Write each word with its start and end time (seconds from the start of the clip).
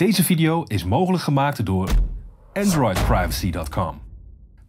Deze 0.00 0.24
video 0.24 0.62
is 0.62 0.84
mogelijk 0.84 1.22
gemaakt 1.22 1.66
door 1.66 1.90
AndroidPrivacy.com. 2.52 4.00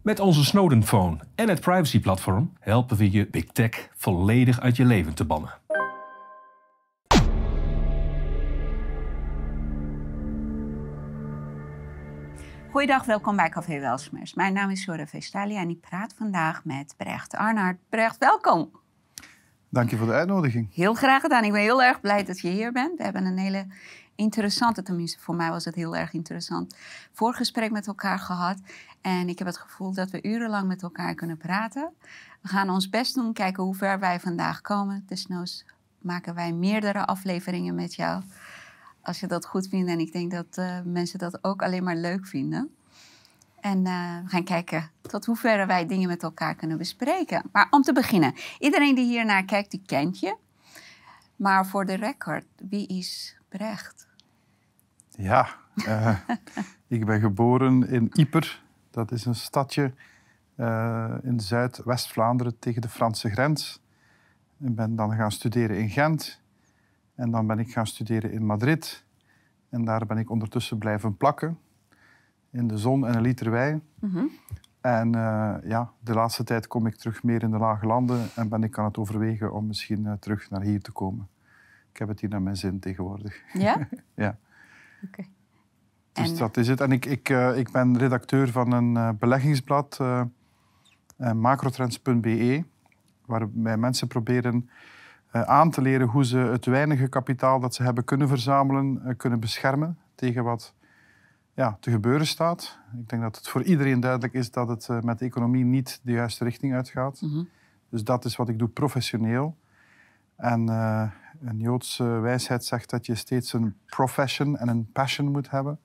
Met 0.01 0.19
onze 0.19 0.45
Snowden 0.45 0.83
Phone 0.83 1.19
en 1.35 1.49
het 1.49 1.61
privacy-platform 1.61 2.53
helpen 2.59 2.97
we 2.97 3.11
je 3.11 3.27
Big 3.27 3.45
Tech 3.45 3.89
volledig 3.95 4.59
uit 4.59 4.75
je 4.75 4.85
leven 4.85 5.13
te 5.13 5.25
bannen. 5.25 5.49
Goeiedag, 12.71 13.05
welkom 13.05 13.35
bij 13.35 13.49
Café 13.49 13.79
Welsmers. 13.79 14.33
Mijn 14.33 14.53
naam 14.53 14.69
is 14.69 14.81
Sora 14.81 15.07
Vestalia 15.07 15.61
en 15.61 15.69
ik 15.69 15.81
praat 15.81 16.13
vandaag 16.17 16.65
met 16.65 16.93
Brecht 16.97 17.35
Arnaert. 17.35 17.77
Brecht, 17.89 18.17
welkom. 18.17 18.71
Dank 19.69 19.89
je 19.89 19.97
voor 19.97 20.07
de 20.07 20.13
uitnodiging. 20.13 20.73
Heel 20.73 20.93
graag 20.93 21.21
gedaan. 21.21 21.43
Ik 21.43 21.51
ben 21.51 21.61
heel 21.61 21.83
erg 21.83 22.01
blij 22.01 22.23
dat 22.23 22.39
je 22.39 22.49
hier 22.49 22.71
bent. 22.71 22.97
We 22.97 23.03
hebben 23.03 23.25
een 23.25 23.37
hele 23.37 23.65
interessante, 24.15 24.83
tenminste 24.83 25.19
voor 25.19 25.35
mij 25.35 25.49
was 25.49 25.65
het 25.65 25.75
heel 25.75 25.95
erg 25.95 26.13
interessant, 26.13 26.75
voorgesprek 27.11 27.71
met 27.71 27.87
elkaar 27.87 28.19
gehad. 28.19 28.57
En 29.01 29.29
ik 29.29 29.37
heb 29.37 29.47
het 29.47 29.57
gevoel 29.57 29.93
dat 29.93 30.09
we 30.09 30.23
urenlang 30.23 30.67
met 30.67 30.81
elkaar 30.81 31.15
kunnen 31.15 31.37
praten. 31.37 31.93
We 32.41 32.47
gaan 32.47 32.69
ons 32.69 32.89
best 32.89 33.15
doen, 33.15 33.33
kijken 33.33 33.63
hoe 33.63 33.75
ver 33.75 33.99
wij 33.99 34.19
vandaag 34.19 34.61
komen. 34.61 35.03
Desnoods 35.07 35.65
maken 35.99 36.35
wij 36.35 36.53
meerdere 36.53 37.05
afleveringen 37.05 37.75
met 37.75 37.95
jou. 37.95 38.23
Als 39.01 39.19
je 39.19 39.27
dat 39.27 39.45
goed 39.45 39.67
vindt. 39.67 39.89
En 39.89 39.99
ik 39.99 40.11
denk 40.11 40.31
dat 40.31 40.57
uh, 40.57 40.79
mensen 40.83 41.19
dat 41.19 41.43
ook 41.43 41.61
alleen 41.61 41.83
maar 41.83 41.95
leuk 41.95 42.27
vinden. 42.27 42.75
En 43.59 43.77
uh, 43.77 44.23
we 44.23 44.29
gaan 44.29 44.43
kijken 44.43 44.91
tot 45.01 45.25
hoeverre 45.25 45.65
wij 45.65 45.85
dingen 45.85 46.07
met 46.07 46.23
elkaar 46.23 46.55
kunnen 46.55 46.77
bespreken. 46.77 47.43
Maar 47.51 47.67
om 47.69 47.81
te 47.81 47.93
beginnen, 47.93 48.33
iedereen 48.59 48.95
die 48.95 49.05
hier 49.05 49.25
naar 49.25 49.45
kijkt, 49.45 49.71
die 49.71 49.81
kent 49.85 50.19
je. 50.19 50.37
Maar 51.35 51.65
voor 51.65 51.85
de 51.85 51.93
record, 51.93 52.45
wie 52.69 52.87
is 52.87 53.37
Brecht? 53.49 54.07
Ja, 55.17 55.47
uh, 55.75 56.17
ik 56.87 57.05
ben 57.05 57.19
geboren 57.19 57.87
in 57.87 58.09
Yper. 58.13 58.63
Dat 58.89 59.11
is 59.11 59.25
een 59.25 59.35
stadje 59.35 59.93
uh, 60.55 61.13
in 61.21 61.39
Zuidwest-Vlaanderen 61.39 62.59
tegen 62.59 62.81
de 62.81 62.89
Franse 62.89 63.29
grens. 63.29 63.81
Ik 64.59 64.75
ben 64.75 64.95
dan 64.95 65.15
gaan 65.15 65.31
studeren 65.31 65.77
in 65.77 65.89
Gent. 65.89 66.41
En 67.15 67.31
dan 67.31 67.47
ben 67.47 67.59
ik 67.59 67.71
gaan 67.71 67.87
studeren 67.87 68.31
in 68.31 68.45
Madrid. 68.45 69.05
En 69.69 69.85
daar 69.85 70.05
ben 70.05 70.17
ik 70.17 70.29
ondertussen 70.29 70.77
blijven 70.77 71.17
plakken. 71.17 71.59
In 72.49 72.67
de 72.67 72.77
zon 72.77 73.07
en 73.07 73.15
een 73.15 73.21
liter 73.21 73.51
wijn. 73.51 73.83
Mm 73.99 74.11
-hmm. 74.11 74.29
En 74.81 75.07
uh, 75.15 75.55
ja, 75.63 75.91
de 75.99 76.13
laatste 76.13 76.43
tijd 76.43 76.67
kom 76.67 76.85
ik 76.85 76.95
terug 76.95 77.23
meer 77.23 77.43
in 77.43 77.51
de 77.51 77.57
lage 77.57 77.85
landen. 77.85 78.27
En 78.35 78.49
ben 78.49 78.63
ik 78.63 78.77
aan 78.77 78.85
het 78.85 78.97
overwegen 78.97 79.53
om 79.53 79.67
misschien 79.67 80.17
terug 80.19 80.49
naar 80.49 80.61
hier 80.61 80.81
te 80.81 80.91
komen. 80.91 81.27
Ik 81.91 81.97
heb 81.97 82.07
het 82.07 82.19
hier 82.19 82.29
naar 82.29 82.41
mijn 82.41 82.57
zin 82.57 82.79
tegenwoordig. 82.79 83.41
Ja? 83.53 83.87
ja. 84.15 84.37
Okay. 85.07 85.29
Dus 86.11 86.31
en... 86.31 86.37
dat 86.37 86.57
is 86.57 86.67
het. 86.67 86.81
En 86.81 86.91
ik, 86.91 87.05
ik, 87.05 87.29
uh, 87.29 87.57
ik 87.57 87.71
ben 87.71 87.97
redacteur 87.97 88.49
van 88.51 88.71
een 88.71 89.17
beleggingsblad, 89.17 89.99
macrotrends.be, 91.17 92.63
waarbij 93.25 93.77
mensen 93.77 94.07
proberen 94.07 94.69
uh, 95.35 95.41
aan 95.41 95.69
te 95.71 95.81
leren 95.81 96.07
hoe 96.07 96.25
ze 96.25 96.37
het 96.37 96.65
weinige 96.65 97.07
kapitaal 97.07 97.59
dat 97.59 97.75
ze 97.75 97.83
hebben 97.83 98.03
kunnen 98.03 98.27
verzamelen, 98.27 99.01
uh, 99.05 99.13
kunnen 99.17 99.39
beschermen 99.39 99.97
tegen 100.15 100.43
wat 100.43 100.73
ja, 101.53 101.77
te 101.79 101.91
gebeuren 101.91 102.27
staat. 102.27 102.77
Ik 102.99 103.09
denk 103.09 103.21
dat 103.21 103.35
het 103.35 103.47
voor 103.47 103.63
iedereen 103.63 103.99
duidelijk 103.99 104.33
is 104.33 104.51
dat 104.51 104.67
het 104.67 104.87
uh, 104.91 105.01
met 105.01 105.19
de 105.19 105.25
economie 105.25 105.63
niet 105.63 105.99
de 106.03 106.11
juiste 106.11 106.43
richting 106.43 106.73
uitgaat. 106.73 107.21
Mm 107.21 107.29
-hmm. 107.29 107.49
Dus 107.89 108.03
dat 108.03 108.25
is 108.25 108.35
wat 108.35 108.49
ik 108.49 108.59
doe 108.59 108.67
professioneel. 108.67 109.57
En 110.35 110.65
een 111.41 111.59
Joodse 111.59 112.03
wijsheid 112.03 112.65
zegt 112.65 112.89
dat 112.89 113.05
je 113.05 113.15
steeds 113.15 113.53
een 113.53 113.75
profession 113.85 114.57
en 114.57 114.67
een 114.67 114.91
passion 114.91 115.31
moet 115.31 115.49
hebben. 115.49 115.79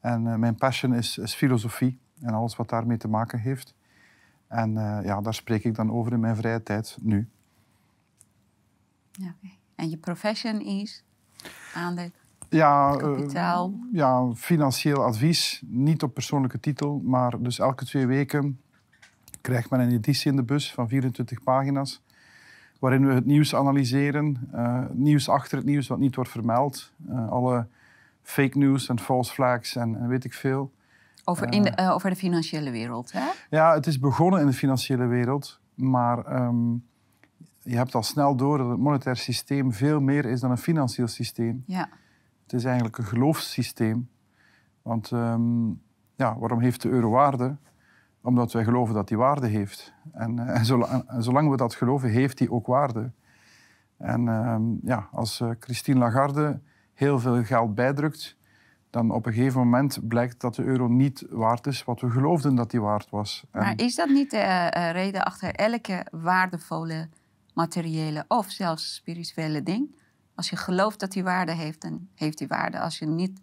En 0.00 0.40
mijn 0.40 0.54
passion 0.54 0.94
is, 0.94 1.18
is, 1.18 1.34
filosofie 1.34 1.98
en 2.20 2.34
alles 2.34 2.56
wat 2.56 2.68
daarmee 2.68 2.96
te 2.96 3.08
maken 3.08 3.38
heeft. 3.38 3.74
En 4.48 4.72
ja, 5.04 5.20
daar 5.20 5.34
spreek 5.34 5.64
ik 5.64 5.74
dan 5.74 5.92
over 5.92 6.12
in 6.12 6.20
mijn 6.20 6.36
vrije 6.36 6.62
tijd 6.62 6.98
nu. 7.00 7.28
Ja, 9.12 9.34
okay. 9.38 9.58
En 9.74 9.90
je 9.90 9.96
profession 9.96 10.60
is 10.60 11.04
aandeel, 11.74 12.10
ja, 12.48 12.96
kapitaal? 12.96 13.70
Uh, 13.70 13.92
ja, 13.92 14.32
financieel 14.34 15.04
advies. 15.04 15.62
Niet 15.66 16.02
op 16.02 16.14
persoonlijke 16.14 16.60
titel, 16.60 17.00
maar 17.04 17.42
dus 17.42 17.58
elke 17.58 17.84
twee 17.84 18.06
weken 18.06 18.60
krijgt 19.40 19.70
men 19.70 19.80
een 19.80 19.92
editie 19.92 20.30
in 20.30 20.36
de 20.36 20.42
bus 20.42 20.72
van 20.72 20.88
24 20.88 21.42
pagina's. 21.42 22.02
Waarin 22.78 23.06
we 23.06 23.12
het 23.12 23.26
nieuws 23.26 23.54
analyseren. 23.54 24.48
Uh, 24.54 24.84
nieuws 24.92 25.28
achter 25.28 25.56
het 25.56 25.66
nieuws 25.66 25.86
wat 25.86 25.98
niet 25.98 26.14
wordt 26.14 26.30
vermeld. 26.30 26.92
Uh, 27.08 27.28
alle 27.28 27.66
fake 28.22 28.58
news 28.58 28.88
en 28.88 29.00
false 29.00 29.32
flags 29.32 29.76
en, 29.76 29.96
en 29.96 30.08
weet 30.08 30.24
ik 30.24 30.32
veel. 30.32 30.72
Over, 31.24 31.52
in 31.52 31.62
de, 31.62 31.90
over 31.92 32.10
de 32.10 32.16
financiële 32.16 32.70
wereld, 32.70 33.12
hè? 33.12 33.28
Ja, 33.50 33.74
het 33.74 33.86
is 33.86 33.98
begonnen 33.98 34.40
in 34.40 34.46
de 34.46 34.52
financiële 34.52 35.06
wereld. 35.06 35.60
Maar 35.74 36.42
um, 36.42 36.84
je 37.62 37.76
hebt 37.76 37.94
al 37.94 38.02
snel 38.02 38.36
door 38.36 38.58
dat 38.58 38.68
het 38.68 38.78
monetair 38.78 39.16
systeem 39.16 39.72
veel 39.72 40.00
meer 40.00 40.24
is 40.24 40.40
dan 40.40 40.50
een 40.50 40.58
financieel 40.58 41.08
systeem. 41.08 41.62
Ja. 41.66 41.88
Het 42.42 42.52
is 42.52 42.64
eigenlijk 42.64 42.98
een 42.98 43.04
geloofssysteem. 43.04 44.08
Want 44.82 45.10
um, 45.10 45.80
ja, 46.14 46.38
waarom 46.38 46.60
heeft 46.60 46.82
de 46.82 46.88
euro 46.88 47.10
waarde? 47.10 47.56
Omdat 48.26 48.52
wij 48.52 48.64
geloven 48.64 48.94
dat 48.94 49.08
die 49.08 49.16
waarde 49.16 49.46
heeft. 49.46 49.92
En, 50.12 50.38
en, 50.38 50.64
zolang, 50.64 51.08
en 51.08 51.22
zolang, 51.22 51.50
we 51.50 51.56
dat 51.56 51.74
geloven, 51.74 52.10
heeft 52.10 52.38
die 52.38 52.52
ook 52.52 52.66
waarde. 52.66 53.10
En 53.96 54.26
um, 54.26 54.78
ja, 54.82 55.08
als 55.12 55.40
uh, 55.40 55.50
Christine 55.60 55.98
Lagarde 55.98 56.60
heel 56.94 57.18
veel 57.18 57.44
geld 57.44 57.74
bijdrukt, 57.74 58.36
dan 58.90 59.10
op 59.10 59.26
een 59.26 59.32
gegeven 59.32 59.60
moment 59.60 60.08
blijkt 60.08 60.40
dat 60.40 60.54
de 60.54 60.62
euro 60.62 60.88
niet 60.88 61.26
waard 61.30 61.66
is 61.66 61.84
wat 61.84 62.00
we 62.00 62.10
geloofden 62.10 62.54
dat 62.54 62.70
die 62.70 62.80
waard 62.80 63.10
was. 63.10 63.44
Maar 63.52 63.72
is 63.76 63.94
dat 63.94 64.08
niet 64.08 64.30
de 64.30 64.72
uh, 64.76 64.90
reden 64.90 65.24
achter 65.24 65.54
elke 65.54 66.06
waardevolle 66.10 67.08
materiële 67.54 68.24
of 68.28 68.50
zelfs 68.50 68.94
spirituele 68.94 69.62
ding. 69.62 69.96
Als 70.34 70.50
je 70.50 70.56
gelooft 70.56 71.00
dat 71.00 71.12
die 71.12 71.24
waarde 71.24 71.52
heeft, 71.52 71.82
dan 71.82 72.08
heeft 72.14 72.38
die 72.38 72.48
waarde. 72.48 72.80
Als 72.80 72.98
je 72.98 73.06
niet 73.06 73.40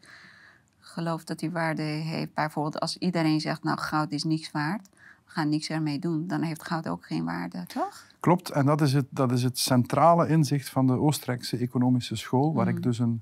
gelooft 0.94 1.28
dat 1.28 1.40
die 1.40 1.52
waarde 1.52 1.82
heeft, 1.82 2.34
bijvoorbeeld 2.34 2.80
als 2.80 2.98
iedereen 2.98 3.42
zegt, 3.42 3.64
nou 3.64 3.80
goud 3.80 4.12
is 4.12 4.24
niks 4.24 4.52
waard, 4.52 4.90
we 5.26 5.32
gaan 5.32 5.50
niks 5.50 5.70
ermee 5.70 6.00
doen, 6.00 6.28
dan 6.28 6.42
heeft 6.42 6.64
goud 6.64 6.88
ook 6.88 7.06
geen 7.06 7.26
waarde, 7.26 7.66
toch? 7.68 8.06
Klopt, 8.20 8.50
en 8.50 8.66
dat 8.66 8.82
is 8.82 8.94
het, 8.94 9.06
dat 9.10 9.32
is 9.32 9.44
het 9.44 9.60
centrale 9.60 10.28
inzicht 10.28 10.70
van 10.70 10.88
de 10.88 11.00
Oostenrijkse 11.00 11.58
economische 11.58 12.16
school, 12.16 12.54
waar 12.54 12.70
mm. 12.70 12.76
ik 12.78 12.84
dus 12.84 13.00
een 13.00 13.22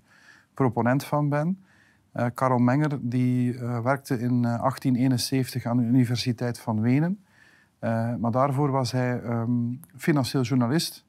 proponent 0.53 1.03
van 1.03 1.29
ben. 1.29 1.63
Uh, 2.15 2.25
Karel 2.33 2.57
Menger 2.57 2.97
die, 3.01 3.53
uh, 3.53 3.79
werkte 3.79 4.13
in 4.13 4.33
uh, 4.33 4.41
1871 4.41 5.65
aan 5.65 5.77
de 5.77 5.83
Universiteit 5.83 6.59
van 6.59 6.81
Wenen. 6.81 7.23
Maar 8.19 8.31
daarvoor 8.31 8.71
was 8.71 8.91
hij 8.91 9.23
um, 9.23 9.79
financieel 9.97 10.43
journalist. 10.43 11.05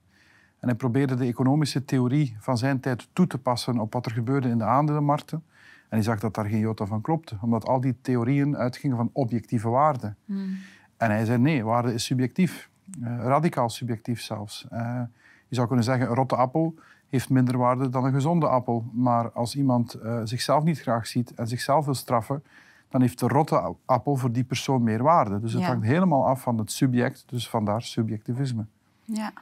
En 0.58 0.68
hij 0.68 0.76
probeerde 0.76 1.14
de 1.14 1.24
economische 1.24 1.84
theorie 1.84 2.36
van 2.38 2.58
zijn 2.58 2.80
tijd 2.80 3.08
toe 3.12 3.26
te 3.26 3.38
passen 3.38 3.78
op 3.78 3.92
wat 3.92 4.06
er 4.06 4.12
gebeurde 4.12 4.48
in 4.48 4.58
de 4.58 4.64
aandelenmarkten. 4.64 5.44
En 5.92 5.98
hij 5.98 6.06
zag 6.06 6.20
dat 6.20 6.34
daar 6.34 6.44
geen 6.44 6.58
jota 6.58 6.86
van 6.86 7.00
klopte, 7.00 7.36
omdat 7.40 7.66
al 7.66 7.80
die 7.80 7.96
theorieën 8.00 8.56
uitgingen 8.56 8.96
van 8.96 9.10
objectieve 9.12 9.68
waarden. 9.68 10.16
Hmm. 10.24 10.56
En 10.96 11.10
hij 11.10 11.24
zei 11.24 11.38
nee, 11.38 11.64
waarde 11.64 11.94
is 11.94 12.04
subjectief. 12.04 12.70
Uh, 13.00 13.18
radicaal 13.18 13.68
subjectief 13.68 14.20
zelfs. 14.20 14.66
Uh, 14.72 15.00
je 15.48 15.54
zou 15.54 15.66
kunnen 15.66 15.84
zeggen, 15.84 16.08
een 16.08 16.14
rotte 16.14 16.36
appel 16.36 16.74
heeft 17.08 17.30
minder 17.30 17.58
waarde 17.58 17.88
dan 17.88 18.04
een 18.04 18.12
gezonde 18.12 18.48
appel. 18.48 18.84
Maar 18.92 19.32
als 19.32 19.56
iemand 19.56 19.98
zichzelf 20.24 20.64
niet 20.64 20.80
graag 20.80 21.06
ziet 21.06 21.34
en 21.34 21.48
zichzelf 21.48 21.84
wil 21.84 21.94
straffen, 21.94 22.42
dan 22.88 23.00
heeft 23.00 23.18
de 23.18 23.28
rotte 23.28 23.74
appel 23.84 24.16
voor 24.16 24.32
die 24.32 24.44
persoon 24.44 24.82
meer 24.82 25.02
waarde. 25.02 25.40
Dus 25.40 25.52
het 25.52 25.62
ja. 25.62 25.68
hangt 25.68 25.84
helemaal 25.84 26.26
af 26.26 26.42
van 26.42 26.58
het 26.58 26.72
subject, 26.72 27.24
dus 27.26 27.48
vandaar 27.48 27.82
subjectivisme. 27.82 28.66
Ja, 29.04 29.32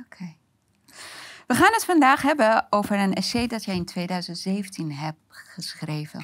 oké. 0.00 0.04
Okay. 0.04 0.36
We 1.50 1.56
gaan 1.56 1.72
het 1.72 1.84
vandaag 1.84 2.22
hebben 2.22 2.66
over 2.70 2.98
een 2.98 3.14
essay 3.14 3.46
dat 3.46 3.64
jij 3.64 3.74
in 3.74 3.84
2017 3.84 4.92
hebt 4.92 5.18
geschreven. 5.28 6.18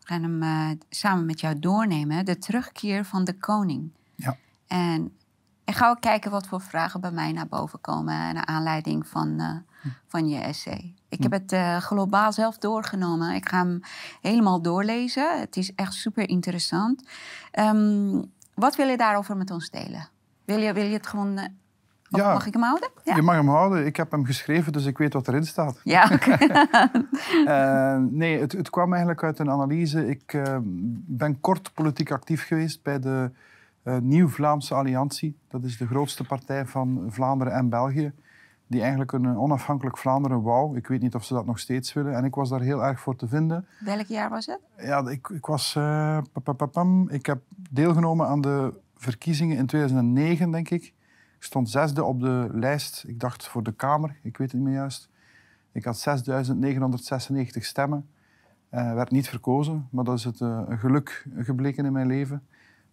We 0.00 0.06
gaan 0.06 0.22
hem 0.22 0.42
uh, 0.42 0.70
samen 0.88 1.26
met 1.26 1.40
jou 1.40 1.58
doornemen, 1.58 2.24
De 2.24 2.38
terugkeer 2.38 3.04
van 3.04 3.24
de 3.24 3.38
koning. 3.38 3.90
Ja. 4.14 4.36
En 4.66 5.16
ik 5.64 5.74
ga 5.74 5.88
ook 5.88 6.00
kijken 6.00 6.30
wat 6.30 6.46
voor 6.46 6.60
vragen 6.60 7.00
bij 7.00 7.10
mij 7.10 7.32
naar 7.32 7.46
boven 7.46 7.80
komen 7.80 8.14
naar 8.14 8.46
aanleiding 8.46 9.06
van, 9.06 9.40
uh, 9.40 9.92
van 10.06 10.28
je 10.28 10.38
essay. 10.38 10.94
Ik 11.08 11.22
heb 11.22 11.32
het 11.32 11.52
uh, 11.52 11.76
globaal 11.76 12.32
zelf 12.32 12.58
doorgenomen. 12.58 13.34
Ik 13.34 13.48
ga 13.48 13.58
hem 13.58 13.80
helemaal 14.20 14.62
doorlezen. 14.62 15.40
Het 15.40 15.56
is 15.56 15.74
echt 15.74 15.94
super 15.94 16.28
interessant. 16.28 17.02
Um, 17.58 18.32
wat 18.54 18.76
wil 18.76 18.88
je 18.88 18.96
daarover 18.96 19.36
met 19.36 19.50
ons 19.50 19.70
delen? 19.70 20.08
Wil 20.44 20.58
je, 20.58 20.72
wil 20.72 20.84
je 20.84 20.92
het 20.92 21.06
gewoon. 21.06 21.60
Ja, 22.18 22.32
mag 22.32 22.46
ik 22.46 22.52
hem 22.52 22.62
houden? 22.62 22.88
Ja. 23.04 23.16
Je 23.16 23.22
mag 23.22 23.34
hem 23.34 23.48
houden. 23.48 23.86
Ik 23.86 23.96
heb 23.96 24.10
hem 24.10 24.24
geschreven, 24.24 24.72
dus 24.72 24.86
ik 24.86 24.98
weet 24.98 25.12
wat 25.12 25.28
erin 25.28 25.46
staat. 25.46 25.80
Ja, 25.84 26.10
uh, 27.46 28.04
nee, 28.10 28.40
het, 28.40 28.52
het, 28.52 28.70
kwam 28.70 28.90
eigenlijk 28.90 29.22
uit 29.22 29.38
een 29.38 29.50
analyse. 29.50 30.08
Ik 30.08 30.42
ben 31.06 31.40
kort 31.40 31.74
politiek 31.74 32.10
actief 32.10 32.46
geweest 32.46 32.82
bij 32.82 32.98
de 32.98 33.30
Nieuw-Vlaamse 34.00 34.74
Alliantie. 34.74 35.38
Dat 35.48 35.64
is 35.64 35.76
de 35.76 35.86
grootste 35.86 36.24
partij 36.24 36.66
van 36.66 37.06
Vlaanderen 37.08 37.52
en 37.52 37.68
België 37.68 38.12
die 38.72 38.80
eigenlijk 38.80 39.12
een 39.12 39.38
onafhankelijk 39.38 39.98
Vlaanderen 39.98 40.42
wou. 40.42 40.76
Ik 40.76 40.86
weet 40.86 41.00
niet 41.00 41.14
of 41.14 41.24
ze 41.24 41.34
dat 41.34 41.46
nog 41.46 41.58
steeds 41.58 41.92
willen. 41.92 42.14
En 42.14 42.24
ik 42.24 42.34
was 42.34 42.48
daar 42.48 42.60
heel 42.60 42.84
erg 42.84 43.00
voor 43.00 43.16
te 43.16 43.28
vinden. 43.28 43.66
Welk 43.80 44.06
jaar 44.06 44.30
was 44.30 44.46
het? 44.46 44.58
Ja, 44.76 45.08
ik, 45.08 45.28
ik 45.28 45.46
was... 45.46 45.74
eh, 45.76 46.18
papapapam. 46.32 47.08
ik 47.08 47.26
heb 47.26 47.42
deelgenomen 47.70 48.26
aan 48.26 48.40
de 48.40 48.74
verkiezingen 48.96 49.56
in 49.56 49.66
2009, 49.66 50.50
denk 50.50 50.70
ik. 50.70 50.92
Ik 51.42 51.48
stond 51.48 51.70
zesde 51.70 52.04
op 52.04 52.20
de 52.20 52.48
lijst, 52.52 53.04
ik 53.06 53.20
dacht 53.20 53.46
voor 53.46 53.62
de 53.62 53.72
Kamer, 53.72 54.16
ik 54.22 54.36
weet 54.36 54.52
het 54.52 54.60
niet 54.60 54.68
meer 54.68 54.78
juist. 54.78 55.08
Ik 55.72 55.84
had 55.84 55.98
6.996 55.98 57.64
stemmen. 57.64 58.08
Eh, 58.68 58.94
werd 58.94 59.10
niet 59.10 59.28
verkozen, 59.28 59.88
maar 59.90 60.04
dat 60.04 60.18
is 60.18 60.24
het, 60.24 60.40
eh, 60.40 60.62
een 60.68 60.78
geluk 60.78 61.26
gebleken 61.36 61.84
in 61.84 61.92
mijn 61.92 62.06
leven. 62.06 62.46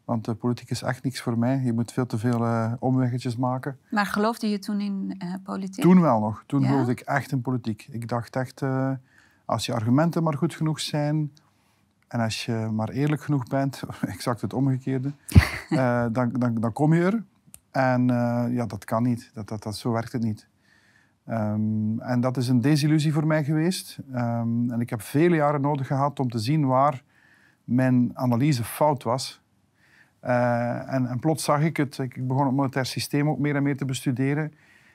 Want 0.05 0.25
de 0.25 0.33
politiek 0.33 0.69
is 0.69 0.81
echt 0.81 1.03
niks 1.03 1.21
voor 1.21 1.37
mij. 1.37 1.61
Je 1.63 1.73
moet 1.73 1.91
veel 1.91 2.05
te 2.05 2.17
veel 2.17 2.45
eh, 2.45 2.73
omweggetjes 2.79 3.35
maken. 3.37 3.77
Maar 3.89 4.05
geloofde 4.05 4.49
je 4.49 4.59
toen 4.59 4.79
in 4.79 5.21
politiek? 5.43 5.83
Toen 5.83 6.01
wel 6.01 6.19
nog. 6.19 6.43
Toen 6.45 6.61
Ja? 6.61 6.67
geloofde 6.67 6.91
ik 6.91 6.99
echt 6.99 7.31
in 7.31 7.41
politiek. 7.41 7.87
Ik 7.91 8.07
dacht 8.07 8.35
echt, 8.35 8.63
als 9.45 9.65
je 9.65 9.73
argumenten 9.73 10.23
maar 10.23 10.37
goed 10.37 10.55
genoeg 10.55 10.79
zijn 10.79 11.31
en 12.07 12.19
als 12.19 12.45
je 12.45 12.69
maar 12.73 12.89
eerlijk 12.89 13.23
genoeg 13.23 13.43
bent, 13.47 13.81
exact 14.01 14.41
het 14.41 14.53
omgekeerde, 14.53 15.11
dan, 16.11 16.31
dan, 16.31 16.55
dan 16.55 16.73
kom 16.73 16.93
je 16.93 17.03
er. 17.03 17.23
En 17.71 18.09
eh, 18.09 18.45
ja, 18.49 18.65
dat 18.65 18.85
kan 18.85 19.03
niet. 19.03 19.31
Dat, 19.33 19.47
dat, 19.47 19.63
dat, 19.63 19.77
zo 19.77 19.91
werkt 19.91 20.11
het 20.11 20.23
niet. 20.23 20.47
Ehm, 21.25 21.99
en 21.99 22.21
dat 22.21 22.37
is 22.37 22.47
een 22.47 22.61
desillusie 22.61 23.13
voor 23.13 23.27
mij 23.27 23.43
geweest. 23.43 23.99
Ehm, 24.13 24.71
en 24.71 24.79
ik 24.79 24.89
heb 24.89 25.01
vele 25.01 25.35
jaren 25.35 25.61
nodig 25.61 25.87
gehad 25.87 26.19
om 26.19 26.29
te 26.29 26.39
zien 26.39 26.65
waar 26.65 27.03
mijn 27.63 28.11
analyse 28.13 28.63
fout 28.63 29.03
was. 29.03 29.41
Eh, 30.19 30.93
en, 30.93 31.05
en 31.05 31.19
plots 31.19 31.43
zag 31.43 31.61
ik 31.61 31.77
het. 31.77 31.97
Ik 31.97 32.15
ik 32.15 32.27
begon 32.27 32.45
het 32.45 32.55
monetair 32.55 32.85
systeem 32.85 33.29
ook 33.29 33.39
meer 33.39 33.55
en 33.55 33.63
meer 33.63 33.77
te 33.77 33.85
bestuderen. 33.85 34.53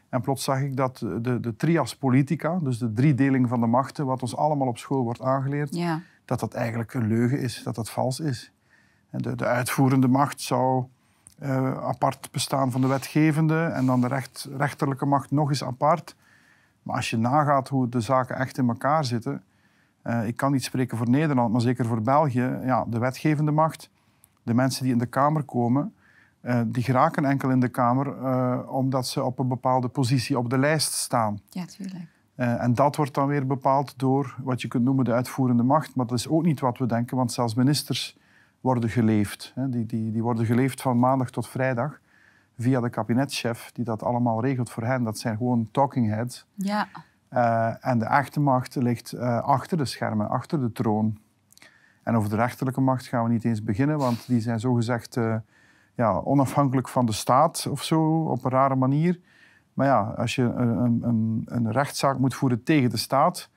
En 0.08 0.20
plots 0.20 0.44
zag 0.44 0.60
ik 0.60 0.76
dat 0.76 0.98
de, 0.98 1.40
de 1.40 1.56
trias 1.56 1.96
politica, 1.96 2.58
dus 2.62 2.78
de 2.78 2.92
driedeling 2.92 3.48
van 3.48 3.60
de 3.60 3.66
machten, 3.66 4.06
wat 4.06 4.22
ons 4.22 4.36
allemaal 4.36 4.68
op 4.68 4.78
school 4.78 5.02
wordt 5.02 5.20
aangeleerd, 5.20 5.74
Ja. 5.74 6.00
dat 6.24 6.40
dat 6.40 6.54
eigenlijk 6.54 6.94
een 6.94 7.06
leugen 7.06 7.40
is, 7.40 7.62
dat 7.62 7.74
dat 7.74 7.90
vals 7.90 8.20
is. 8.20 8.52
En 9.10 9.18
de, 9.22 9.36
de 9.36 9.44
uitvoerende 9.44 10.08
macht 10.08 10.40
zou 10.40 10.84
eh, 11.44 11.86
apart 11.86 12.28
bestaan 12.30 12.70
van 12.70 12.80
de 12.80 12.86
wetgevende 12.86 13.64
en 13.64 13.86
dan 13.86 14.00
de 14.00 14.06
recht, 14.06 14.48
rechterlijke 14.56 15.06
macht 15.06 15.30
nog 15.30 15.48
eens 15.48 15.64
apart. 15.64 16.16
Maar 16.82 16.96
als 16.96 17.10
je 17.10 17.16
nagaat 17.16 17.68
hoe 17.68 17.88
de 17.88 18.00
zaken 18.00 18.36
echt 18.36 18.58
in 18.58 18.68
elkaar 18.68 19.04
zitten, 19.04 19.42
eh, 20.02 20.26
ik 20.26 20.36
kan 20.36 20.52
niet 20.52 20.64
spreken 20.64 20.96
voor 20.96 21.08
Nederland, 21.08 21.52
maar 21.52 21.60
zeker 21.60 21.86
voor 21.86 22.02
België, 22.02 22.58
ja, 22.64 22.84
de 22.88 22.98
wetgevende 22.98 23.50
macht, 23.50 23.90
de 24.42 24.54
mensen 24.54 24.82
die 24.82 24.92
in 24.92 24.98
de 24.98 25.06
Kamer 25.06 25.42
komen, 25.42 25.94
eh, 26.40 26.60
die 26.66 26.82
geraken 26.82 27.24
enkel 27.24 27.50
in 27.50 27.60
de 27.60 27.68
Kamer 27.68 28.68
omdat 28.68 29.06
ze 29.06 29.22
op 29.22 29.38
een 29.38 29.48
bepaalde 29.48 29.88
positie 29.88 30.38
op 30.38 30.50
de 30.50 30.58
lijst 30.58 30.92
staan. 30.92 31.40
ja, 31.48 31.64
tuurlijk. 31.64 32.12
En 32.36 32.74
dat 32.74 32.96
wordt 32.96 33.14
dan 33.14 33.26
weer 33.26 33.46
bepaald 33.46 33.98
door 33.98 34.36
wat 34.42 34.62
je 34.62 34.68
kunt 34.68 34.84
noemen 34.84 35.04
de 35.04 35.12
uitvoerende 35.12 35.62
macht. 35.62 35.94
Maar 35.94 36.06
dat 36.06 36.18
is 36.18 36.28
ook 36.28 36.42
niet 36.42 36.60
wat 36.60 36.78
we 36.78 36.86
denken, 36.86 37.16
want 37.16 37.32
zelfs 37.32 37.54
ministers 37.54 38.16
worden 38.64 38.90
geleefd. 38.90 39.52
Die, 39.56 39.86
die, 39.86 40.12
die 40.12 40.22
worden 40.22 40.46
geleefd 40.46 40.82
van 40.82 40.98
maandag 40.98 41.30
tot 41.30 41.48
vrijdag 41.48 42.00
via 42.58 42.80
de 42.80 42.90
kabinetchef, 42.90 43.70
die 43.72 43.84
dat 43.84 44.02
allemaal 44.02 44.40
regelt 44.40 44.70
voor 44.70 44.82
hen. 44.82 45.02
Dat 45.02 45.18
zijn 45.18 45.36
gewoon 45.36 45.68
talking 45.70 46.08
heads. 46.08 46.46
Ja. 46.54 46.88
Eh, 47.28 47.86
en 47.86 47.98
de 47.98 48.04
echte 48.04 48.40
macht 48.40 48.74
ligt 48.74 49.12
eh, 49.12 49.42
achter 49.42 49.76
de 49.76 49.84
schermen, 49.84 50.28
achter 50.28 50.60
de 50.60 50.72
troon. 50.72 51.18
En 52.02 52.16
over 52.16 52.30
de 52.30 52.36
rechterlijke 52.36 52.80
macht 52.80 53.06
gaan 53.06 53.24
we 53.24 53.30
niet 53.30 53.44
eens 53.44 53.62
beginnen, 53.62 53.98
want 53.98 54.26
die 54.26 54.40
zijn 54.40 54.60
zogezegd 54.60 55.16
eh 55.16 55.36
ja, 55.94 56.20
onafhankelijk 56.24 56.88
van 56.88 57.06
de 57.06 57.12
staat 57.12 57.66
of 57.70 57.82
zo, 57.82 58.22
op 58.22 58.44
een 58.44 58.50
rare 58.50 58.74
manier. 58.74 59.20
Maar 59.74 59.86
ja, 59.86 60.00
als 60.00 60.34
je 60.34 60.42
een, 60.42 60.76
een, 60.76 61.02
een, 61.02 61.42
een 61.44 61.72
rechtszaak 61.72 62.18
moet 62.18 62.34
voeren 62.34 62.62
tegen 62.62 62.90
de 62.90 62.96
staat, 62.96 63.50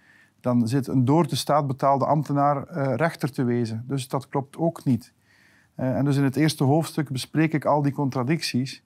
dan 0.47 0.67
zit 0.67 0.87
een 0.87 1.05
door 1.05 1.27
de 1.27 1.35
staat 1.35 1.67
betaalde 1.67 2.05
ambtenaar 2.05 2.63
eh, 2.63 2.95
rechter 2.95 3.31
te 3.31 3.43
wezen. 3.43 3.83
Dus 3.87 4.07
dat 4.07 4.27
klopt 4.27 4.57
ook 4.57 4.83
niet. 4.83 5.13
Eh, 5.75 5.97
en 5.97 6.05
dus 6.05 6.17
in 6.17 6.23
het 6.23 6.35
eerste 6.35 6.63
hoofdstuk 6.63 7.09
bespreek 7.09 7.53
ik 7.53 7.65
al 7.65 7.81
die 7.81 7.91
contradicties. 7.91 8.83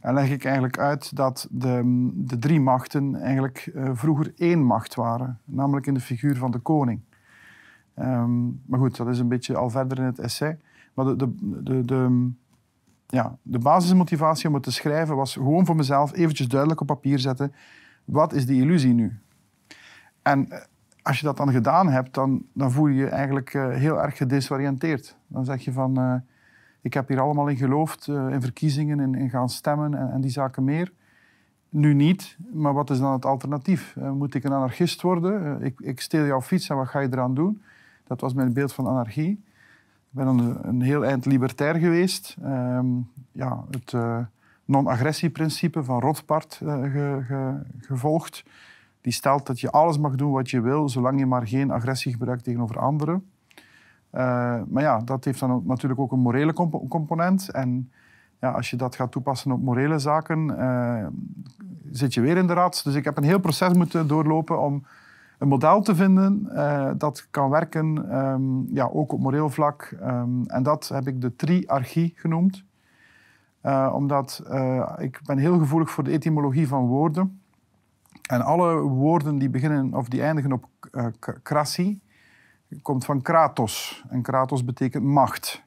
En 0.00 0.14
leg 0.14 0.30
ik 0.30 0.44
eigenlijk 0.44 0.78
uit 0.78 1.16
dat 1.16 1.48
de, 1.50 2.10
de 2.14 2.38
drie 2.38 2.60
machten 2.60 3.14
eigenlijk 3.14 3.70
eh, 3.74 3.90
vroeger 3.92 4.32
één 4.36 4.62
macht 4.62 4.94
waren, 4.94 5.40
namelijk 5.44 5.86
in 5.86 5.94
de 5.94 6.00
figuur 6.00 6.36
van 6.36 6.50
de 6.50 6.58
koning. 6.58 7.00
Ehm, 7.94 8.44
maar 8.66 8.78
goed, 8.78 8.96
dat 8.96 9.08
is 9.08 9.18
een 9.18 9.28
beetje 9.28 9.56
al 9.56 9.70
verder 9.70 9.98
in 9.98 10.04
het 10.04 10.18
essay. 10.18 10.58
Maar 10.94 11.04
de, 11.04 11.16
de, 11.16 11.34
de, 11.62 11.84
de, 11.84 12.30
ja, 13.06 13.36
de 13.42 13.58
basismotivatie 13.58 14.48
om 14.48 14.54
het 14.54 14.62
te 14.62 14.72
schrijven 14.72 15.16
was 15.16 15.32
gewoon 15.32 15.66
voor 15.66 15.76
mezelf 15.76 16.12
eventjes 16.14 16.48
duidelijk 16.48 16.80
op 16.80 16.86
papier 16.86 17.18
zetten. 17.18 17.52
Wat 18.04 18.32
is 18.32 18.46
die 18.46 18.60
illusie 18.60 18.94
nu? 18.94 19.20
En 20.22 20.48
als 21.02 21.18
je 21.18 21.26
dat 21.26 21.36
dan 21.36 21.52
gedaan 21.52 21.88
hebt, 21.88 22.14
dan, 22.14 22.42
dan 22.52 22.72
voel 22.72 22.86
je 22.86 22.94
je 22.94 23.08
eigenlijk 23.08 23.54
eh, 23.54 23.68
heel 23.68 24.02
erg 24.02 24.16
gedesoriënteerd. 24.16 25.16
Dan 25.26 25.44
zeg 25.44 25.64
je 25.64 25.72
van, 25.72 25.98
eh, 25.98 26.14
ik 26.80 26.94
heb 26.94 27.08
hier 27.08 27.20
allemaal 27.20 27.48
in 27.48 27.56
geloofd, 27.56 28.08
eh, 28.08 28.28
in 28.30 28.40
verkiezingen, 28.40 29.00
in, 29.00 29.14
in 29.14 29.30
gaan 29.30 29.48
stemmen 29.48 29.94
en, 29.94 30.10
en 30.12 30.20
die 30.20 30.30
zaken 30.30 30.64
meer. 30.64 30.92
Nu 31.68 31.94
niet, 31.94 32.36
maar 32.52 32.72
wat 32.72 32.90
is 32.90 32.98
dan 32.98 33.12
het 33.12 33.24
alternatief? 33.24 33.96
Moet 33.96 34.34
ik 34.34 34.44
een 34.44 34.52
anarchist 34.52 35.02
worden? 35.02 35.62
Ik, 35.62 35.80
ik 35.80 36.00
steel 36.00 36.24
jouw 36.24 36.40
fiets 36.40 36.68
en 36.68 36.76
wat 36.76 36.88
ga 36.88 37.00
je 37.00 37.08
eraan 37.10 37.34
doen? 37.34 37.62
Dat 38.06 38.20
was 38.20 38.34
mijn 38.34 38.52
beeld 38.52 38.72
van 38.72 38.86
anarchie. 38.86 39.30
Ik 39.30 40.18
ben 40.18 40.26
een, 40.26 40.68
een 40.68 40.80
heel 40.82 41.04
eind 41.04 41.26
libertair 41.26 41.74
geweest. 41.74 42.36
Ehm, 42.42 42.86
ja, 43.32 43.64
het 43.70 43.94
non-agressieprincipe 44.64 45.84
van 45.84 46.00
Rothbard 46.00 46.54
ge- 46.54 47.22
ge- 47.26 47.60
gevolgd. 47.80 48.44
Die 49.02 49.12
stelt 49.12 49.46
dat 49.46 49.60
je 49.60 49.70
alles 49.70 49.98
mag 49.98 50.14
doen 50.14 50.32
wat 50.32 50.50
je 50.50 50.60
wil, 50.60 50.88
zolang 50.88 51.18
je 51.18 51.26
maar 51.26 51.46
geen 51.46 51.70
agressie 51.70 52.12
gebruikt 52.12 52.44
tegenover 52.44 52.78
anderen. 52.78 53.24
Eh, 54.12 54.60
maar 54.68 54.82
ja, 54.82 54.98
dat 54.98 55.24
heeft 55.24 55.40
dan 55.40 55.62
natuurlijk 55.66 56.00
ook 56.00 56.12
een 56.12 56.18
morele 56.18 56.52
compo- 56.52 56.86
component. 56.88 57.50
En 57.50 57.90
ja, 58.40 58.50
als 58.50 58.70
je 58.70 58.76
dat 58.76 58.94
gaat 58.94 59.12
toepassen 59.12 59.52
op 59.52 59.62
morele 59.62 59.98
zaken, 59.98 60.58
eh, 60.58 61.06
zit 61.90 62.14
je 62.14 62.20
weer 62.20 62.36
in 62.36 62.46
de 62.46 62.52
rat. 62.52 62.80
Dus 62.84 62.94
ik 62.94 63.04
heb 63.04 63.16
een 63.16 63.24
heel 63.24 63.40
proces 63.40 63.72
moeten 63.72 64.06
doorlopen 64.06 64.60
om 64.60 64.84
een 65.38 65.48
model 65.48 65.82
te 65.82 65.94
vinden 65.94 66.48
eh, 66.54 66.90
dat 66.96 67.26
kan 67.30 67.50
werken, 67.50 68.10
ehm, 68.10 68.74
ja, 68.74 68.88
ook 68.92 69.12
op 69.12 69.20
moreel 69.20 69.50
vlak. 69.50 69.96
Ehm, 70.00 70.42
en 70.46 70.62
dat 70.62 70.88
heb 70.88 71.06
ik 71.06 71.20
de 71.20 71.36
triarchie 71.36 72.12
genoemd. 72.16 72.64
Omdat 73.92 74.42
ik 74.98 75.20
ben 75.24 75.38
heel 75.38 75.58
gevoelig 75.58 75.90
voor 75.90 76.04
de 76.04 76.10
etymologie 76.10 76.68
van 76.68 76.86
woorden. 76.86 77.41
En 78.32 78.42
alle 78.42 78.80
woorden 78.80 79.38
die 79.38 79.50
beginnen 79.50 79.94
of 79.94 80.08
die 80.08 80.22
eindigen 80.22 80.52
op 80.52 80.68
krassi, 81.42 82.00
komt 82.82 83.04
van 83.04 83.22
kratos. 83.22 84.04
En 84.08 84.22
kratos 84.22 84.64
betekent 84.64 85.04
macht. 85.04 85.62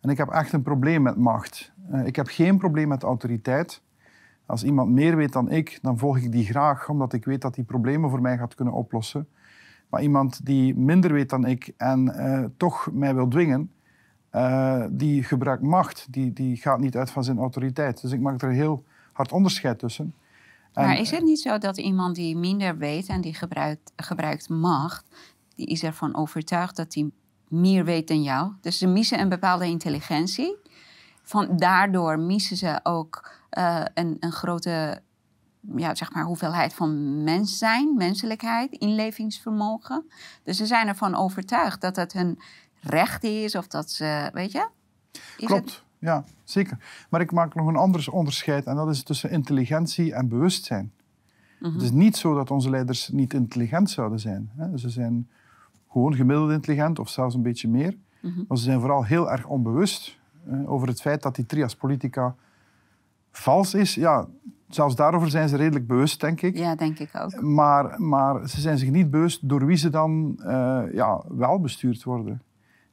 En 0.00 0.10
ik 0.10 0.18
heb 0.18 0.28
echt 0.28 0.52
een 0.52 0.62
probleem 0.62 1.02
met 1.02 1.16
macht. 1.16 1.72
Eh, 1.90 2.06
ik 2.06 2.16
heb 2.16 2.26
geen 2.26 2.58
probleem 2.58 2.88
met 2.88 3.02
autoriteit. 3.02 3.82
Als 4.46 4.64
iemand 4.64 4.90
meer 4.90 5.16
weet 5.16 5.32
dan 5.32 5.50
ik, 5.50 5.78
dan 5.82 5.98
volg 5.98 6.18
ik 6.18 6.32
die 6.32 6.44
graag, 6.44 6.88
omdat 6.88 7.12
ik 7.12 7.24
weet 7.24 7.40
dat 7.40 7.54
die 7.54 7.64
problemen 7.64 8.10
voor 8.10 8.20
mij 8.20 8.36
gaat 8.36 8.54
kunnen 8.54 8.74
oplossen. 8.74 9.28
Maar 9.88 10.02
iemand 10.02 10.46
die 10.46 10.76
minder 10.76 11.12
weet 11.12 11.30
dan 11.30 11.46
ik 11.46 11.74
en 11.76 12.14
eh, 12.14 12.44
toch 12.56 12.88
mij 12.92 13.14
wil 13.14 13.28
dwingen, 13.28 13.70
die 14.90 15.22
gebruikt 15.22 15.62
macht. 15.62 16.06
Die, 16.10 16.32
die 16.32 16.56
gaat 16.56 16.80
niet 16.80 16.96
uit 16.96 17.10
van 17.10 17.24
zijn 17.24 17.38
autoriteit. 17.38 18.00
Dus 18.00 18.12
ik 18.12 18.20
maak 18.20 18.42
er 18.42 18.48
een 18.48 18.54
heel 18.54 18.84
hard 19.12 19.32
onderscheid 19.32 19.78
tussen. 19.78 20.14
En- 20.72 20.84
Maar 20.86 20.98
is 20.98 21.10
het 21.10 21.22
niet 21.22 21.40
zo 21.40 21.58
dat 21.58 21.78
iemand 21.78 22.14
die 22.14 22.36
minder 22.36 22.78
weet 22.78 23.06
en 23.06 23.20
die 23.20 23.34
gebruikt, 23.34 23.92
gebruikt 23.96 24.48
macht, 24.48 25.04
die 25.54 25.66
is 25.66 25.82
ervan 25.82 26.16
overtuigd 26.16 26.76
dat 26.76 26.94
hij 26.94 27.10
meer 27.48 27.84
weet 27.84 28.08
dan 28.08 28.22
jou? 28.22 28.52
Dus 28.60 28.78
ze 28.78 28.86
missen 28.86 29.20
een 29.20 29.28
bepaalde 29.28 29.66
intelligentie. 29.66 30.56
Van, 31.22 31.56
daardoor 31.56 32.18
missen 32.18 32.56
ze 32.56 32.80
ook 32.82 33.30
eh, 33.50 33.84
een, 33.94 34.16
een 34.20 34.32
grote 34.32 35.02
ja, 35.76 35.94
zeg 35.94 36.12
maar, 36.12 36.24
hoeveelheid 36.24 36.74
van 36.74 37.22
mens 37.22 37.58
zijn, 37.58 37.94
menselijkheid, 37.96 38.72
inlevingsvermogen. 38.72 40.10
Dus 40.42 40.56
ze 40.56 40.66
zijn 40.66 40.88
ervan 40.88 41.14
overtuigd 41.14 41.80
dat 41.80 41.96
het 41.96 42.12
hun 42.12 42.38
recht 42.80 43.24
is 43.24 43.54
of 43.54 43.66
dat 43.66 43.90
ze, 43.90 44.30
weet 44.32 44.52
je? 44.52 44.68
Klopt, 45.36 45.64
Het, 45.70 45.82
ja, 46.02 46.24
zeker. 46.44 46.78
Maar 47.10 47.20
ik 47.20 47.32
maak 47.32 47.54
nog 47.54 47.66
een 47.66 47.76
ander 47.76 48.12
onderscheid 48.12 48.64
en 48.64 48.76
dat 48.76 48.88
is 48.88 49.02
tussen 49.02 49.30
intelligentie 49.30 50.14
en 50.14 50.28
bewustzijn. 50.28 50.92
Mhm. 51.60 51.72
Het 51.72 51.82
is 51.82 51.90
niet 51.90 52.16
zo 52.16 52.34
dat 52.34 52.50
onze 52.50 52.70
leiders 52.70 53.08
niet 53.08 53.34
intelligent 53.34 53.90
zouden 53.90 54.20
zijn. 54.20 54.50
Hè. 54.56 54.78
Ze 54.78 54.88
zijn 54.88 55.28
gewoon 55.90 56.14
gemiddeld 56.14 56.50
intelligent 56.50 56.98
of 56.98 57.08
zelfs 57.08 57.34
een 57.34 57.42
beetje 57.42 57.68
meer. 57.68 57.96
Mhm. 58.20 58.42
Maar 58.48 58.58
ze 58.58 58.64
zijn 58.64 58.80
vooral 58.80 59.04
heel 59.04 59.30
erg 59.30 59.46
onbewust 59.46 60.18
eh, 60.46 60.70
over 60.70 60.88
het 60.88 61.00
feit 61.00 61.22
dat 61.22 61.34
die 61.34 61.46
trias 61.46 61.76
politica 61.76 62.34
vals 63.30 63.74
is. 63.74 63.94
Ja, 63.94 64.26
zelfs 64.68 64.96
daarover 64.96 65.30
zijn 65.30 65.48
ze 65.48 65.56
redelijk 65.56 65.86
bewust, 65.86 66.20
denk 66.20 66.42
ik. 66.42 66.56
ja, 66.56 66.74
denk 66.74 66.98
ik 66.98 67.10
ook. 67.14 67.40
Maar, 67.40 68.00
maar 68.00 68.48
ze 68.48 68.60
zijn 68.60 68.78
zich 68.78 68.90
niet 68.90 69.10
bewust 69.10 69.48
door 69.48 69.66
wie 69.66 69.76
ze 69.76 69.90
dan 69.90 70.38
eh, 70.44 70.82
ja, 70.92 71.22
wel 71.28 71.60
bestuurd 71.60 72.02
worden. 72.02 72.42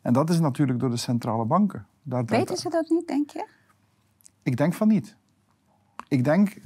En 0.02 0.14
dat 0.14 0.30
is 0.30 0.40
natuurlijk 0.40 0.80
door 0.80 0.90
de 0.90 0.98
centrale 0.98 1.46
banken. 1.46 1.86
Draait- 2.10 2.30
Weten 2.30 2.58
ze 2.58 2.70
dat 2.70 2.90
niet, 2.90 3.08
denk 3.08 3.30
je? 3.30 3.48
Ik 4.44 4.58
denk 4.58 4.74
van 4.74 4.88
niet. 4.88 5.16
Ik 6.08 6.24
denk, 6.24 6.58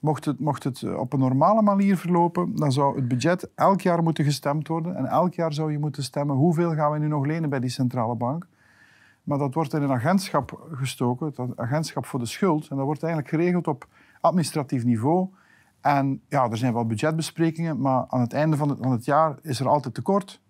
Mocht 0.00 0.24
het, 0.24 0.38
mocht 0.38 0.64
het 0.64 0.82
eh, 0.82 0.98
op 0.98 1.12
een 1.12 1.18
normale 1.18 1.62
manier 1.62 1.96
verlopen, 1.96 2.56
dan 2.56 2.72
zou 2.72 2.96
het 2.96 3.08
budget 3.08 3.50
elk 3.54 3.80
jaar 3.80 4.02
moeten 4.02 4.24
gestemd 4.24 4.68
worden. 4.68 4.96
En 4.96 5.06
elk 5.06 5.34
jaar 5.34 5.52
zou 5.52 5.72
je 5.72 5.78
moeten 5.78 6.02
stemmen 6.02 6.36
hoeveel 6.36 6.74
gaan 6.74 6.92
we 6.92 6.98
nu 6.98 7.06
nog 7.06 7.26
lenen 7.26 7.50
bij 7.50 7.60
die 7.60 7.70
centrale 7.70 8.14
bank. 8.14 8.46
Maar 9.22 9.38
dat 9.38 9.54
wordt 9.54 9.74
in 9.74 9.82
een 9.82 9.92
agentschap 9.92 10.68
gestoken, 10.72 11.26
het 11.26 11.56
agentschap 11.58 12.06
voor 12.06 12.18
de 12.18 12.26
schuld. 12.26 12.68
En 12.68 12.76
dat 12.76 12.84
wordt 12.84 13.02
eigenlijk 13.02 13.34
geregeld 13.34 13.66
op 13.68 13.86
administratief 14.20 14.84
niveau. 14.84 15.28
En 15.80 16.22
ja, 16.28 16.50
er 16.50 16.56
zijn 16.56 16.72
wel 16.72 16.86
budgetbesprekingen, 16.86 17.80
maar 17.80 18.04
aan 18.08 18.20
het 18.20 18.32
einde 18.32 18.56
van 18.56 18.68
het, 18.68 18.78
van 18.80 18.90
het 18.92 19.04
jaar 19.04 19.38
is 19.42 19.60
er 19.60 19.68
altijd 19.68 19.94
tekort. 19.94 20.40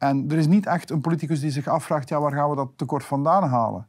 En 0.00 0.30
er 0.30 0.38
is 0.38 0.46
niet 0.46 0.66
echt 0.66 0.90
een 0.90 1.00
politicus 1.00 1.40
die 1.40 1.50
zich 1.50 1.66
afvraagt, 1.66 2.08
ja, 2.08 2.20
waar 2.20 2.32
gaan 2.32 2.50
we 2.50 2.56
dat 2.56 2.70
tekort 2.76 3.04
vandaan 3.04 3.48
halen? 3.48 3.86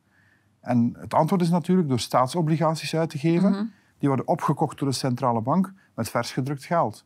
En 0.60 0.96
het 1.00 1.14
antwoord 1.14 1.42
is 1.42 1.50
natuurlijk 1.50 1.88
door 1.90 2.00
staatsobligaties 2.00 2.96
uit 2.96 3.10
te 3.10 3.18
geven. 3.18 3.52
Mhm. 3.52 3.66
Die 3.98 4.08
worden 4.08 4.28
opgekocht 4.28 4.80
door 4.80 4.90
de 4.90 4.96
centrale 4.96 5.42
bank 5.42 5.74
met 5.96 6.10
vers 6.10 6.32
gedrukt 6.32 6.66
geld. 6.66 7.06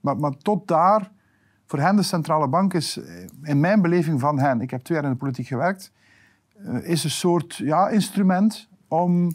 Maar, 0.00 0.16
maar 0.16 0.36
tot 0.36 0.68
daar, 0.68 1.10
voor 1.64 1.78
hen 1.78 1.96
de 1.96 2.02
centrale 2.02 2.48
bank 2.48 2.74
is, 2.74 2.96
eh, 2.96 3.26
in 3.42 3.60
mijn 3.60 3.82
beleving 3.82 4.20
van 4.20 4.38
hen, 4.38 4.60
ik 4.60 4.70
heb 4.70 4.82
twee 4.82 4.98
jaar 4.98 5.06
in 5.06 5.12
de 5.12 5.18
politiek 5.18 5.46
gewerkt, 5.46 5.92
eh, 6.56 6.88
is 6.88 7.04
een 7.04 7.10
soort 7.10 7.54
ja, 7.54 7.88
instrument 7.88 8.68
om, 8.88 9.34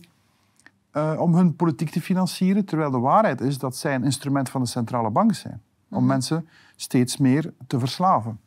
eh, 0.92 1.16
om 1.20 1.36
hun 1.36 1.56
politiek 1.56 1.90
te 1.90 2.02
financieren. 2.02 2.66
Terwijl 2.66 2.92
de 2.92 3.00
waarheid 3.00 3.42
is 3.42 3.58
dat 3.58 3.76
zij 3.76 3.96
een 3.96 4.04
instrument 4.04 4.50
van 4.50 4.62
de 4.62 4.68
centrale 4.68 5.10
bank 5.10 5.34
zijn. 5.34 5.62
Om 5.90 6.06
mensen 6.06 6.48
steeds 6.76 7.18
meer 7.18 7.54
te 7.68 7.80
verslaven. 7.80 8.40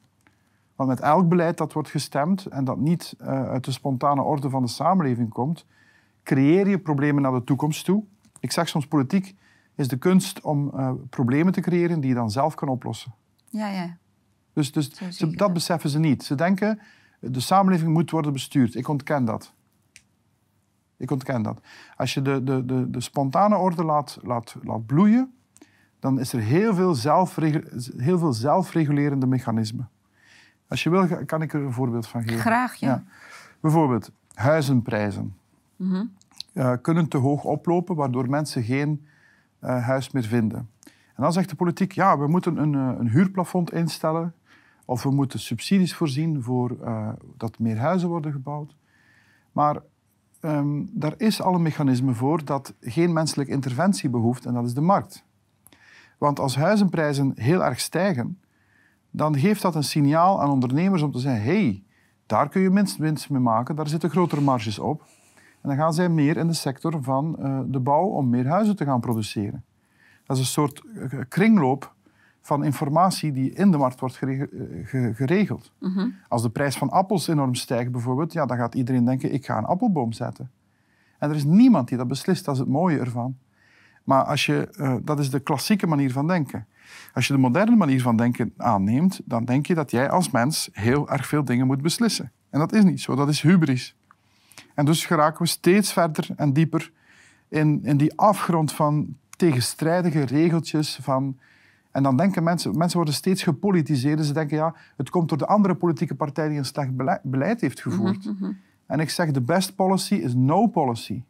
Want 0.86 0.98
met 0.98 1.08
elk 1.08 1.28
beleid 1.28 1.58
dat 1.58 1.72
wordt 1.72 1.88
gestemd 1.90 2.46
en 2.46 2.64
dat 2.64 2.78
niet 2.78 3.14
eh, 3.18 3.26
uit 3.48 3.64
de 3.64 3.70
spontane 3.70 4.22
orde 4.22 4.50
van 4.50 4.62
de 4.62 4.68
samenleving 4.68 5.28
komt, 5.28 5.66
creëer 6.22 6.68
je 6.68 6.78
problemen 6.78 7.22
naar 7.22 7.32
de 7.32 7.44
toekomst 7.44 7.84
toe. 7.84 8.04
Ik 8.40 8.52
zeg 8.52 8.68
soms, 8.68 8.86
politiek 8.86 9.34
is 9.74 9.88
de 9.88 9.96
kunst 9.96 10.40
om 10.40 10.70
eh, 10.74 10.92
problemen 11.10 11.52
te 11.52 11.60
creëren 11.60 12.00
die 12.00 12.08
je 12.08 12.14
dan 12.14 12.30
zelf 12.30 12.54
kan 12.54 12.68
oplossen. 12.68 13.14
Ja, 13.48 13.68
ja. 13.68 13.96
Dus, 14.52 14.72
dus 14.72 14.90
ze- 15.10 15.36
dat. 15.36 15.52
beseffen 15.52 15.90
ze 15.90 15.98
niet. 15.98 16.22
Ze 16.24 16.34
denken, 16.34 16.80
de 17.20 17.40
samenleving 17.40 17.92
moet 17.92 18.10
worden 18.10 18.32
bestuurd. 18.32 18.74
Ik 18.74 18.88
ontken 18.88 19.24
dat. 19.24 19.52
Ik 20.96 21.10
ontken 21.10 21.42
dat. 21.42 21.60
Als 21.96 22.14
je 22.14 22.22
de, 22.22 22.42
de, 22.42 22.64
de, 22.64 22.90
de 22.90 23.00
spontane 23.00 23.56
orde 23.56 23.84
laat, 23.84 24.18
laat, 24.22 24.56
laat 24.62 24.86
bloeien, 24.86 25.34
dan 26.00 26.20
is 26.20 26.32
er 26.32 26.40
heel 26.40 26.74
veel, 26.74 26.94
zelfregu- 26.94 27.92
heel 27.96 28.18
veel 28.18 28.32
zelfregulerende 28.32 29.26
mechanismen. 29.26 29.88
Als 30.68 30.83
je 30.83 30.90
wil, 30.90 31.25
kan 31.26 31.42
ik 31.42 31.52
er 31.52 31.62
een 31.62 31.73
voorbeeld 31.73 32.06
van 32.06 32.23
geven. 32.23 32.40
Graag, 32.40 32.75
ja. 32.75 32.88
Ja. 32.88 33.02
Bijvoorbeeld, 33.61 34.11
huizenprijzen 34.35 35.35
Mhm. 35.76 36.04
kunnen 36.80 37.09
te 37.09 37.16
hoog 37.16 37.44
oplopen, 37.44 37.97
waardoor 37.97 38.30
mensen 38.30 38.62
geen 38.62 39.06
eh, 39.59 39.85
huis 39.85 40.11
meer 40.11 40.23
vinden. 40.23 40.59
En 41.14 41.23
dan 41.23 41.33
zegt 41.33 41.49
de 41.49 41.56
politiek, 41.56 41.92
ja, 41.92 42.18
we 42.18 42.26
moeten 42.26 42.56
een, 42.56 42.75
eh, 42.75 42.99
een 42.99 43.09
huurplafond 43.09 43.73
instellen 43.73 44.35
of 44.85 45.02
we 45.02 45.11
moeten 45.11 45.38
subsidies 45.38 45.94
voorzien 45.94 46.42
voor 46.42 46.76
eh, 46.85 47.09
dat 47.37 47.59
meer 47.59 47.78
huizen 47.78 48.09
worden 48.09 48.33
gebouwd. 48.33 48.76
Maar 49.52 49.76
ehm, 50.40 50.83
daar 50.90 51.14
is 51.16 51.42
al 51.42 51.54
een 51.54 51.62
mechanisme 51.62 52.14
voor 52.14 52.44
dat 52.44 52.75
geen 52.80 53.12
menselijke 53.12 53.52
interventie 53.52 54.09
behoeft 54.11 54.47
en 54.47 54.54
dat 54.54 54.64
is 54.64 54.75
de 54.75 54.80
markt. 54.80 55.25
Want 56.18 56.40
als 56.40 56.56
huizenprijzen 56.56 57.33
heel 57.35 57.64
erg 57.64 57.80
stijgen, 57.80 58.38
dan 59.16 59.38
geeft 59.38 59.62
dat 59.62 59.75
een 59.75 59.85
signaal 59.85 60.42
aan 60.42 60.50
ondernemers 60.50 61.02
om 61.02 61.12
te 61.12 61.18
zeggen, 61.18 61.42
hey, 61.44 61.83
daar 62.26 62.49
kun 62.49 62.61
je 62.61 62.71
minst 62.71 62.97
winst 62.97 63.30
mee 63.30 63.40
maken, 63.40 63.76
daar 63.76 63.88
zitten 63.88 64.11
grotere 64.11 64.40
marges 64.40 64.78
op. 64.78 65.00
En 65.61 65.68
dan 65.68 65.76
gaan 65.76 65.92
zij 65.94 66.09
meer 66.09 66.37
in 66.37 66.47
de 66.47 66.52
sector 66.52 67.02
van 67.02 67.37
eh, 67.38 67.61
de 67.66 67.80
bouw 67.80 68.04
om 68.06 68.28
meer 68.28 68.47
huizen 68.47 68.76
te 68.76 68.85
gaan 68.85 69.00
produceren. 69.00 69.64
Dat 70.26 70.37
is 70.37 70.42
een 70.42 70.49
soort 70.49 70.83
eh, 70.94 71.21
kringloop 71.28 71.94
van 72.40 72.64
informatie 72.64 73.33
die 73.33 73.52
in 73.52 73.71
de 73.71 73.76
markt 73.76 74.00
wordt 74.00 74.18
eh, 74.23 74.42
ge- 74.85 75.12
geregeld. 75.14 75.73
Mhm. 75.80 76.09
Als 76.28 76.42
de 76.42 76.50
prijs 76.50 76.76
van 76.76 76.90
appels 76.90 77.28
enorm 77.28 77.54
stijgt 77.54 77.90
bijvoorbeeld, 77.92 78.33
ja, 78.33 78.47
dan 78.47 78.56
gaat 78.56 78.75
iedereen 78.75 79.04
denken, 79.04 79.33
ik 79.33 79.44
ga 79.47 79.59
een 79.59 79.64
appelboom 79.64 80.12
zetten. 80.12 80.50
En 81.18 81.30
er 81.30 81.37
is 81.37 81.44
niemand 81.44 81.88
die 81.88 81.99
dat 81.99 82.09
beslist, 82.09 82.44
dat 82.44 82.54
is 82.54 82.61
het 82.61 82.68
mooie 82.68 82.99
ervan. 82.99 83.37
Maar 84.04 84.23
als 84.25 84.47
je, 84.47 85.00
dat 85.04 85.18
is 85.18 85.30
de 85.30 85.40
klassieke 85.40 85.87
manier 85.87 86.12
van 86.12 86.26
denken. 86.26 86.66
Als 87.14 87.26
je 87.26 87.32
de 87.32 87.38
moderne 87.38 87.76
manier 87.76 88.02
van 88.02 88.16
denken 88.16 88.52
aanneemt, 88.56 89.20
dan 89.24 89.44
denk 89.44 89.66
je 89.66 89.74
dat 89.74 89.90
jij 89.90 90.10
als 90.10 90.30
mens 90.30 90.68
heel 90.72 91.10
erg 91.10 91.26
veel 91.26 91.44
dingen 91.44 91.66
moet 91.66 91.82
beslissen. 91.82 92.32
En 92.50 92.58
dat 92.58 92.72
is 92.72 92.84
niet 92.84 93.00
zo, 93.00 93.14
dat 93.14 93.28
is 93.28 93.40
hubris. 93.40 93.96
En 94.74 94.84
dus 94.84 95.06
geraken 95.06 95.42
we 95.42 95.48
steeds 95.48 95.92
verder 95.92 96.28
en 96.36 96.52
dieper 96.52 96.92
in, 97.48 97.80
in 97.84 97.96
die 97.96 98.18
afgrond 98.18 98.72
van 98.72 99.16
tegenstrijdige 99.36 100.22
regeltjes. 100.22 100.98
Van, 101.02 101.38
en 101.90 102.02
dan 102.02 102.16
denken 102.16 102.42
mensen, 102.42 102.76
mensen 102.76 102.96
worden 102.96 103.14
steeds 103.14 103.42
gepolitiseerd. 103.42 104.24
Ze 104.24 104.32
denken, 104.32 104.56
ja, 104.56 104.74
het 104.96 105.10
komt 105.10 105.28
door 105.28 105.38
de 105.38 105.46
andere 105.46 105.74
politieke 105.74 106.14
partij 106.14 106.48
die 106.48 106.58
een 106.58 106.64
slecht 106.64 106.96
bele- 106.96 107.20
beleid 107.22 107.60
heeft 107.60 107.80
gevoerd. 107.80 108.24
Mhm, 108.24 108.52
En 108.86 109.00
ik 109.00 109.10
zeg, 109.10 109.30
de 109.30 109.40
best 109.40 109.74
policy 109.74 110.14
is 110.14 110.34
no 110.34 110.66
policy. 110.66 111.22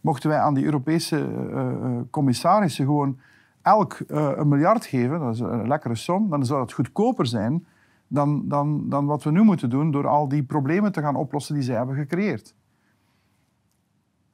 Mochten 0.00 0.28
wij 0.28 0.38
aan 0.38 0.54
die 0.54 0.64
Europese 0.64 1.16
eh, 1.16 1.70
eh, 1.70 2.00
commissarissen 2.10 2.84
gewoon 2.84 3.18
elk 3.64 3.92
eh, 3.92 4.30
een 4.36 4.48
miljard 4.48 4.86
geven, 4.86 5.18
dat 5.20 5.34
is 5.34 5.40
een 5.40 5.68
lekkere 5.68 5.94
som, 5.94 6.30
dan 6.30 6.46
zou 6.46 6.60
het 6.60 6.72
goedkoper 6.72 7.26
zijn 7.26 7.66
dan, 8.08 8.48
dan, 8.48 8.88
dan 8.88 9.06
wat 9.06 9.22
we 9.22 9.30
nu 9.30 9.42
moeten 9.42 9.70
doen 9.70 9.90
door 9.90 10.06
al 10.06 10.28
die 10.28 10.42
problemen 10.42 10.92
te 10.92 11.00
gaan 11.00 11.16
oplossen 11.16 11.54
die 11.54 11.62
zij 11.64 11.76
hebben 11.76 11.94
gecreëerd. 11.96 12.54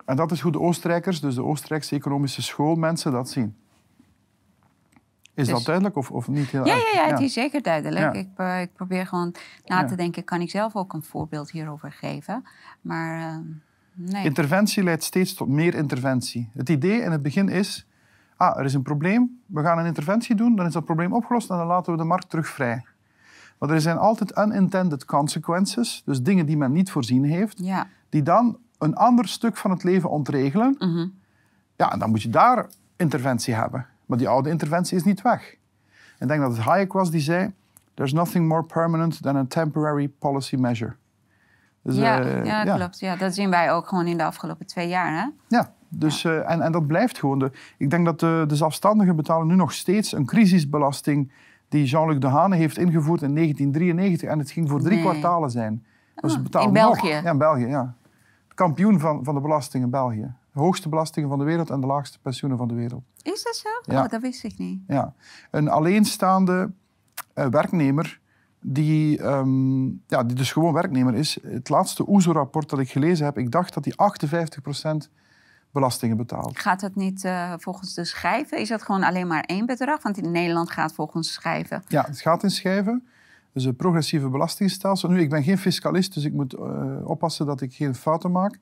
En 0.04 0.16
dat 0.16 0.30
is 0.32 0.40
hoe 0.40 0.52
de 0.52 0.60
Oostenrijkers, 0.60 1.20
dus 1.20 1.34
de 1.34 1.44
Oostenrijkse 1.44 1.94
economische 1.94 2.42
schoolmensen, 2.42 3.12
dat 3.12 3.30
zien. 3.30 3.56
Is 5.34 5.46
Dus- 5.46 5.54
dat 5.56 5.64
duidelijk 5.64 5.96
of, 5.96 6.10
of 6.10 6.28
niet 6.28 6.50
heel 6.50 6.66
Ja, 6.66 6.75
erg? 6.75 6.92
ja, 6.92 7.02
ja, 7.06 7.10
het 7.10 7.20
is 7.20 7.32
zeker 7.32 7.62
duidelijk. 7.62 8.14
Ja. 8.37 8.58
Ik, 8.60 8.62
ik 8.68 8.72
probeer 8.75 9.06
gewoon 9.06 9.34
na 9.64 9.80
Ja. 9.80 9.87
te 9.87 9.94
denken, 9.96 10.25
kan 10.25 10.40
ik 10.40 10.50
zelf 10.50 10.76
ook 10.76 10.92
een 10.92 11.02
voorbeeld 11.02 11.50
hierover 11.50 11.92
geven? 11.92 12.44
Maar 12.80 13.18
eh, 13.28 13.37
nee. 13.94 14.25
Interventie 14.25 14.82
leidt 14.82 15.02
steeds 15.04 15.34
tot 15.34 15.49
meer 15.49 15.75
interventie. 15.75 16.50
Het 16.54 16.68
idee 16.68 17.00
in 17.00 17.10
het 17.10 17.22
begin 17.22 17.49
is, 17.49 17.87
ah, 18.40 18.59
er 18.59 18.64
is 18.64 18.75
een 18.75 18.82
probleem, 18.82 19.40
we 19.47 19.62
gaan 19.62 19.78
een 19.78 19.87
interventie 19.87 20.35
doen, 20.37 20.56
dan 20.56 20.66
is 20.66 20.73
dat 20.73 20.85
probleem 20.85 21.12
opgelost 21.12 21.50
en 21.50 21.56
dan 21.56 21.66
laten 21.66 21.92
we 21.92 21.99
de 21.99 22.04
markt 22.04 22.30
terug 22.30 22.47
vrij. 22.49 22.85
Maar 23.59 23.70
er 23.70 23.80
zijn 23.80 23.99
altijd 23.99 24.38
unintended 24.38 25.04
consequences, 25.04 26.02
dus 26.04 26.23
dingen 26.23 26.47
die 26.47 26.56
men 26.56 26.73
niet 26.73 26.90
voorzien 26.90 27.25
heeft, 27.25 27.59
Ja. 27.64 27.87
die 28.09 28.23
dan 28.23 28.59
een 28.78 28.94
ander 28.94 29.28
stuk 29.28 29.56
van 29.56 29.70
het 29.70 29.82
leven 29.85 30.11
ontregelen. 30.11 30.76
Mhm. 30.78 31.06
Ja, 31.76 31.92
en 31.92 31.99
dan 31.99 32.11
moet 32.11 32.23
je 32.23 32.30
daar 32.30 32.66
interventie 32.97 33.54
hebben. 33.54 33.87
Maar 34.06 34.18
die 34.18 34.28
oude 34.28 34.50
interventie 34.50 34.97
is 34.97 35.04
niet 35.04 35.23
weg. 35.23 35.54
Ik 36.18 36.28
denk 36.28 36.40
dat 36.40 36.56
het 36.56 36.61
Hayek 36.64 36.92
was 36.92 37.11
die 37.11 37.20
zei, 37.20 37.52
there's 37.94 38.12
nothing 38.12 38.49
more 38.49 38.62
permanent 38.62 39.23
than 39.23 39.37
a 39.37 39.44
temporary 39.49 40.09
policy 40.09 40.56
measure. 40.56 40.94
Dus, 41.82 41.97
ja, 41.97 42.20
eh, 42.20 42.44
ja, 42.44 42.76
klopt. 42.76 43.00
Ja, 43.00 43.16
dat 43.16 43.35
zien 43.35 43.50
wij 43.50 43.73
ook 43.73 43.88
gewoon 43.88 44.06
in 44.06 44.16
de 44.16 44.25
afgelopen 44.25 44.66
twee 44.66 44.88
jaar. 44.88 45.12
Hè? 45.12 45.28
Ja, 45.56 45.73
dus, 45.90 46.25
eh, 46.25 46.50
en, 46.50 46.61
en 46.61 46.73
dat 46.73 46.87
blijft 46.87 47.18
gewoon. 47.18 47.38
De, 47.38 47.50
ik 47.78 47.90
denk 47.90 48.04
dat 48.04 48.20
de, 48.20 48.44
de 48.47 48.56
zelfstandigen 48.56 49.16
betalen 49.16 49.47
nu 49.47 49.54
nog 49.54 49.73
steeds 49.73 50.12
een 50.12 50.26
crisisbelasting 50.26 51.32
die 51.68 51.85
Jean-Luc 51.85 52.18
Dehaene 52.18 52.56
heeft 52.56 52.78
ingevoerd 52.78 53.23
in 53.23 53.35
1993. 53.35 54.28
En 54.28 54.38
het 54.38 54.50
ging 54.50 54.68
voor 54.68 54.80
drie 54.80 54.94
Nee. 54.94 55.02
kwartalen 55.02 55.50
zijn. 55.50 55.85
Dus 56.14 56.37
Ah, 56.37 56.42
betalen 56.42 56.68
in 56.68 56.75
nog. 56.75 57.00
België? 57.00 57.09
Ja, 57.23 57.30
in 57.30 57.38
België, 57.38 57.66
ja. 57.66 57.94
Kampioen 58.54 58.99
van, 59.00 59.25
van 59.25 59.35
de 59.35 59.40
belastingen 59.40 59.85
in 59.87 59.92
België. 59.92 60.35
De 60.52 60.61
hoogste 60.61 60.88
belastingen 60.88 61.28
van 61.28 61.38
de 61.38 61.44
wereld 61.44 61.70
en 61.70 61.80
de 61.80 61.87
laagste 61.87 62.18
pensioenen 62.18 62.59
van 62.59 62.68
de 62.68 62.75
wereld. 62.75 63.02
Is 63.23 63.42
dat 63.42 63.56
zo? 63.56 63.68
Ja. 63.94 64.02
Oh, 64.02 64.09
dat 64.09 64.20
wist 64.20 64.44
ik 64.44 64.59
niet. 64.59 64.80
Ja. 64.87 65.14
Een 65.50 65.68
alleenstaande 65.68 66.70
eh, 67.35 67.47
werknemer 67.47 68.20
die, 68.61 69.18
ehm, 69.23 69.85
ja, 69.87 70.25
die 70.25 70.37
dus 70.37 70.52
gewoon 70.52 70.73
werknemer 70.73 71.14
is. 71.14 71.38
Het 71.42 71.68
laatste 71.68 72.09
OESO-rapport 72.09 72.68
dat 72.68 72.78
ik 72.78 72.90
gelezen 72.90 73.25
heb, 73.25 73.38
ik 73.38 73.50
dacht 73.50 73.75
dat 73.75 73.85
hij 73.85 73.94
58% 73.97 75.11
belastingen 75.72 76.16
betaalt. 76.16 76.58
Gaat 76.58 76.80
het 76.80 76.96
niet 76.96 77.24
eh, 77.24 77.52
volgens 77.58 77.94
de 77.94 78.04
schijven? 78.04 78.58
Is 78.58 78.68
dat 78.68 78.82
gewoon 78.82 79.02
alleen 79.02 79.26
maar 79.26 79.42
één 79.42 79.66
bedrag? 79.66 80.02
Want 80.02 80.16
in 80.16 80.30
Nederland 80.30 80.70
gaat 80.70 80.92
volgens 80.92 81.32
schijven. 81.32 81.82
Ja, 81.88 82.04
het 82.06 82.20
gaat 82.20 82.42
in 82.42 82.50
schijven. 82.50 83.06
Dus 83.52 83.64
een 83.64 83.76
progressieve 83.76 84.28
belastingstelsel. 84.28 85.08
Nu, 85.08 85.20
ik 85.20 85.30
ben 85.30 85.42
geen 85.42 85.58
fiscalist, 85.58 86.14
dus 86.14 86.24
ik 86.24 86.32
moet 86.32 86.52
eh, 86.52 86.96
oppassen 87.04 87.46
dat 87.46 87.60
ik 87.60 87.74
geen 87.74 87.94
fouten 87.94 88.32
maak. 88.32 88.58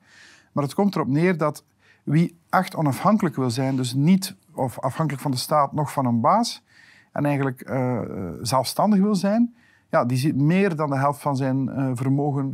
Maar 0.51 0.63
het 0.63 0.73
komt 0.73 0.95
erop 0.95 1.07
neer 1.07 1.37
dat 1.37 1.63
wie 2.03 2.37
echt 2.49 2.75
onafhankelijk 2.75 3.35
wil 3.35 3.49
zijn, 3.49 3.75
dus 3.75 3.93
niet 3.93 4.35
of 4.53 4.79
afhankelijk 4.79 5.21
van 5.21 5.31
de 5.31 5.37
staat, 5.37 5.73
nog 5.73 5.91
van 5.91 6.05
een 6.05 6.21
baas, 6.21 6.63
en 7.11 7.25
eigenlijk 7.25 7.61
eh, 7.61 7.99
zelfstandig 8.41 8.99
wil 8.99 9.15
zijn, 9.15 9.55
ja, 9.89 10.05
die 10.05 10.17
ziet 10.17 10.35
meer 10.35 10.75
dan 10.75 10.89
de 10.89 10.97
helft 10.97 11.21
van 11.21 11.35
zijn 11.35 11.69
vermogen 11.97 12.53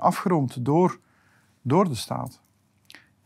afgeroomd 0.00 0.64
door, 0.64 0.98
door 1.62 1.88
de 1.88 1.94
staat. 1.94 2.40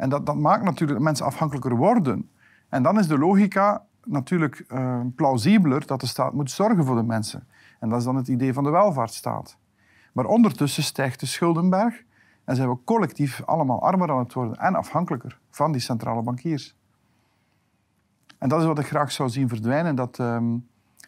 En 0.01 0.09
dat, 0.09 0.27
dat 0.27 0.37
maakt 0.37 0.65
natuurlijk 0.65 0.99
dat 0.99 1.07
mensen 1.07 1.27
afhankelijker 1.27 1.77
worden. 1.77 2.31
En 2.69 2.83
dan 2.83 2.99
is 2.99 3.07
de 3.07 3.19
logica 3.19 3.85
natuurlijk 4.05 4.65
eh, 4.69 5.01
plausibeler 5.17 5.87
dat 5.87 6.01
de 6.01 6.07
staat 6.07 6.33
moet 6.33 6.51
zorgen 6.51 6.85
voor 6.85 6.97
de 6.97 7.03
mensen. 7.03 7.49
En 7.81 7.89
dat 7.89 7.99
is 7.99 8.05
dan 8.05 8.17
het 8.17 8.29
idee 8.29 8.53
van 8.53 8.65
de 8.65 8.71
welvaartsstaat. 8.71 9.59
Maar 10.13 10.25
ondertussen 10.25 10.83
stijgt 10.83 11.21
de 11.21 11.27
schuldenberg 11.27 12.03
en 12.45 12.57
zijn 12.57 12.69
we 12.69 12.77
collectief 12.85 13.43
allemaal 13.45 13.83
armer 13.83 14.11
aan 14.11 14.19
het 14.19 14.33
worden 14.33 14.57
en 14.57 14.75
afhankelijker 14.75 15.39
van 15.51 15.73
die 15.73 15.81
centrale 15.81 16.23
bankiers. 16.23 16.77
En 18.39 18.49
dat 18.49 18.61
is 18.61 18.67
wat 18.67 18.79
ik 18.79 18.87
graag 18.87 19.13
zou 19.13 19.29
zien 19.29 19.49
verdwijnen. 19.49 19.95
Dat, 19.95 20.19
ehm, 20.19 20.57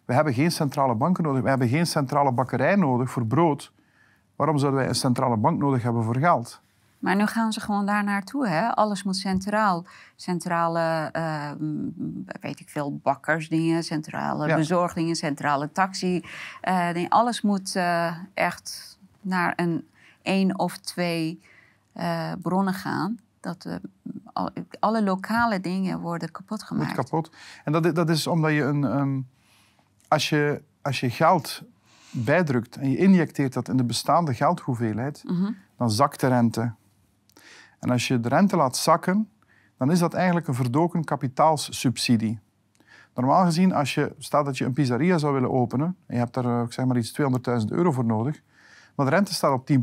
we 0.04 0.14
hebben 0.14 0.34
geen 0.34 0.52
centrale 0.52 0.94
banken 0.94 1.24
nodig. 1.24 1.42
We 1.42 1.48
hebben 1.48 1.68
geen 1.68 1.86
centrale 1.86 2.32
bakkerij 2.32 2.76
nodig 2.76 3.10
voor 3.10 3.26
brood. 3.26 3.72
Waarom 4.36 4.58
zouden 4.58 4.80
wij 4.80 4.88
een 4.88 4.94
centrale 4.94 5.36
bank 5.36 5.58
nodig 5.58 5.82
hebben 5.82 6.04
voor 6.04 6.16
geld? 6.16 6.62
Maar 7.02 7.16
nu 7.16 7.26
gaan 7.26 7.52
ze 7.52 7.60
gewoon 7.60 7.86
daar 7.86 8.04
naartoe. 8.04 8.48
Hè? 8.48 8.74
Alles 8.74 9.02
moet 9.02 9.16
centraal. 9.16 9.84
Centrale, 10.16 11.10
uh, 11.16 11.50
weet 12.40 12.60
ik 12.60 12.68
veel, 12.68 12.96
bakkersdingen, 12.96 13.82
centrale 13.82 14.46
ja. 14.46 14.56
bezorgdingen, 14.56 15.16
centrale 15.16 15.72
taxi. 15.72 16.24
Uh, 16.68 17.08
alles 17.08 17.40
moet 17.40 17.74
uh, 17.74 18.16
echt 18.34 18.98
naar 19.20 19.52
een 19.56 19.88
één 20.22 20.58
of 20.58 20.76
twee 20.78 21.40
bronnen 22.42 22.74
gaan. 22.74 23.18
Dat 23.40 23.66
alle 24.80 25.02
lokale 25.02 25.60
dingen 25.60 26.00
worden 26.00 26.30
kapot 26.30 26.62
gemaakt. 26.62 26.94
Wordt 26.94 27.10
kapot. 27.10 27.30
En 27.64 27.72
dat, 27.72 27.94
dat 27.94 28.10
is 28.10 28.26
omdat 28.26 28.50
je 28.50 28.62
een... 28.62 28.82
Um, 28.82 29.28
als, 30.08 30.28
je, 30.28 30.62
als 30.82 31.00
je 31.00 31.10
geld 31.10 31.62
bijdrukt 32.10 32.76
en 32.76 32.90
je 32.90 32.96
injecteert 32.96 33.52
dat 33.52 33.68
in 33.68 33.76
de 33.76 33.84
bestaande 33.84 34.34
geldhoeveelheid, 34.34 35.22
mm 35.24 35.36
-hmm. 35.36 35.56
dan 35.76 35.90
zakt 35.90 36.20
de 36.20 36.26
rente. 36.26 36.72
En 37.82 37.90
als 37.90 38.08
je 38.08 38.20
de 38.20 38.28
rente 38.28 38.56
laat 38.56 38.76
zakken, 38.76 39.28
dan 39.76 39.90
is 39.90 39.98
dat 39.98 40.14
eigenlijk 40.14 40.48
een 40.48 40.54
verdoken 40.54 41.04
kapitaalssubsidie. 41.04 42.38
Normaal 43.14 43.44
gezien, 43.44 43.74
als 43.74 43.94
je, 43.94 44.14
staat 44.18 44.44
dat 44.44 44.58
je 44.58 44.64
een 44.64 44.72
pizzeria 44.72 45.18
zou 45.18 45.32
willen 45.32 45.50
openen, 45.50 45.96
en 46.06 46.14
je 46.14 46.20
hebt 46.20 46.34
daar 46.34 46.44
eh, 46.44 46.62
zeg 46.68 46.84
maar 46.84 46.96
iets 46.96 47.20
200.000 47.20 47.66
euro 47.68 47.92
voor 47.92 48.04
nodig, 48.04 48.42
maar 48.94 49.06
de 49.06 49.12
rente 49.12 49.34
staat 49.34 49.52
op 49.52 49.70
10%, 49.70 49.74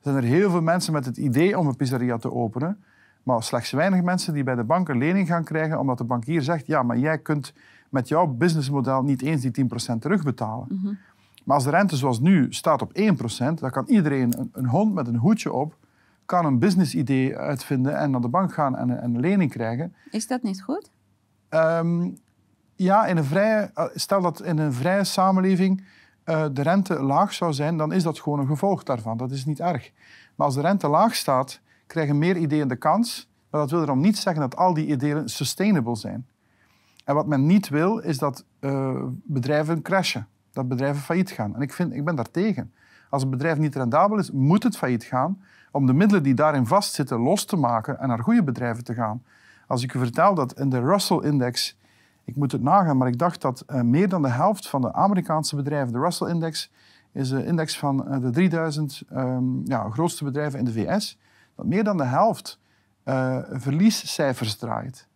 zijn 0.00 0.16
er 0.16 0.22
heel 0.22 0.50
veel 0.50 0.60
mensen 0.62 0.92
met 0.92 1.04
het 1.04 1.16
idee 1.16 1.58
om 1.58 1.66
een 1.66 1.76
pizzeria 1.76 2.16
te 2.16 2.32
openen, 2.32 2.84
maar 3.22 3.42
slechts 3.42 3.70
weinig 3.70 4.02
mensen 4.02 4.34
die 4.34 4.44
bij 4.44 4.54
de 4.54 4.64
bank 4.64 4.88
een 4.88 4.98
lening 4.98 5.28
gaan 5.28 5.44
krijgen, 5.44 5.78
omdat 5.78 5.98
de 5.98 6.04
bankier 6.04 6.42
zegt, 6.42 6.66
ja, 6.66 6.82
maar 6.82 6.98
jij 6.98 7.18
kunt 7.18 7.52
met 7.88 8.08
jouw 8.08 8.26
businessmodel 8.26 9.02
niet 9.02 9.22
eens 9.22 9.42
die 9.42 9.66
10% 9.94 9.98
terugbetalen. 9.98 10.66
Mm 10.70 10.98
Maar 11.44 11.54
als 11.54 11.64
de 11.64 11.70
rente 11.70 11.96
zoals 11.96 12.20
nu 12.20 12.46
staat 12.52 12.82
op 12.82 12.92
1%, 12.98 13.54
dan 13.54 13.70
kan 13.70 13.84
iedereen 13.86 14.38
een, 14.38 14.50
een 14.52 14.66
hond 14.66 14.94
met 14.94 15.06
een 15.06 15.16
hoedje 15.16 15.52
op 15.52 15.76
kan 16.26 16.44
een 16.44 16.58
business-idee 16.58 17.36
uitvinden 17.36 17.98
en 17.98 18.10
naar 18.10 18.20
de 18.20 18.28
bank 18.28 18.54
gaan 18.54 18.76
en, 18.76 19.04
een 19.04 19.20
lening 19.20 19.50
krijgen. 19.50 19.94
Is 20.10 20.26
dat 20.26 20.42
niet 20.42 20.62
goed? 20.62 20.90
Um, 21.50 22.18
ja, 22.76 23.06
in 23.06 23.16
een 23.16 23.24
vrije, 23.24 23.70
eh, 23.74 23.84
stel 23.94 24.20
dat 24.20 24.42
in 24.42 24.58
een 24.58 24.72
vrije 24.72 25.04
samenleving 25.04 25.84
uh, 26.24 26.46
de 26.52 26.62
rente 26.62 27.02
laag 27.02 27.32
zou 27.32 27.52
zijn, 27.52 27.76
dan 27.76 27.92
is 27.92 28.02
dat 28.02 28.20
gewoon 28.20 28.38
een 28.38 28.46
gevolg 28.46 28.82
daarvan. 28.82 29.16
Dat 29.16 29.30
is 29.30 29.44
niet 29.44 29.60
erg. 29.60 29.92
Maar 30.34 30.46
als 30.46 30.54
de 30.54 30.60
rente 30.60 30.88
laag 30.88 31.14
staat, 31.14 31.60
krijgen 31.86 32.18
meer 32.18 32.36
ideeën 32.36 32.68
de 32.68 32.76
kans. 32.76 33.28
Maar 33.50 33.60
dat 33.60 33.70
wil 33.70 33.82
erom 33.82 34.00
niet 34.00 34.18
zeggen 34.18 34.42
dat 34.42 34.56
al 34.56 34.74
die 34.74 34.86
ideeën 34.86 35.28
sustainable 35.28 35.96
zijn. 35.96 36.26
En 37.04 37.14
wat 37.14 37.26
men 37.26 37.46
niet 37.46 37.68
wil, 37.68 37.98
is 37.98 38.18
dat 38.18 38.44
uh, 38.60 39.02
bedrijven 39.24 39.82
crashen. 39.82 40.26
Dat 40.52 40.68
bedrijven 40.68 41.02
failliet 41.02 41.30
gaan. 41.30 41.54
En 41.54 41.60
ik, 41.60 41.72
vind, 41.72 41.94
ik 41.94 42.04
ben 42.04 42.14
daar 42.14 42.30
tegen. 42.30 42.72
Als 43.10 43.22
een 43.22 43.30
bedrijf 43.30 43.58
niet 43.58 43.74
rendabel 43.74 44.18
is, 44.18 44.30
moet 44.30 44.62
het 44.62 44.76
failliet 44.76 45.04
gaan 45.04 45.42
om 45.76 45.86
de 45.86 45.92
middelen 45.92 46.22
die 46.22 46.34
daarin 46.34 46.66
vastzitten 46.66 47.18
los 47.18 47.44
te 47.44 47.56
maken 47.56 47.98
en 47.98 48.08
naar 48.08 48.22
goede 48.22 48.42
bedrijven 48.42 48.84
te 48.84 48.94
gaan. 48.94 49.22
Als 49.66 49.82
ik 49.82 49.94
u 49.94 49.98
vertel 49.98 50.34
dat 50.34 50.58
in 50.58 50.68
de 50.68 50.80
Russell-index, 50.80 51.78
ik 52.24 52.36
moet 52.36 52.52
het 52.52 52.62
nagaan, 52.62 52.96
maar 52.96 53.08
ik 53.08 53.18
dacht 53.18 53.40
dat 53.40 53.64
uh, 53.66 53.80
meer 53.80 54.08
dan 54.08 54.22
de 54.22 54.28
helft 54.28 54.68
van 54.68 54.80
de 54.80 54.92
Amerikaanse 54.92 55.56
bedrijven, 55.56 55.92
de 55.92 55.98
Russell-index 55.98 56.70
is 57.12 57.28
de 57.28 57.46
index 57.46 57.78
van 57.78 58.06
uh, 58.08 58.20
de 58.20 58.30
3000 58.30 59.02
um, 59.10 59.18
ehm, 59.18 59.70
ja, 59.70 59.90
grootste 59.90 60.24
bedrijven 60.24 60.58
in 60.58 60.64
de 60.64 60.72
VS, 60.72 61.18
dat 61.54 61.66
meer 61.66 61.84
dan 61.84 61.96
de 61.96 62.04
helft 62.04 62.58
uh, 63.04 63.38
verliescijfers 63.50 64.56
draait. 64.56 65.08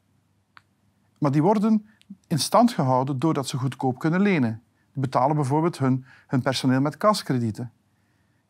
Maar 1.19 1.31
die 1.31 1.43
worden 1.43 1.87
in 2.27 2.39
stand 2.39 2.73
gehouden 2.73 3.19
doordat 3.19 3.49
ze 3.49 3.57
goedkoop 3.57 3.99
kunnen 3.99 4.21
lenen. 4.21 4.63
Die 4.93 5.03
betalen 5.03 5.37
bijvoorbeeld 5.37 5.79
hun, 5.79 6.05
hun 6.27 6.43
personeel 6.43 6.81
met 6.81 6.97
kaskredieten. 6.97 7.73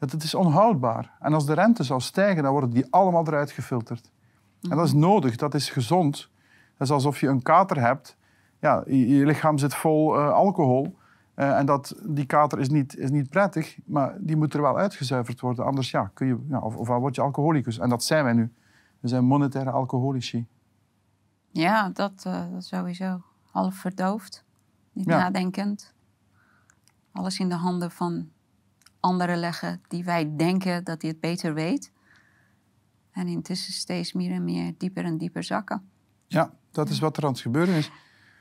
Dat 0.01 0.13
het 0.13 0.23
is 0.23 0.35
onhoudbaar. 0.35 1.17
En 1.19 1.35
als 1.35 1.47
de 1.47 1.53
rente 1.53 1.83
zou 1.83 2.01
stijgen, 2.01 2.43
dan 2.43 2.53
worden 2.53 2.71
die 2.71 2.87
allemaal 2.91 3.27
eruit 3.27 3.51
gefilterd. 3.51 4.11
En 4.61 4.77
dat 4.77 4.87
is 4.87 4.93
nodig, 4.93 5.37
dat 5.37 5.55
is 5.55 5.71
gezond. 5.71 6.31
Dat 6.77 6.87
is 6.87 6.91
alsof 6.91 7.21
je 7.21 7.29
een 7.29 7.43
kater 7.43 7.81
hebt. 7.81 8.17
Ja, 8.61 8.83
je, 8.87 9.27
lichaam 9.27 9.59
zit 9.59 9.75
vol 9.75 10.19
uh, 10.19 10.33
alcohol. 10.33 10.97
Uh, 11.37 11.59
en 11.59 11.67
dat, 11.67 11.95
die 12.05 12.27
kater 12.27 12.59
is 12.59 12.69
niet, 12.69 12.97
is 12.97 13.11
niet 13.11 13.31
prettig, 13.31 13.79
maar 13.85 14.17
die 14.21 14.37
moet 14.37 14.55
er 14.55 14.63
wel 14.63 14.79
uitgezuiverd 14.79 15.41
worden. 15.41 15.65
Anders 15.65 15.91
ja, 15.91 16.11
kun 16.15 16.27
je, 16.27 16.39
ja, 16.49 16.59
of, 16.59 16.77
of 16.77 16.89
word 16.89 17.15
je 17.15 17.23
alcoholicus. 17.23 17.79
En 17.79 17.89
dat 17.89 18.05
zijn 18.05 18.25
wij 18.25 18.33
nu. 18.33 18.53
We 19.01 19.09
zijn 19.09 19.25
monetaire 19.25 19.71
alcoholici. 19.71 20.47
Ja, 21.51 21.89
dat, 21.89 22.25
uh, 22.27 22.53
dat 22.53 22.65
sowieso. 22.65 23.23
Half 23.51 23.75
verdoofd, 23.75 24.45
niet 24.93 25.07
nadenkend. 25.07 25.95
Alles 27.13 27.39
in 27.39 27.49
de 27.49 27.55
handen 27.55 27.91
van 27.91 28.29
anderen 29.01 29.39
leggen 29.39 29.83
die 29.89 30.05
wij 30.05 30.37
denken 30.37 30.85
dat 30.85 31.03
hij 31.03 31.11
het 31.11 31.21
beter 31.21 31.55
weet. 31.55 31.93
En 33.13 33.27
intussen 33.27 33.73
steeds 33.73 34.13
meer 34.13 34.33
en 34.33 34.45
meer 34.45 34.75
dieper 34.79 35.05
en 35.05 35.19
dieper 35.19 35.45
zakken. 35.45 35.91
Ja, 36.27 36.53
dat 36.71 36.89
is 36.89 36.99
wat 36.99 37.17
er 37.17 37.25
aan 37.25 37.33
het 37.33 37.41
gebeuren 37.41 37.75
is. 37.75 37.91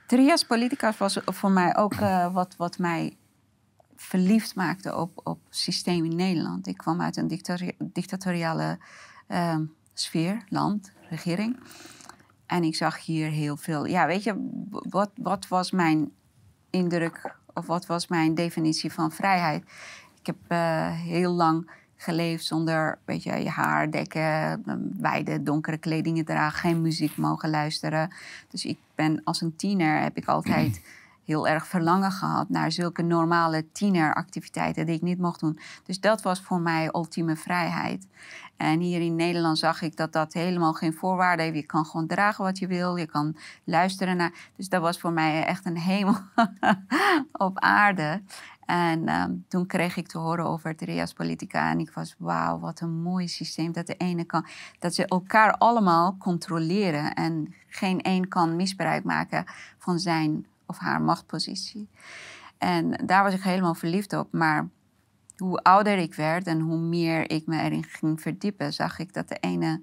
Trias 0.08 0.44
Politicas 0.44 0.98
was 0.98 1.20
voor 1.26 1.52
mij 1.52 1.76
ook 1.76 1.94
uh, 1.94 2.34
wat, 2.34 2.56
wat 2.58 2.78
mij 2.78 3.18
verliefd 3.96 4.56
maakte 4.56 4.96
op, 4.96 5.22
op 5.24 5.40
systeem 5.50 6.06
in 6.06 6.16
Nederland. 6.16 6.68
Ik 6.68 6.78
kwam 6.78 7.02
uit 7.02 7.18
een 7.18 7.42
dictatoriale 7.78 8.78
uh, 9.28 9.58
sfeer, 9.94 10.44
land, 10.48 10.92
regering. 11.10 11.60
En 12.46 12.64
ik 12.64 12.76
zag 12.76 13.06
hier 13.06 13.30
heel 13.30 13.58
veel. 13.58 13.86
Ja, 13.86 14.08
weet 14.08 14.24
je, 14.24 14.50
wat, 14.70 15.12
wat 15.16 15.48
was 15.48 15.72
mijn 15.72 16.12
indruk 16.70 17.36
of 17.54 17.66
wat 17.66 17.86
was 17.86 18.08
mijn 18.08 18.36
definitie 18.36 18.92
van 18.92 19.12
vrijheid? 19.12 19.64
Ik 20.20 20.26
heb 20.26 20.36
uh, 20.50 20.92
heel 20.92 21.32
lang 21.32 21.70
geleefd 21.96 22.46
zonder 22.46 22.98
weet 23.06 23.24
je, 23.24 23.32
je 23.32 23.50
haar 23.50 23.92
dekken, 23.92 24.64
wijde 25.00 25.44
donkere 25.44 25.78
kledingen 25.78 26.26
dragen, 26.26 26.60
geen 26.60 26.82
muziek 26.82 27.18
mogen 27.18 27.50
luisteren. 27.50 28.14
Dus 28.50 28.66
ik 28.66 28.78
ben 28.96 29.22
als 29.24 29.42
een 29.42 29.56
tiener 29.56 30.02
heb 30.02 30.18
ik 30.18 30.26
altijd 30.26 30.82
heel 31.26 31.48
erg 31.48 31.68
verlangen 31.68 32.12
gehad 32.12 32.50
naar 32.50 32.72
zulke 32.72 33.02
normale 33.02 33.66
tieneractiviteiten 33.72 34.86
die 34.86 34.96
ik 34.96 35.02
niet 35.02 35.20
mocht 35.20 35.40
doen. 35.40 35.60
Dus 35.84 36.00
dat 36.00 36.22
was 36.22 36.42
voor 36.42 36.60
mij 36.60 36.90
ultieme 36.94 37.36
vrijheid. 37.36 38.08
En 38.58 38.80
hier 38.80 39.02
in 39.02 39.16
Nederland 39.16 39.58
zag 39.58 39.82
ik 39.82 39.98
dat 39.98 40.14
dat 40.14 40.34
helemaal 40.34 40.74
geen 40.74 40.94
voorwaarde 40.94 41.44
heeft. 41.44 41.56
Je 41.56 41.66
kan 41.66 41.86
gewoon 41.86 42.08
dragen 42.08 42.44
wat 42.44 42.60
je 42.60 42.68
wil, 42.68 42.96
je 42.96 43.06
kan 43.06 43.36
luisteren 43.64 44.18
naar. 44.18 44.34
Dus 44.56 44.70
dat 44.70 44.82
was 44.82 45.00
voor 45.00 45.12
mij 45.12 45.46
echt 45.46 45.66
een 45.66 45.78
hemel 45.78 46.16
op 47.48 47.60
aarde. 47.60 48.22
En 48.70 49.08
ehm, 49.08 49.34
toen 49.48 49.66
kreeg 49.66 49.96
ik 49.96 50.08
te 50.08 50.18
horen 50.18 50.46
over 50.46 50.76
Trias 50.76 51.14
Politica. 51.14 51.72
En 51.72 51.80
ik 51.80 51.92
was, 51.92 52.16
wauw, 52.18 52.60
wat 52.60 52.80
een 52.80 53.02
mooi 53.02 53.28
systeem. 53.28 53.72
Dat 53.72 53.88
de 53.88 53.96
ene 53.96 54.24
kan, 54.24 54.46
dat 54.80 54.94
ze 54.96 55.06
elkaar 55.06 55.58
allemaal 55.58 56.18
controleren. 56.18 57.14
En 57.14 57.54
geen 57.68 58.00
een 58.02 58.28
kan 58.28 58.56
misbruik 58.56 59.04
maken 59.04 59.46
van 59.78 60.00
zijn 60.00 60.46
of 60.66 60.78
haar 60.78 61.02
machtpositie. 61.02 61.90
En 62.58 63.06
daar 63.06 63.24
was 63.24 63.34
ik 63.34 63.42
helemaal 63.42 63.76
verliefd 63.76 64.14
op. 64.14 64.32
Maar 64.32 64.68
hoe 65.38 65.58
ouder 65.58 65.98
ik 65.98 66.14
werd 66.14 66.48
en 66.48 66.60
hoe 66.60 66.80
meer 66.80 67.32
ik 67.32 67.46
me 67.46 67.62
erin 67.62 67.84
ging 67.84 68.22
verdiepen, 68.22 68.74
zag 68.74 69.00
ik 69.00 69.14
dat 69.14 69.28
de 69.28 69.38
ene 69.40 69.82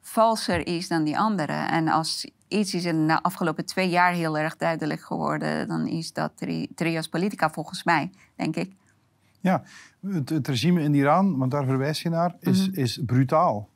valser 0.00 0.66
is 0.66 0.88
dan 0.88 1.04
die 1.04 1.18
andere. 1.18 1.52
En 1.52 1.88
als 1.88 2.30
iets 2.48 2.74
is 2.74 2.84
in 2.84 3.06
de 3.06 3.22
afgelopen 3.22 3.64
twee 3.64 3.88
jaar 3.88 4.12
heel 4.12 4.38
erg 4.38 4.56
duidelijk 4.56 5.00
geworden, 5.00 5.68
dan 5.68 5.86
is 5.86 6.12
dat 6.12 6.32
tri 6.34 6.68
trias 6.74 7.08
politica 7.08 7.50
volgens 7.50 7.84
mij, 7.84 8.10
denk 8.36 8.56
ik. 8.56 8.72
Ja, 9.40 9.62
het, 10.26 10.48
regime 10.48 10.82
in 10.82 10.94
Iran, 10.94 11.38
want 11.38 11.50
daar 11.50 11.64
verwijs 11.64 12.02
je 12.02 12.08
naar, 12.08 12.34
is, 12.40 12.68
mhm. 12.68 12.80
is 12.80 13.00
brutaal. 13.06 13.68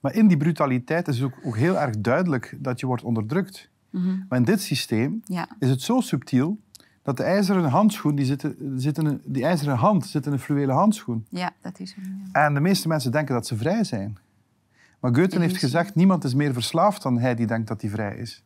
Maar 0.00 0.14
in 0.14 0.28
die 0.28 0.36
brutaliteit 0.36 1.08
is 1.08 1.22
ook, 1.22 1.34
ook 1.44 1.56
heel 1.56 1.78
erg 1.78 1.98
duidelijk 1.98 2.56
dat 2.58 2.80
je 2.80 2.86
wordt 2.86 3.02
onderdrukt. 3.02 3.70
Mhm. 3.90 4.18
Maar 4.28 4.38
in 4.38 4.44
dit 4.44 4.62
systeem 4.62 5.22
is 5.58 5.68
het 5.68 5.80
zo 5.80 6.00
subtiel 6.00 6.58
dat 7.02 7.16
de 7.16 7.22
ijzeren 7.22 7.64
handschoen, 7.64 8.14
die, 8.14 8.24
zit, 8.24 8.54
zit 8.76 8.98
in, 8.98 9.20
die 9.24 9.44
ijzeren 9.44 9.76
hand 9.76 10.06
zit 10.06 10.26
in 10.26 10.32
een 10.32 10.38
fluwelen 10.38 10.74
handschoen. 10.74 11.26
Ja, 11.28 11.52
dat 11.60 11.80
is 11.80 11.94
het. 11.94 12.04
En 12.32 12.54
de 12.54 12.60
meeste 12.60 12.88
mensen 12.88 13.12
denken 13.12 13.34
dat 13.34 13.46
ze 13.46 13.56
vrij 13.56 13.84
zijn. 13.84 14.18
Maar 15.02 15.14
Goethe 15.14 15.40
heeft 15.40 15.56
gezegd, 15.56 15.94
niemand 15.94 16.24
is 16.24 16.34
meer 16.34 16.52
verslaafd 16.52 17.02
dan 17.02 17.18
hij 17.18 17.34
die 17.34 17.46
denkt 17.46 17.68
dat 17.68 17.80
hij 17.80 17.90
vrij 17.90 18.16
is. 18.16 18.44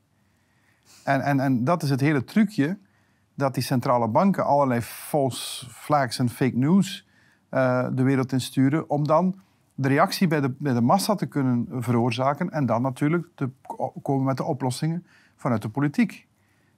En, 1.03 1.21
en, 1.21 1.40
en 1.40 1.64
dat 1.64 1.83
is 1.83 1.90
het 1.90 2.01
hele 2.01 2.25
trucje, 2.25 2.79
dat 3.35 3.55
die 3.55 3.62
centrale 3.62 4.09
banken 4.09 4.45
allerlei 4.45 4.81
false 4.81 5.71
flags 5.71 6.19
en 6.19 6.29
fake 6.29 6.57
news 6.57 7.09
uh, 7.51 7.88
de 7.92 8.03
wereld 8.03 8.33
insturen, 8.33 8.90
om 8.90 9.07
dan 9.07 9.40
de 9.75 9.88
reactie 9.88 10.27
bij 10.27 10.40
de, 10.40 10.55
bij 10.59 10.73
de 10.73 10.81
massa 10.81 11.14
te 11.14 11.27
kunnen 11.27 11.66
veroorzaken 11.83 12.51
en 12.51 12.66
dan 12.66 12.83
natuurlijk 12.83 13.29
te 13.35 13.51
komen 14.03 14.25
met 14.25 14.37
de 14.37 14.45
oplossingen 14.45 15.07
vanuit 15.37 15.62
de 15.62 15.69
politiek. 15.69 16.27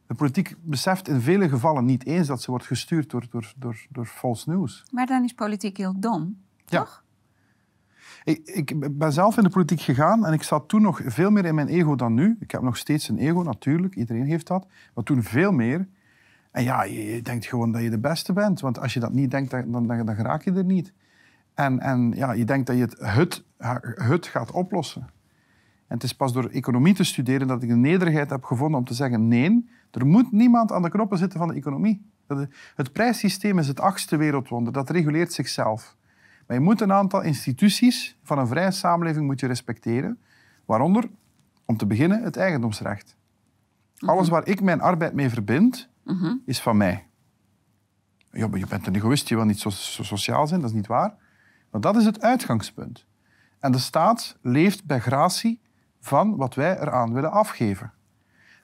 De 0.06 0.14
politiek 0.14 0.54
beseft 0.60 1.08
in 1.08 1.20
vele 1.20 1.48
gevallen 1.48 1.84
niet 1.84 2.06
eens 2.06 2.26
dat 2.26 2.42
ze 2.42 2.50
wordt 2.50 2.66
gestuurd 2.66 3.10
door, 3.10 3.26
door, 3.30 3.52
door, 3.56 3.86
door 3.90 4.06
false 4.06 4.50
news. 4.50 4.84
Maar 4.92 5.06
dan 5.06 5.24
is 5.24 5.32
politiek 5.32 5.76
heel 5.76 6.00
dom, 6.00 6.42
toch? 6.64 7.04
Ik, 8.24 8.98
ben 8.98 9.12
zelf 9.12 9.36
in 9.36 9.42
de 9.42 9.50
politiek 9.50 9.80
gegaan 9.80 10.26
en 10.26 10.32
ik 10.32 10.42
zat 10.42 10.68
toen 10.68 10.82
nog 10.82 11.00
veel 11.04 11.30
meer 11.30 11.44
in 11.44 11.54
mijn 11.54 11.68
ego 11.68 11.94
dan 11.94 12.14
nu. 12.14 12.36
Ik 12.40 12.50
heb 12.50 12.62
nog 12.62 12.76
steeds 12.76 13.08
een 13.08 13.18
ego, 13.18 13.42
natuurlijk. 13.42 13.94
Iedereen 13.94 14.26
heeft 14.26 14.46
dat. 14.46 14.66
Maar 14.94 15.04
toen 15.04 15.22
veel 15.22 15.52
meer. 15.52 15.88
En 16.50 16.62
ja, 16.62 16.82
je, 16.82 17.22
denkt 17.22 17.46
gewoon 17.46 17.72
dat 17.72 17.82
je 17.82 17.90
de 17.90 17.98
beste 17.98 18.32
bent. 18.32 18.60
Want 18.60 18.78
als 18.78 18.94
je 18.94 19.00
dat 19.00 19.12
niet 19.12 19.30
denkt, 19.30 19.50
dan, 19.50 19.86
dan, 19.86 20.10
raak 20.10 20.42
je 20.42 20.52
er 20.52 20.64
niet. 20.64 20.92
En, 21.54 21.80
en 21.80 22.12
ja, 22.16 22.32
je 22.32 22.44
denkt 22.44 22.66
dat 22.66 22.76
je 22.76 22.82
het, 22.82 22.96
het, 22.98 23.44
het 23.94 24.26
gaat 24.26 24.50
oplossen. 24.50 25.02
En 25.88 25.94
het 25.94 26.02
is 26.02 26.14
pas 26.14 26.32
door 26.32 26.48
economie 26.48 26.94
te 26.94 27.04
studeren 27.04 27.46
dat 27.46 27.62
ik 27.62 27.68
de 27.68 27.76
nederigheid 27.76 28.30
heb 28.30 28.44
gevonden 28.44 28.78
om 28.78 28.84
te 28.84 28.94
zeggen 28.94 29.28
nee, 29.28 29.68
er 29.90 30.06
moet 30.06 30.32
niemand 30.32 30.72
aan 30.72 30.82
de 30.82 30.90
knoppen 30.90 31.18
zitten 31.18 31.38
van 31.38 31.48
de 31.48 31.54
economie. 31.54 32.10
Het 32.74 32.92
prijssysteem 32.92 33.58
is 33.58 33.68
het 33.68 33.80
achtste 33.80 34.16
wereldwonder. 34.16 34.72
Dat 34.72 34.90
reguleert 34.90 35.32
zichzelf. 35.32 35.96
Maar 36.48 36.56
je 36.56 36.62
moet 36.62 36.80
een 36.80 36.92
aantal 36.92 37.22
instituties 37.22 38.16
van 38.22 38.38
een 38.38 38.46
vrije 38.46 38.70
samenleving 38.70 39.26
moet 39.26 39.40
je 39.40 39.46
respecteren. 39.46 40.18
Waaronder, 40.64 41.10
om 41.64 41.76
te 41.76 41.86
beginnen, 41.86 42.22
het 42.22 42.36
eigendomsrecht. 42.36 43.16
Alles 43.98 44.24
mhm. 44.24 44.34
waar 44.34 44.46
ik 44.46 44.60
mijn 44.62 44.80
arbeid 44.80 45.12
mee 45.12 45.28
verbind, 45.28 45.88
mhm. 46.04 46.34
is 46.44 46.60
van 46.60 46.76
mij. 46.76 47.06
Ja, 48.30 48.48
je 48.52 48.66
bent 48.66 48.86
een 48.86 48.94
egoïst, 48.94 49.28
je 49.28 49.34
wil 49.34 49.44
niet 49.44 49.58
zo, 49.58 49.70
sociaal 49.70 50.46
zijn, 50.46 50.60
dat 50.60 50.70
is 50.70 50.76
niet 50.76 50.86
waar. 50.86 51.14
Maar 51.70 51.80
dat 51.80 51.96
is 51.96 52.04
het 52.04 52.20
uitgangspunt. 52.20 53.06
En 53.58 53.72
de 53.72 53.78
staat 53.78 54.38
leeft 54.42 54.84
bij 54.84 55.00
gratie 55.00 55.60
van 56.00 56.36
wat 56.36 56.54
wij 56.54 56.80
eraan 56.80 57.12
willen 57.12 57.30
afgeven. 57.30 57.92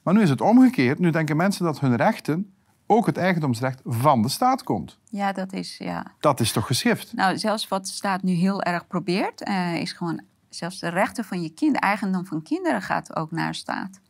Maar 0.03 0.15
nu 0.15 0.21
is 0.23 0.31
het 0.31 0.41
omgekeerd. 0.41 0.99
Nu 0.99 1.11
denken 1.11 1.37
mensen 1.37 1.65
dat 1.65 1.81
hun 1.81 1.97
rechten 1.97 2.54
ook 2.95 3.07
het 3.07 3.17
eigendomsrecht 3.17 3.81
van 3.85 4.23
de 4.23 4.29
staat 4.29 4.63
komt. 4.63 4.99
Ja, 5.11 5.33
dat 5.33 5.53
is, 5.53 5.77
ja. 5.79 6.07
Dat 6.21 6.41
is 6.41 6.53
toch 6.53 6.67
geschift? 6.67 7.13
Nou, 7.13 7.39
zelfs 7.39 7.69
wat 7.69 7.87
de 7.87 7.93
staat 7.93 8.23
nu 8.23 8.33
heel 8.33 8.63
erg 8.63 8.87
probeert, 8.87 9.49
uh, 9.49 9.75
is 9.75 9.93
gewoon 9.93 10.23
zelfs 10.49 10.79
de 10.79 10.89
rechten 10.89 11.25
van 11.25 11.43
je 11.43 11.51
kind, 11.51 11.77
eigendom 11.77 12.27
van 12.27 12.43
kinderen 12.43 12.83
gaat 12.83 13.17
ook 13.17 13.31
naar 13.31 13.55
staat. 13.55 14.01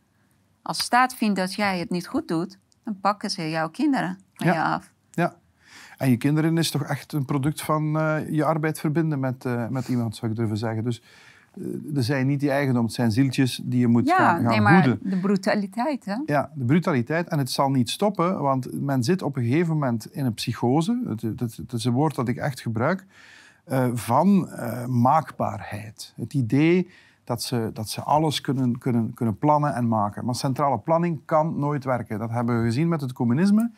Als 0.62 0.78
staat 0.78 1.14
vindt 1.14 1.36
dat 1.36 1.54
jij 1.54 1.78
het 1.78 1.90
niet 1.90 2.06
goed 2.06 2.28
doet, 2.28 2.58
dan 2.84 3.00
pakken 3.00 3.30
ze 3.30 3.50
jouw 3.50 3.68
kinderen 3.70 4.18
van 4.34 4.46
je 4.46 4.62
af. 4.62 4.92
Ja. 5.10 5.36
En 5.96 6.10
je 6.10 6.16
kinderen 6.16 6.58
is 6.58 6.70
toch 6.70 6.82
echt 6.82 7.12
een 7.12 7.24
product 7.24 7.62
van 7.62 7.96
uh, 7.96 8.28
je 8.30 8.44
arbeid 8.44 8.80
verbinden 8.80 9.20
met, 9.20 9.44
uh, 9.44 9.68
met 9.68 9.88
iemand, 9.88 10.16
zou 10.16 10.30
ik 10.30 10.36
durven 10.36 10.56
zeggen. 10.56 10.84
Dus 10.84 11.02
er 11.94 12.02
zijn 12.02 12.26
niet 12.26 12.40
die 12.40 12.50
eigendom, 12.50 12.84
het 12.84 12.92
zijn 12.92 13.12
zieltjes 13.12 13.60
die 13.64 13.80
je 13.80 13.86
moet 13.86 14.10
gaan, 14.10 14.40
gaan 14.40 14.44
nee, 14.44 14.60
maar 14.60 14.96
de 15.00 15.20
brutaliteit, 15.20 16.04
hè? 16.04 16.16
Ja, 16.26 16.50
de 16.54 16.64
brutaliteit. 16.64 17.28
En 17.28 17.38
het 17.38 17.50
zal 17.50 17.70
niet 17.70 17.90
stoppen, 17.90 18.40
want 18.40 18.80
men 18.80 19.02
zit 19.02 19.22
op 19.22 19.36
een 19.36 19.44
gegeven 19.44 19.72
moment 19.72 20.12
in 20.12 20.24
een 20.24 20.34
psychose. 20.34 21.16
Het, 21.56 21.72
is 21.72 21.84
een 21.84 21.92
woord 21.92 22.14
dat 22.14 22.28
ik 22.28 22.36
echt 22.36 22.60
gebruik. 22.60 23.06
Uh, 23.68 23.86
van 23.94 24.48
uh, 24.50 24.86
maakbaarheid. 24.86 26.12
Het 26.16 26.34
idee 26.34 26.90
dat 27.24 27.42
ze, 27.42 27.70
dat 27.72 27.88
ze 27.88 28.02
alles 28.02 28.40
kunnen, 28.40 28.78
kunnen, 28.78 29.14
kunnen 29.14 29.38
plannen 29.38 29.74
en 29.74 29.88
maken. 29.88 30.24
Maar 30.24 30.34
centrale 30.34 30.78
planning 30.78 31.20
kan 31.24 31.58
nooit 31.58 31.84
werken. 31.84 32.18
Dat 32.18 32.30
hebben 32.30 32.58
we 32.58 32.64
gezien 32.64 32.88
met 32.88 33.00
het 33.00 33.12
communisme. 33.12 33.70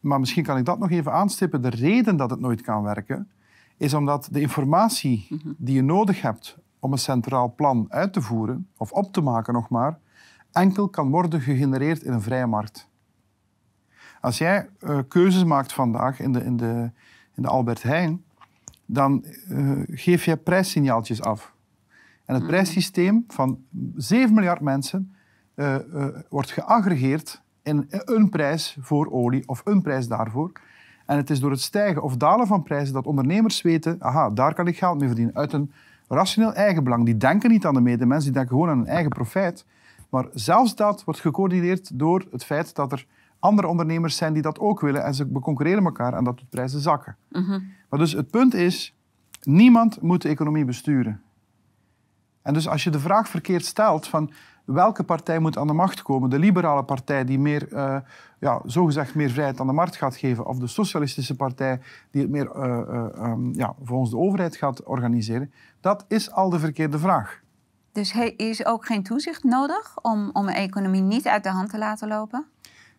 Maar 0.00 0.20
misschien 0.20 0.44
kan 0.44 0.56
ik 0.56 0.64
dat 0.64 0.78
nog 0.78 0.90
even 0.90 1.12
aanstippen. 1.12 1.62
De 1.62 1.68
reden 1.68 2.16
dat 2.16 2.30
het 2.30 2.40
nooit 2.40 2.60
kan 2.60 2.82
werken, 2.82 3.28
is 3.76 3.94
omdat 3.94 4.28
de 4.30 4.40
informatie 4.40 5.26
mhm. 5.28 5.52
die 5.56 5.74
je 5.74 5.82
nodig 5.82 6.22
hebt 6.22 6.58
om 6.80 6.92
een 6.92 6.98
centraal 6.98 7.54
plan 7.54 7.86
uit 7.88 8.12
te 8.12 8.20
voeren, 8.20 8.68
of 8.76 8.92
op 8.92 9.12
te 9.12 9.20
maken 9.20 9.54
nog 9.54 9.68
maar, 9.68 9.98
enkel 10.52 10.88
kan 10.88 11.10
worden 11.10 11.40
gegenereerd 11.40 12.02
in 12.02 12.12
een 12.12 12.22
vrije 12.22 12.46
markt. 12.46 12.88
Als 14.20 14.38
jij 14.38 14.68
uh, 14.80 14.98
keuzes 15.08 15.44
maakt 15.44 15.72
vandaag 15.72 16.20
in 16.20 16.32
de, 16.32 16.44
in 16.44 16.56
de, 16.56 16.90
in 17.34 17.42
de 17.42 17.48
Albert 17.48 17.82
Heijn, 17.82 18.24
dan 18.86 19.24
uh, 19.48 19.82
geef 19.90 20.24
je 20.24 20.36
prijssignaaltjes 20.36 21.22
af. 21.22 21.54
En 22.24 22.34
het 22.34 22.42
mm. 22.42 22.48
prijssysteem 22.48 23.24
van 23.28 23.64
7 23.96 24.34
miljard 24.34 24.60
mensen 24.60 25.14
uh, 25.54 25.76
wordt 26.28 26.50
geaggregeerd 26.50 27.42
in 27.62 27.86
een 27.88 28.28
prijs 28.28 28.76
voor 28.80 29.10
olie 29.12 29.48
of 29.48 29.60
een 29.64 29.82
prijs 29.82 30.08
daarvoor. 30.08 30.52
En 31.06 31.16
het 31.16 31.30
is 31.30 31.40
door 31.40 31.50
het 31.50 31.60
stijgen 31.60 32.02
of 32.02 32.16
dalen 32.16 32.46
van 32.46 32.62
prijzen 32.62 32.94
dat 32.94 33.06
ondernemers 33.06 33.62
weten, 33.62 33.96
aha, 33.98 34.30
daar 34.30 34.54
kan 34.54 34.66
ik 34.66 34.78
geld 34.78 34.98
mee 34.98 35.06
verdienen. 35.06 35.34
Uit 35.34 35.52
een 35.52 35.72
rationeel 36.14 36.54
eigenbelang. 36.54 37.04
Die 37.04 37.16
denken 37.16 37.50
niet 37.50 37.66
aan 37.66 37.74
de 37.74 37.80
medemens, 37.80 38.24
die 38.24 38.32
denken 38.32 38.50
gewoon 38.50 38.68
aan 38.68 38.78
hun 38.78 38.86
eigen 38.86 39.10
profijt. 39.10 39.64
Maar 40.10 40.28
zelfs 40.32 40.74
dat 40.74 41.04
wordt 41.04 41.20
gecoördineerd 41.20 41.98
door 41.98 42.26
het 42.30 42.44
feit 42.44 42.74
dat 42.74 42.92
er 42.92 43.06
andere 43.38 43.68
ondernemers 43.68 44.16
zijn 44.16 44.32
die 44.32 44.42
dat 44.42 44.58
ook 44.58 44.80
willen 44.80 45.04
en 45.04 45.14
ze 45.14 45.32
concurreren 45.32 45.84
elkaar 45.84 46.14
en 46.14 46.24
dat 46.24 46.38
doet 46.38 46.50
prijzen 46.50 46.80
zakken. 46.80 47.16
Mhm. 47.28 47.60
Maar 47.88 47.98
dus 47.98 48.12
het 48.12 48.30
punt 48.30 48.54
is, 48.54 48.96
niemand 49.42 50.00
moet 50.02 50.22
de 50.22 50.28
economie 50.28 50.64
besturen. 50.64 51.22
En 52.42 52.54
dus 52.54 52.68
als 52.68 52.84
je 52.84 52.90
de 52.90 53.00
vraag 53.00 53.28
verkeerd 53.28 53.64
stelt 53.64 54.06
van 54.06 54.30
welke 54.72 55.04
partij 55.04 55.38
moet 55.38 55.58
aan 55.58 55.66
de 55.66 55.72
macht 55.72 56.02
komen, 56.02 56.30
de 56.30 56.38
liberale 56.38 56.84
partij 56.84 57.24
die 57.24 57.38
meer, 57.38 57.72
uh, 57.72 57.96
ja, 58.38 58.60
zogezegd 58.64 59.14
meer 59.14 59.30
vrijheid 59.30 59.60
aan 59.60 59.66
de 59.66 59.72
markt 59.72 59.96
gaat 59.96 60.16
geven, 60.16 60.46
of 60.46 60.58
de 60.58 60.66
socialistische 60.66 61.36
partij 61.36 61.80
die 62.10 62.22
het 62.22 62.30
meer 62.30 62.56
uh, 62.56 62.80
uh, 63.16 63.34
ja, 63.52 63.74
volgens 63.82 64.10
de 64.10 64.16
overheid 64.16 64.56
gaat 64.56 64.82
organiseren, 64.82 65.52
dat 65.80 66.04
is 66.08 66.30
al 66.30 66.50
de 66.50 66.58
verkeerde 66.58 66.98
vraag. 66.98 67.40
Dus 67.92 68.14
is 68.36 68.66
ook 68.66 68.86
geen 68.86 69.02
toezicht 69.02 69.44
nodig 69.44 69.96
om, 70.02 70.30
om 70.32 70.48
een 70.48 70.54
economie 70.54 71.02
niet 71.02 71.26
uit 71.26 71.42
de 71.42 71.50
hand 71.50 71.70
te 71.70 71.78
laten 71.78 72.08
lopen? 72.08 72.46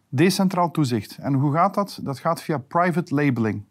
Decentraal 0.10 0.72
toezicht. 0.72 1.18
En 1.18 1.34
hoe 1.34 1.54
gaat 1.54 1.74
dat? 1.74 2.00
Dat 2.02 2.20
gaat 2.20 2.42
via 2.42 2.58
private 2.58 3.16
labeling. 3.16 3.64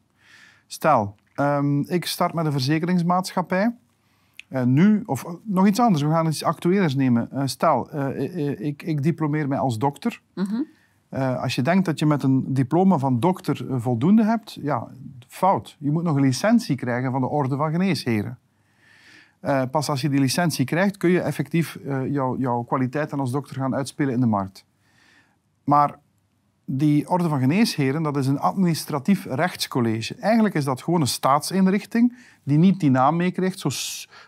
Stel, 0.66 1.14
um, 1.34 1.84
ik 1.88 2.06
start 2.06 2.34
met 2.34 2.46
een 2.46 2.52
verzekeringsmaatschappij. 2.52 3.76
Uh, 4.50 4.62
nu, 4.62 5.02
of 5.06 5.24
nog 5.42 5.66
iets 5.66 5.80
anders, 5.80 6.02
we 6.02 6.08
gaan 6.08 6.26
iets 6.26 6.44
actuelers 6.44 6.94
nemen. 6.94 7.28
Uh, 7.34 7.42
stel, 7.44 7.96
ik, 8.58 8.82
ik, 8.82 9.02
diplomeer 9.02 9.48
mij 9.48 9.58
als 9.58 9.78
dokter. 9.78 10.20
Mm 10.34 10.66
als 11.40 11.54
je 11.54 11.62
denkt 11.62 11.84
dat 11.84 11.98
je 11.98 12.06
met 12.06 12.22
een 12.22 12.54
diploma 12.54 12.98
van 12.98 13.20
dokter 13.20 13.66
voldoende 13.80 14.24
hebt, 14.24 14.58
ja, 14.62 14.88
fout. 15.26 15.76
Je 15.78 15.90
moet 15.90 16.02
nog 16.02 16.16
een 16.16 16.22
licentie 16.22 16.76
krijgen 16.76 17.10
van 17.10 17.20
de 17.20 17.26
Orde 17.26 17.56
van 17.56 17.70
Geneesheren. 17.70 18.38
Pas 19.70 19.88
als 19.88 20.00
je 20.00 20.08
die 20.08 20.20
licentie 20.20 20.64
krijgt, 20.64 20.96
kun 20.96 21.10
je 21.10 21.20
effectief 21.20 21.78
jou, 22.08 22.38
jouw 22.38 22.62
kwaliteiten 22.62 23.20
als 23.20 23.30
dokter 23.30 23.56
gaan 23.56 23.74
uitspelen 23.74 24.14
in 24.14 24.20
de 24.20 24.26
markt. 24.26 24.64
Maar 25.64 25.98
die 26.72 27.08
Orde 27.08 27.28
van 27.28 27.40
Geneesheren, 27.40 28.02
dat 28.02 28.16
is 28.16 28.26
een 28.26 28.38
administratief 28.38 29.24
rechtscollege. 29.24 30.14
Eigenlijk 30.14 30.54
is 30.54 30.64
dat 30.64 30.82
gewoon 30.82 31.00
een 31.00 31.06
staatsinrichting 31.06 32.16
die 32.42 32.58
niet 32.58 32.80
die 32.80 32.90
naam 32.90 33.16
meekrijgt, 33.16 33.58
zo 33.58 33.70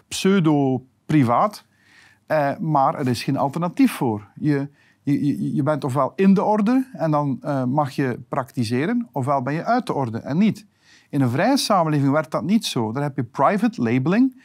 pseudo-privaat. 0.09 1.65
Uh, 2.29 2.59
maar 2.59 2.95
er 2.95 3.09
is 3.09 3.23
geen 3.23 3.37
alternatief 3.37 3.93
voor. 3.93 4.29
Je, 4.35 4.69
je, 5.03 5.55
je 5.55 5.63
bent 5.63 5.85
ofwel 5.85 6.13
in 6.17 6.35
de 6.35 6.43
orde 6.43 6.87
en 6.93 7.11
dan 7.11 7.39
mag 7.69 7.91
je 7.91 8.21
praktiseren, 8.29 9.09
ofwel 9.13 9.43
ben 9.43 9.55
je 9.55 9.65
uit 9.65 9.87
de 9.87 9.93
orde 9.93 10.19
en 10.19 10.39
niet. 10.39 10.67
In 11.11 11.21
een 11.21 11.31
vrije 11.31 11.57
samenleving 11.57 12.13
werkt 12.13 12.31
dat 12.31 12.45
niet 12.45 12.67
zo. 12.67 12.93
Daar 12.93 13.03
heb 13.03 13.17
je 13.17 13.25
private 13.25 13.83
labeling. 13.83 14.43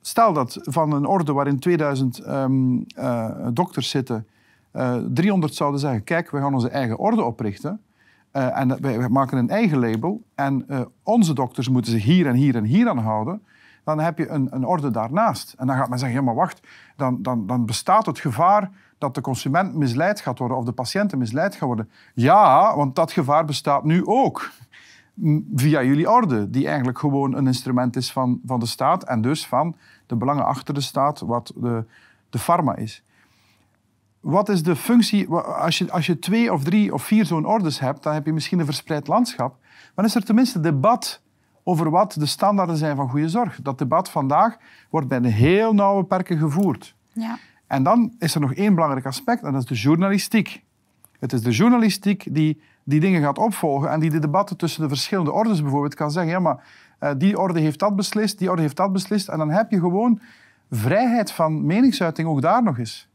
Stel 0.00 0.32
dat 0.32 0.58
van 0.62 0.92
een 0.92 1.06
orde 1.06 1.32
waarin 1.32 1.58
2000 1.58 2.26
um, 2.26 2.84
uh, 2.98 3.30
dokters 3.52 3.90
zitten, 3.90 4.26
uh, 4.76 4.96
eh, 4.96 5.02
300 5.08 5.54
zouden 5.54 5.80
zeggen: 5.80 6.04
Kijk, 6.04 6.30
we 6.30 6.38
gaan 6.38 6.54
onze 6.54 6.68
eigen 6.68 6.98
orde 6.98 7.22
oprichten. 7.22 7.80
Uh, 8.32 8.58
en 8.58 8.80
wij 8.80 9.08
maken 9.08 9.38
een 9.38 9.50
eigen 9.50 9.78
label. 9.78 10.22
En 10.34 10.66
onze 11.02 11.34
dokters 11.34 11.68
moeten 11.68 11.92
zich 11.92 12.04
hier 12.04 12.26
en 12.26 12.34
hier 12.34 12.56
en 12.56 12.64
hier 12.64 12.88
aan 12.88 12.98
houden. 12.98 13.42
Dan 13.84 14.00
heb 14.00 14.18
je 14.18 14.28
een, 14.28 14.48
een 14.50 14.64
orde 14.64 14.90
daarnaast. 14.90 15.54
En 15.58 15.66
dan 15.66 15.76
gaat 15.76 15.88
men 15.88 15.98
zeggen: 15.98 16.18
Ja, 16.18 16.24
maar 16.24 16.34
wacht, 16.34 16.60
dan, 16.96 17.22
dan, 17.22 17.46
dan 17.46 17.66
bestaat 17.66 18.06
het 18.06 18.18
gevaar 18.18 18.70
dat 18.98 19.14
de 19.14 19.20
consument 19.20 19.74
misleid 19.74 20.20
gaat 20.20 20.38
worden 20.38 20.56
of 20.56 20.64
de 20.64 20.72
patiënten 20.72 21.18
misleid 21.18 21.54
gaan 21.54 21.68
worden. 21.68 21.90
Ja, 22.14 22.76
want 22.76 22.94
dat 22.94 23.12
gevaar 23.12 23.44
bestaat 23.44 23.84
nu 23.84 24.06
ook 24.06 24.50
via 25.54 25.82
jullie 25.82 26.10
orde, 26.10 26.50
die 26.50 26.66
eigenlijk 26.66 26.98
gewoon 26.98 27.36
een 27.36 27.46
instrument 27.46 27.96
is 27.96 28.12
van, 28.12 28.40
van 28.46 28.60
de 28.60 28.66
staat 28.66 29.04
en 29.04 29.20
dus 29.20 29.46
van 29.46 29.76
de 30.06 30.16
belangen 30.16 30.44
achter 30.44 30.74
de 30.74 30.80
staat, 30.80 31.20
wat 31.20 31.52
de, 31.54 31.84
de 32.30 32.38
pharma 32.38 32.76
is. 32.76 33.02
Wat 34.26 34.48
is 34.48 34.62
de 34.62 34.76
functie, 34.76 35.28
als 35.28 35.78
je, 35.78 35.92
als 35.92 36.06
je 36.06 36.18
twee 36.18 36.52
of 36.52 36.64
drie 36.64 36.94
of 36.94 37.02
vier 37.02 37.24
zo'n 37.24 37.46
ordes 37.46 37.80
hebt, 37.80 38.02
dan 38.02 38.14
heb 38.14 38.26
je 38.26 38.32
misschien 38.32 38.58
een 38.58 38.64
verspreid 38.64 39.06
landschap, 39.06 39.56
maar 39.94 40.04
is 40.04 40.14
er 40.14 40.24
tenminste 40.24 40.60
debat 40.60 41.20
over 41.62 41.90
wat 41.90 42.12
de 42.12 42.26
standaarden 42.26 42.76
zijn 42.76 42.96
van 42.96 43.08
goede 43.08 43.28
zorg. 43.28 43.58
Dat 43.62 43.78
debat 43.78 44.10
vandaag 44.10 44.56
wordt 44.90 45.08
bij 45.08 45.18
een 45.18 45.24
heel 45.24 45.74
nauwe 45.74 46.04
perken 46.04 46.38
gevoerd. 46.38 46.94
Ja. 47.12 47.38
En 47.66 47.82
dan 47.82 48.14
is 48.18 48.34
er 48.34 48.40
nog 48.40 48.54
één 48.54 48.74
belangrijk 48.74 49.06
aspect, 49.06 49.42
en 49.42 49.52
dat 49.52 49.62
is 49.62 49.68
de 49.68 49.88
journalistiek. 49.88 50.64
Het 51.18 51.32
is 51.32 51.42
de 51.42 51.50
journalistiek 51.50 52.34
die 52.34 52.60
die 52.84 53.00
dingen 53.00 53.22
gaat 53.22 53.38
opvolgen 53.38 53.90
en 53.90 54.00
die 54.00 54.10
de 54.10 54.18
debatten 54.18 54.56
tussen 54.56 54.82
de 54.82 54.88
verschillende 54.88 55.32
ordes 55.32 55.62
bijvoorbeeld 55.62 55.94
kan 55.94 56.10
zeggen, 56.10 56.32
ja, 56.32 56.38
maar 56.38 56.64
uh, 57.00 57.10
die 57.18 57.38
orde 57.38 57.60
heeft 57.60 57.78
dat 57.78 57.96
beslist, 57.96 58.38
die 58.38 58.50
orde 58.50 58.62
heeft 58.62 58.76
dat 58.76 58.92
beslist. 58.92 59.28
En 59.28 59.38
dan 59.38 59.50
heb 59.50 59.70
je 59.70 59.80
gewoon 59.80 60.20
vrijheid 60.70 61.32
van 61.32 61.66
meningsuiting 61.66 62.28
ook 62.28 62.42
daar 62.42 62.62
nog 62.62 62.78
eens. 62.78 63.08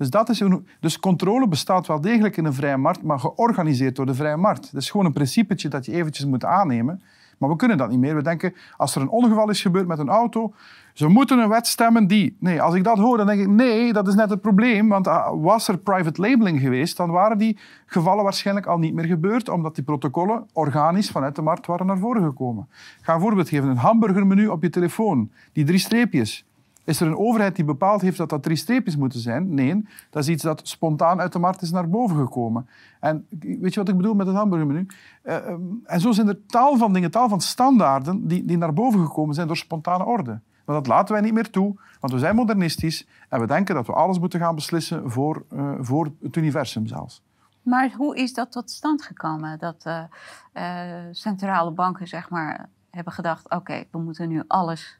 Dus, 0.00 0.10
dat 0.10 0.28
is 0.28 0.42
dus 0.80 0.98
controle 0.98 1.48
bestaat 1.48 1.86
wel 1.86 2.00
degelijk 2.00 2.36
in 2.36 2.44
een 2.44 2.54
vrije 2.54 2.76
markt, 2.76 3.02
maar 3.02 3.20
georganiseerd 3.20 3.96
door 3.96 4.06
de 4.06 4.14
vrije 4.14 4.36
markt. 4.36 4.72
Dat 4.72 4.82
is 4.82 4.90
gewoon 4.90 5.06
een 5.06 5.12
principetje 5.12 5.68
dat 5.68 5.86
je 5.86 5.92
eventjes 5.92 6.26
moet 6.26 6.44
aannemen. 6.44 7.02
Maar 7.38 7.48
we 7.48 7.56
kunnen 7.56 7.76
dat 7.76 7.90
niet 7.90 7.98
meer. 7.98 8.14
We 8.14 8.22
denken, 8.22 8.54
als 8.76 8.94
er 8.94 9.00
een 9.02 9.08
ongeval 9.08 9.50
is 9.50 9.62
gebeurd 9.62 9.86
met 9.86 9.98
een 9.98 10.08
auto, 10.08 10.52
ze 10.92 11.08
moeten 11.08 11.38
een 11.38 11.48
wet 11.48 11.66
stemmen 11.66 12.06
die... 12.06 12.36
Nee, 12.38 12.62
als 12.62 12.74
ik 12.74 12.84
dat 12.84 12.98
hoor, 12.98 13.16
dan 13.16 13.26
denk 13.26 13.40
ik, 13.40 13.48
nee, 13.48 13.92
dat 13.92 14.08
is 14.08 14.14
net 14.14 14.30
het 14.30 14.40
probleem. 14.40 14.88
Want 14.88 15.06
ah, 15.06 15.42
was 15.42 15.68
er 15.68 15.78
private 15.78 16.20
labeling 16.20 16.60
geweest, 16.60 16.96
dan 16.96 17.10
waren 17.10 17.38
die 17.38 17.58
gevallen 17.86 18.24
waarschijnlijk 18.24 18.66
al 18.66 18.78
niet 18.78 18.94
meer 18.94 19.04
gebeurd, 19.04 19.48
omdat 19.48 19.74
die 19.74 19.84
protocollen 19.84 20.46
organisch 20.52 21.10
vanuit 21.10 21.36
de 21.36 21.42
markt 21.42 21.66
waren 21.66 21.86
naar 21.86 21.98
voren 21.98 22.24
gekomen. 22.24 22.66
Ik 22.70 23.04
ga 23.04 23.14
een 23.14 23.20
voorbeeld 23.20 23.48
geven. 23.48 23.68
Een 23.68 23.76
hamburgermenu 23.76 24.46
op 24.46 24.62
je 24.62 24.70
telefoon, 24.70 25.30
die 25.52 25.64
drie 25.64 25.78
streepjes. 25.78 26.44
Is 26.90 27.00
er 27.00 27.06
een 27.06 27.16
overheid 27.16 27.56
die 27.56 27.64
bepaald 27.64 28.00
heeft 28.00 28.16
dat 28.16 28.28
dat 28.28 28.42
drie 28.42 28.56
streepjes 28.56 28.96
moeten 28.96 29.20
zijn? 29.20 29.54
Nee, 29.54 29.86
dat 30.10 30.22
is 30.22 30.28
iets 30.28 30.42
dat 30.42 30.68
spontaan 30.68 31.20
uit 31.20 31.32
de 31.32 31.38
markt 31.38 31.62
is 31.62 31.70
naar 31.70 31.88
boven 31.88 32.16
gekomen. 32.16 32.68
En 33.00 33.26
weet 33.38 33.74
je 33.74 33.80
wat 33.80 33.88
ik 33.88 33.96
bedoel 33.96 34.14
met 34.14 34.26
het 34.26 34.36
hamburgermenu? 34.36 34.86
Uh, 35.22 35.36
en 35.84 36.00
zo 36.00 36.12
zijn 36.12 36.28
er 36.28 36.46
taal 36.46 36.76
van 36.76 36.92
dingen, 36.92 37.10
taal 37.10 37.28
van 37.28 37.40
standaarden 37.40 38.28
die, 38.28 38.44
die 38.44 38.58
naar 38.58 38.72
boven 38.72 39.06
gekomen 39.06 39.34
zijn 39.34 39.46
door 39.46 39.56
spontane 39.56 40.04
orde. 40.04 40.40
Maar 40.64 40.76
dat 40.76 40.86
laten 40.86 41.14
wij 41.14 41.22
niet 41.22 41.32
meer 41.32 41.50
toe, 41.50 41.76
want 42.00 42.12
we 42.12 42.18
zijn 42.18 42.34
modernistisch 42.34 43.06
en 43.28 43.40
we 43.40 43.46
denken 43.46 43.74
dat 43.74 43.86
we 43.86 43.92
alles 43.92 44.18
moeten 44.18 44.40
gaan 44.40 44.54
beslissen 44.54 45.10
voor, 45.10 45.44
uh, 45.52 45.72
voor 45.80 46.12
het 46.22 46.36
universum 46.36 46.86
zelfs. 46.86 47.22
Maar 47.62 47.92
hoe 47.96 48.16
is 48.16 48.34
dat 48.34 48.52
tot 48.52 48.70
stand 48.70 49.02
gekomen? 49.02 49.58
Dat 49.58 49.84
uh, 49.86 50.94
centrale 51.10 51.70
banken 51.70 52.08
zeg 52.08 52.30
maar, 52.30 52.68
hebben 52.90 53.12
gedacht, 53.12 53.50
oké, 53.50 53.84
we 53.90 53.98
moeten 53.98 54.28
nu 54.28 54.42
alles 54.46 54.99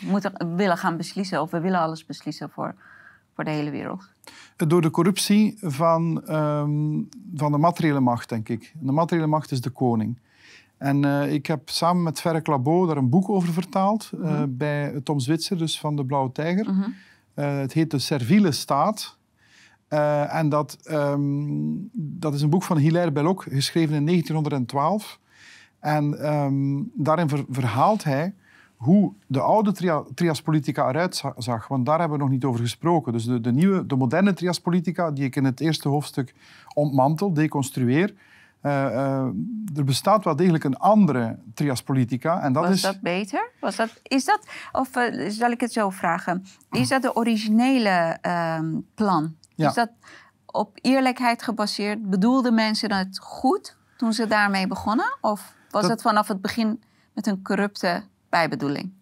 moeten, 0.00 0.56
willen 0.56 0.76
gaan 0.76 0.96
beslissen 0.96 1.40
of 1.40 1.50
we 1.50 1.60
willen 1.60 1.80
alles 1.80 2.06
beslissen 2.06 2.50
voor, 2.50 2.74
voor 3.34 3.44
de 3.44 3.50
hele 3.50 3.70
wereld? 3.70 4.08
Door 4.56 4.80
de 4.82 4.90
corruptie 4.90 5.56
van, 5.60 6.22
um, 6.34 7.08
van 7.34 7.52
de 7.52 7.58
materiële 7.58 8.00
macht, 8.00 8.28
denk 8.28 8.48
ik. 8.48 8.74
De 8.80 8.92
materiële 8.92 9.26
macht 9.26 9.50
is 9.50 9.60
de 9.60 9.70
koning. 9.70 10.18
En 10.78 11.04
uh, 11.04 11.32
ik 11.32 11.46
heb 11.46 11.68
samen 11.68 12.02
met 12.02 12.20
Ferre 12.20 12.42
Clabot 12.42 12.88
daar 12.88 12.96
een 12.96 13.08
boek 13.08 13.28
over 13.28 13.52
vertaald 13.52 14.10
mm 14.12 14.24
-hmm. 14.24 14.56
bij 14.56 15.00
Tom 15.04 15.20
Zwitser, 15.20 15.58
dus 15.58 15.80
van 15.80 15.96
de 15.96 16.04
Blauwe 16.04 16.32
Tijger. 16.32 16.70
Mm 16.70 16.82
-hmm. 16.82 16.94
uh, 17.34 17.58
het 17.58 17.72
heet 17.72 17.90
De 17.90 17.98
Servile 17.98 18.52
Staat. 18.52 19.18
en 20.28 20.48
dat, 20.48 20.78
um, 20.90 21.88
dat 21.92 22.34
is 22.34 22.42
een 22.42 22.50
boek 22.50 22.62
van 22.62 22.76
Hilaire 22.76 23.12
Belloc, 23.12 23.42
geschreven 23.42 23.94
in 23.94 24.06
1912. 24.06 25.18
En 25.78 26.34
um, 26.34 26.90
daarin 26.94 27.28
ver 27.28 27.44
verhaalt 27.48 28.04
hij 28.04 28.34
hoe 28.82 29.12
de 29.26 29.40
oude 29.40 29.72
tria 29.72 30.02
triaspolitica 30.14 30.88
eruit 30.88 31.22
zag, 31.36 31.68
want 31.68 31.86
daar 31.86 31.98
hebben 31.98 32.18
we 32.18 32.24
nog 32.24 32.32
niet 32.32 32.44
over 32.44 32.60
gesproken. 32.60 33.12
Dus 33.12 33.24
de, 33.24 33.40
de 33.40 33.52
nieuwe, 33.52 33.86
de 33.86 33.96
moderne 33.96 34.32
triaspolitica, 34.32 35.10
die 35.10 35.24
ik 35.24 35.36
in 35.36 35.44
het 35.44 35.60
eerste 35.60 35.88
hoofdstuk 35.88 36.34
ontmantel, 36.74 37.32
deconstrueer, 37.32 38.14
uh, 38.62 38.72
uh, 38.72 39.76
er 39.76 39.84
bestaat 39.84 40.24
wel 40.24 40.36
degelijk 40.36 40.64
een 40.64 40.76
andere 40.76 41.38
triaspolitica. 41.54 42.40
En 42.40 42.52
dat 42.52 42.64
Was 42.64 42.74
is... 42.74 42.80
dat 42.80 43.00
beter? 43.00 43.50
Was 43.60 43.76
dat, 43.76 44.00
is 44.02 44.24
dat, 44.24 44.46
of 44.72 44.96
uh, 44.96 45.30
zal 45.30 45.50
ik 45.50 45.60
het 45.60 45.72
zo 45.72 45.90
vragen, 45.90 46.44
is 46.70 46.88
dat 46.88 47.02
de 47.02 47.16
originele 47.16 48.18
ehm, 48.20 48.80
plan? 48.94 49.34
Ja. 49.54 49.68
Is 49.68 49.74
dat 49.74 49.90
op 50.46 50.78
eerlijkheid 50.80 51.42
gebaseerd? 51.42 52.10
Bedoelden 52.10 52.54
mensen 52.54 52.92
het 52.92 53.18
goed 53.18 53.76
toen 53.96 54.12
ze 54.12 54.26
daarmee 54.26 54.66
begonnen? 54.66 55.16
Of 55.20 55.54
was 55.70 55.82
Dat- 55.82 55.90
het 55.90 56.02
vanaf 56.02 56.28
het 56.28 56.40
begin 56.40 56.82
met 57.12 57.26
een 57.26 57.42
corrupte 57.42 58.02
bijbedoeling? 58.32 58.92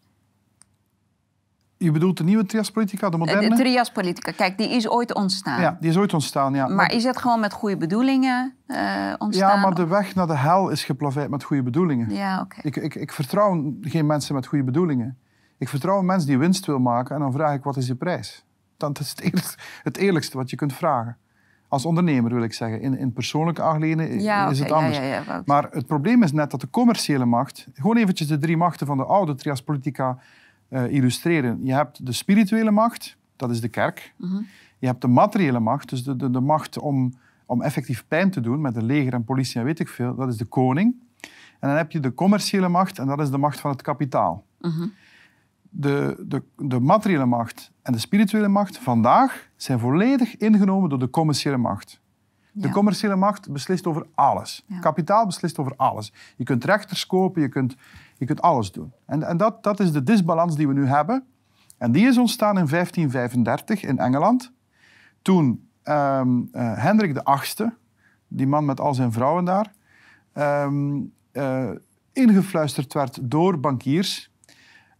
Je 1.76 1.90
bedoelt 1.90 2.16
de 2.16 2.24
nieuwe 2.24 2.46
triaspolitica, 2.46 3.08
de 3.10 3.16
moderne? 3.16 3.48
De 3.48 3.56
triaspolitica, 3.56 4.32
kijk, 4.32 4.58
die 4.58 4.68
is 4.68 4.88
ooit 4.88 5.14
ontstaan. 5.14 5.60
ja, 5.60 5.76
die 5.80 5.90
is 5.90 5.96
ooit 5.96 6.14
ontstaan, 6.14 6.54
ja. 6.54 6.68
Maar 6.68 6.92
is 6.92 7.04
het 7.04 7.16
gewoon 7.16 7.40
met 7.40 7.52
goede 7.52 7.76
bedoelingen 7.76 8.54
eh, 8.66 9.12
ontstaan? 9.18 9.56
ja, 9.56 9.60
maar 9.60 9.74
de 9.74 9.86
weg 9.86 10.14
naar 10.14 10.26
de 10.26 10.36
hel 10.36 10.68
is 10.68 10.84
geplaveid 10.84 11.30
met 11.30 11.42
goede 11.44 11.62
bedoelingen. 11.62 12.10
Ja, 12.10 12.40
oké. 12.40 12.60
Ik, 12.62 12.76
ik, 12.76 12.94
ik 12.94 13.12
vertrouw 13.12 13.74
geen 13.80 14.06
mensen 14.06 14.34
met 14.34 14.46
goede 14.46 14.64
bedoelingen. 14.64 15.18
Ik 15.58 15.68
vertrouw 15.68 15.98
een 15.98 16.06
mens 16.06 16.24
die 16.24 16.38
winst 16.38 16.66
wil 16.66 16.78
maken 16.78 17.14
en 17.14 17.20
dan 17.20 17.32
vraag 17.32 17.54
ik 17.54 17.62
wat 17.62 17.76
is 17.76 17.86
je 17.86 17.94
prijs. 17.94 18.44
Dat 18.76 19.00
is 19.00 19.10
het 19.10 19.20
eerlijkste, 19.20 19.58
het 19.82 19.96
eerlijkste 19.96 20.36
wat 20.36 20.50
je 20.50 20.56
kunt 20.56 20.72
vragen. 20.72 21.16
Als 21.70 21.84
ondernemer 21.84 22.34
wil 22.34 22.42
ik 22.42 22.52
zeggen. 22.52 22.80
In, 22.80 22.98
in 22.98 23.12
persoonlijke 23.12 23.62
aangelegenheden 23.62 24.20
Ja, 24.20 24.48
is 24.50 24.58
het 24.58 24.72
anders. 24.72 24.96
Ja, 24.98 25.42
Maar 25.44 25.68
het 25.70 25.86
probleem 25.86 26.22
is 26.22 26.32
net 26.32 26.50
dat 26.50 26.60
de 26.60 26.70
commerciële 26.70 27.24
macht, 27.24 27.66
gewoon 27.74 27.96
eventjes 27.96 28.28
de 28.28 28.38
drie 28.38 28.56
machten 28.56 28.86
van 28.86 28.96
de 28.96 29.04
oude 29.04 29.34
triaspolitica 29.34 30.18
eh 30.68 30.92
illustreren. 30.92 31.60
Je 31.62 31.72
hebt 31.72 32.06
de 32.06 32.12
spirituele 32.12 32.70
macht, 32.70 33.16
dat 33.36 33.50
is 33.50 33.60
de 33.60 33.68
kerk. 33.68 34.14
Mhm. 34.16 34.40
Je 34.78 34.86
hebt 34.86 35.00
de 35.00 35.08
materiële 35.08 35.60
macht, 35.60 35.88
dus 35.88 36.04
de, 36.04 36.16
de, 36.16 36.30
de 36.30 36.40
macht 36.40 36.78
om, 36.78 37.14
om 37.46 37.62
effectief 37.62 38.04
pijn 38.08 38.30
te 38.30 38.40
doen 38.40 38.60
met 38.60 38.76
een 38.76 38.84
leger 38.84 39.12
en 39.12 39.24
politie 39.24 39.60
en 39.60 39.66
weet 39.66 39.80
ik 39.80 39.88
veel, 39.88 40.14
dat 40.14 40.28
is 40.28 40.36
de 40.36 40.44
koning. 40.44 40.94
En 41.60 41.68
dan 41.68 41.76
heb 41.76 41.90
je 41.92 42.00
de 42.00 42.14
commerciële 42.14 42.68
macht 42.68 42.98
en 42.98 43.06
dat 43.06 43.20
is 43.20 43.30
de 43.30 43.38
macht 43.38 43.60
van 43.60 43.70
het 43.70 43.82
kapitaal. 43.82 44.44
Mhm. 44.60 44.86
De, 45.72 46.24
de, 46.26 46.42
de 46.56 46.80
materiële 46.80 47.24
macht 47.26 47.70
en 47.82 47.92
de 47.92 47.98
spirituele 47.98 48.48
macht 48.48 48.78
vandaag 48.78 49.48
zijn 49.56 49.78
volledig 49.78 50.36
ingenomen 50.36 50.88
door 50.88 50.98
de 50.98 51.10
commerciële 51.10 51.56
macht. 51.56 52.00
De 52.52 52.66
Ja. 52.66 52.72
commerciële 52.72 53.16
macht 53.16 53.52
beslist 53.52 53.86
over 53.86 54.06
alles. 54.14 54.64
Ja. 54.66 54.78
Kapitaal 54.78 55.26
beslist 55.26 55.58
over 55.58 55.72
alles. 55.76 56.12
Je 56.36 56.44
kunt 56.44 56.64
rechters 56.64 57.06
kopen, 57.06 57.42
je 57.42 57.48
kunt, 57.48 57.76
je 58.18 58.24
kunt 58.24 58.42
alles 58.42 58.72
doen. 58.72 58.92
En, 59.06 59.22
en 59.22 59.36
dat, 59.36 59.62
dat 59.62 59.80
is 59.80 59.92
de 59.92 60.02
disbalans 60.02 60.56
die 60.56 60.66
we 60.68 60.72
nu 60.72 60.86
hebben. 60.86 61.24
En 61.78 61.92
die 61.92 62.06
is 62.06 62.18
ontstaan 62.18 62.58
in 62.58 62.66
1535 62.66 63.82
in 63.82 63.98
Engeland. 63.98 64.52
Toen 65.22 65.68
ehm 65.82 66.40
eh, 66.52 66.72
Hendrik 66.76 67.20
VIII, 67.24 67.70
die 68.28 68.46
man 68.46 68.64
met 68.64 68.80
al 68.80 68.94
zijn 68.94 69.12
vrouwen 69.12 69.44
daar, 69.44 69.72
eh, 71.32 71.70
ingefluisterd 72.12 72.92
werd 72.92 73.18
door 73.30 73.60
bankiers. 73.60 74.29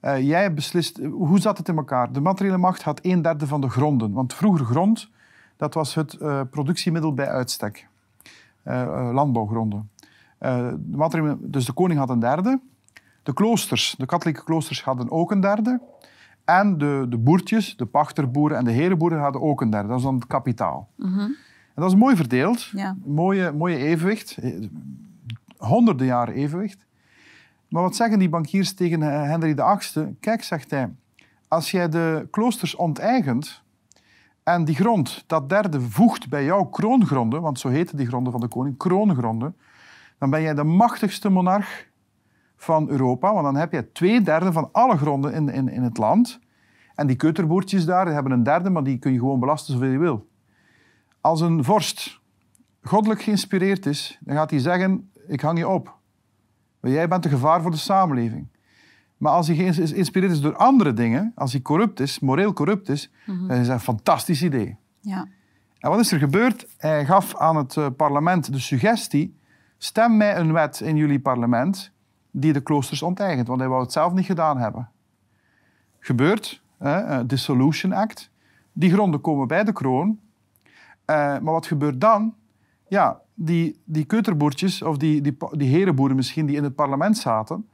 Eh, 0.01 0.27
jij 0.27 0.55
beslist, 0.55 0.99
hoe 0.99 1.41
zat 1.41 1.59
het 1.59 1.69
in 1.69 1.77
elkaar? 1.77 2.13
De 2.13 2.21
materiële 2.21 2.57
macht 2.57 2.83
had 2.83 2.99
een 3.03 3.23
derde 3.23 3.47
van 3.47 3.61
de 3.61 3.69
gronden. 3.69 4.13
Want 4.13 4.35
vroeger 4.35 4.67
grond, 4.67 5.11
dat 5.57 5.75
was 5.75 5.95
het 5.95 6.15
eh, 6.15 6.41
productiemiddel 6.51 7.15
bij 7.15 7.29
uitstek. 7.29 7.89
Eh, 8.63 8.83
eh, 8.83 9.13
landbouwgronden. 9.13 9.91
Eh, 10.39 10.73
de 10.79 11.37
dus 11.41 11.65
de 11.65 11.73
koning 11.73 11.99
had 11.99 12.11
een 12.11 12.19
derde. 12.19 12.61
De 13.23 13.33
kloosters, 13.33 13.95
de 13.99 14.07
katholieke 14.07 14.45
kloosters 14.45 14.83
hadden 14.83 15.11
ook 15.11 15.31
een 15.31 15.41
derde. 15.41 15.81
En 16.45 16.79
de, 16.79 17.07
de 17.09 17.19
boertjes, 17.19 17.77
de 17.77 17.87
pachterboeren 17.87 18.57
en 18.57 18.65
de 18.65 18.71
herenboeren 18.71 19.21
hadden 19.21 19.43
ook 19.43 19.61
een 19.61 19.71
derde. 19.71 19.89
Dat 19.89 19.97
is 19.97 20.03
dan 20.03 20.15
het 20.15 20.27
kapitaal. 20.27 20.89
Mhm. 20.97 21.21
En 21.75 21.83
dat 21.83 21.91
is 21.91 21.99
mooi 21.99 22.17
verdeeld. 22.17 22.71
Ja. 22.75 22.97
Mooie, 23.05 23.53
mooie 23.53 23.77
evenwicht. 23.77 24.37
Eh, 24.37 24.69
Honderden 25.57 26.07
jaren 26.07 26.35
evenwicht. 26.35 26.87
Maar 27.71 27.83
wat 27.83 27.97
zeggen 27.97 28.19
die 28.19 28.29
bankiers 28.29 28.75
tegen 28.75 29.03
eh, 29.03 29.23
Hendrik 29.23 29.61
VIII? 29.61 30.17
Kijk, 30.21 30.43
zegt 30.43 30.71
hij, 30.71 30.95
als 31.49 31.71
jij 31.71 31.89
de 31.89 32.29
kloosters 32.31 32.75
onteigent 32.75 33.63
en 34.43 34.65
die 34.65 34.75
grond, 34.75 35.25
dat 35.27 35.49
derde, 35.49 35.81
voegt 35.81 36.29
bij 36.29 36.45
jouw 36.45 36.65
kroongronden, 36.65 37.43
want 37.43 37.59
zo 37.59 37.69
heten 37.69 37.97
die 37.97 38.07
gronden 38.07 38.33
van 38.33 38.41
de 38.41 38.49
koning, 38.49 38.77
kroongronden, 38.77 39.57
dan 40.19 40.31
ben 40.31 40.43
jij 40.43 40.55
de 40.55 40.65
machtigste 40.65 41.29
monarch 41.29 41.89
van 42.57 42.89
Europa, 42.89 43.33
want 43.33 43.45
dan 43.45 43.57
heb 43.57 43.73
je 43.73 43.93
twee 43.93 44.23
derde 44.23 44.53
van 44.53 44.69
alle 44.73 44.97
gronden 44.97 45.33
in, 45.33 45.49
in, 45.49 45.69
in 45.69 45.83
het 45.83 45.99
land. 45.99 46.39
En 46.95 47.07
die 47.07 47.17
keuterboertjes 47.17 47.85
daar 47.85 48.05
die 48.05 48.15
hebben 48.15 48.33
een 48.33 48.43
derde, 48.43 48.71
maar 48.71 48.85
die 48.85 48.99
kun 48.99 49.13
je 49.13 49.19
gewoon 49.19 49.41
belasten 49.41 49.73
zoveel 49.73 49.91
je 49.91 49.99
wil. 49.99 50.29
Als 51.21 51.41
een 51.41 51.65
vorst 51.65 52.21
goddelijk 52.83 53.23
geïnspireerd 53.23 53.87
is, 53.87 54.19
dan 54.21 54.37
gaat 54.37 54.51
hij 54.51 54.59
zeggen, 54.59 55.11
ik 55.27 55.41
hang 55.41 55.59
je 55.59 55.69
op. 55.69 55.99
Want 56.81 56.95
jij 56.95 57.09
bent 57.09 57.25
een 57.25 57.31
gevaar 57.31 57.63
voor 57.63 57.71
de 57.71 57.77
samenleving. 57.77 58.47
Maar 59.17 59.33
als 59.33 59.47
hij 59.47 59.57
geïnspireerd 59.57 60.33
is 60.33 60.41
door 60.41 60.57
andere 60.57 60.93
dingen, 60.93 61.33
als 61.35 61.53
hij 61.53 61.63
corrupt 61.63 62.01
is, 62.01 62.21
moreel 62.21 62.53
corrupt 62.53 62.89
is, 62.89 63.11
dan 63.27 63.51
is 63.51 63.67
dat 63.67 63.77
een 63.77 63.81
fantastisch 63.81 64.43
idee. 64.43 64.77
Ja. 65.01 65.29
En 65.79 65.91
wat 65.91 66.01
is 66.01 66.13
er 66.13 66.19
gebeurd? 66.19 66.67
Hij 66.77 67.05
gaf 67.05 67.37
aan 67.37 67.57
het 67.57 67.77
eh, 67.77 67.87
parlement 67.97 68.53
de 68.53 68.59
suggestie: 68.59 69.37
stem 69.79 70.17
mij 70.17 70.37
een 70.37 70.53
wet 70.53 70.81
in 70.81 70.97
jullie 70.97 71.21
parlement 71.21 71.93
die 72.31 72.53
de 72.53 72.61
kloosters 72.61 73.03
onteigent, 73.03 73.49
want 73.49 73.61
hij 73.61 73.69
wou 73.69 73.83
het 73.83 73.93
zelf 73.93 74.13
niet 74.13 74.27
gedaan 74.27 74.59
hebben. 74.59 74.91
Gebeurt, 75.99 76.63
hè, 76.79 76.99
eh, 76.99 77.21
Dissolution 77.27 77.93
Act. 77.93 78.31
Die 78.73 78.93
gronden 78.93 79.21
komen 79.21 79.49
bij 79.49 79.65
de 79.65 79.73
kroon. 79.73 80.19
Eh, 81.05 81.17
maar 81.17 81.53
wat 81.53 81.67
gebeurt 81.67 82.01
dan? 82.01 82.35
Ja, 82.89 83.21
die, 83.43 83.81
die 83.85 84.05
keuterboertjes, 84.05 84.83
of 84.83 84.97
die, 84.97 85.21
die, 85.21 85.37
die 85.51 85.69
herenboeren 85.69 86.17
misschien 86.17 86.47
die 86.47 86.57
in 86.57 86.65
het 86.65 86.75
parlement 86.75 87.19
zaten, 87.19 87.69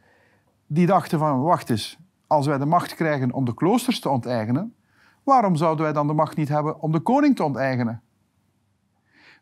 die 0.66 0.87
dachten 0.87 1.18
van, 1.18 1.42
wacht 1.42 1.70
eens, 1.70 1.98
als 2.26 2.46
wij 2.46 2.59
de 2.59 2.66
macht 2.66 2.94
krijgen 2.94 3.33
om 3.33 3.44
de 3.44 3.55
kloosters 3.55 4.00
te 4.00 4.09
onteigenen, 4.09 4.74
waarom 5.22 5.57
zouden 5.57 5.85
wij 5.85 5.92
dan 5.92 6.07
de 6.07 6.12
macht 6.12 6.37
niet 6.37 6.48
hebben 6.48 6.81
om 6.81 6.92
de 6.92 7.00
koning 7.00 7.37
te 7.37 7.44
onteigenen? 7.44 8.02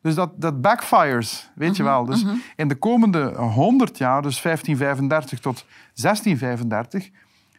Dus 0.00 0.14
dat, 0.14 0.40
dat 0.40 0.60
backfires, 0.60 1.50
weet 1.54 1.76
je 1.76 1.82
wel. 1.82 2.04
Dus 2.04 2.26
in 2.56 2.68
de 2.68 2.74
komende 2.74 3.34
100 3.34 3.98
jaar, 3.98 4.22
dus 4.22 4.42
1535 4.42 5.40
tot 5.40 5.66
1635, 5.94 7.10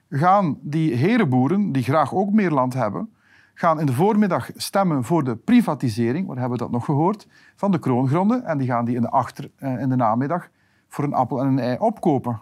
gaan 0.09 0.57
die 0.61 0.95
herenboeren, 0.95 1.71
die 1.71 1.83
graag 1.83 2.13
ook 2.13 2.31
meer 2.31 2.51
land 2.51 2.73
hebben, 2.73 3.09
gaan 3.53 3.79
in 3.79 3.85
de 3.85 3.93
voormiddag 3.93 4.49
stemmen 4.55 5.03
voor 5.03 5.23
de 5.23 5.35
privatisering, 5.35 6.27
waar 6.27 6.37
hebben 6.37 6.57
we 6.57 6.63
dat 6.63 6.71
nog 6.71 6.85
gehoord, 6.85 7.27
van 7.55 7.71
de 7.71 7.79
kroongronden. 7.79 8.45
En 8.45 8.57
die 8.57 8.67
gaan 8.67 8.85
die 8.85 8.95
in 8.95 9.01
de, 9.01 9.09
achter, 9.09 9.51
eh, 9.55 9.79
in 9.79 9.89
de 9.89 9.95
namiddag 9.95 10.49
voor 10.87 11.03
een 11.03 11.13
appel 11.13 11.39
en 11.39 11.47
een 11.47 11.59
ei 11.59 11.77
opkopen. 11.79 12.41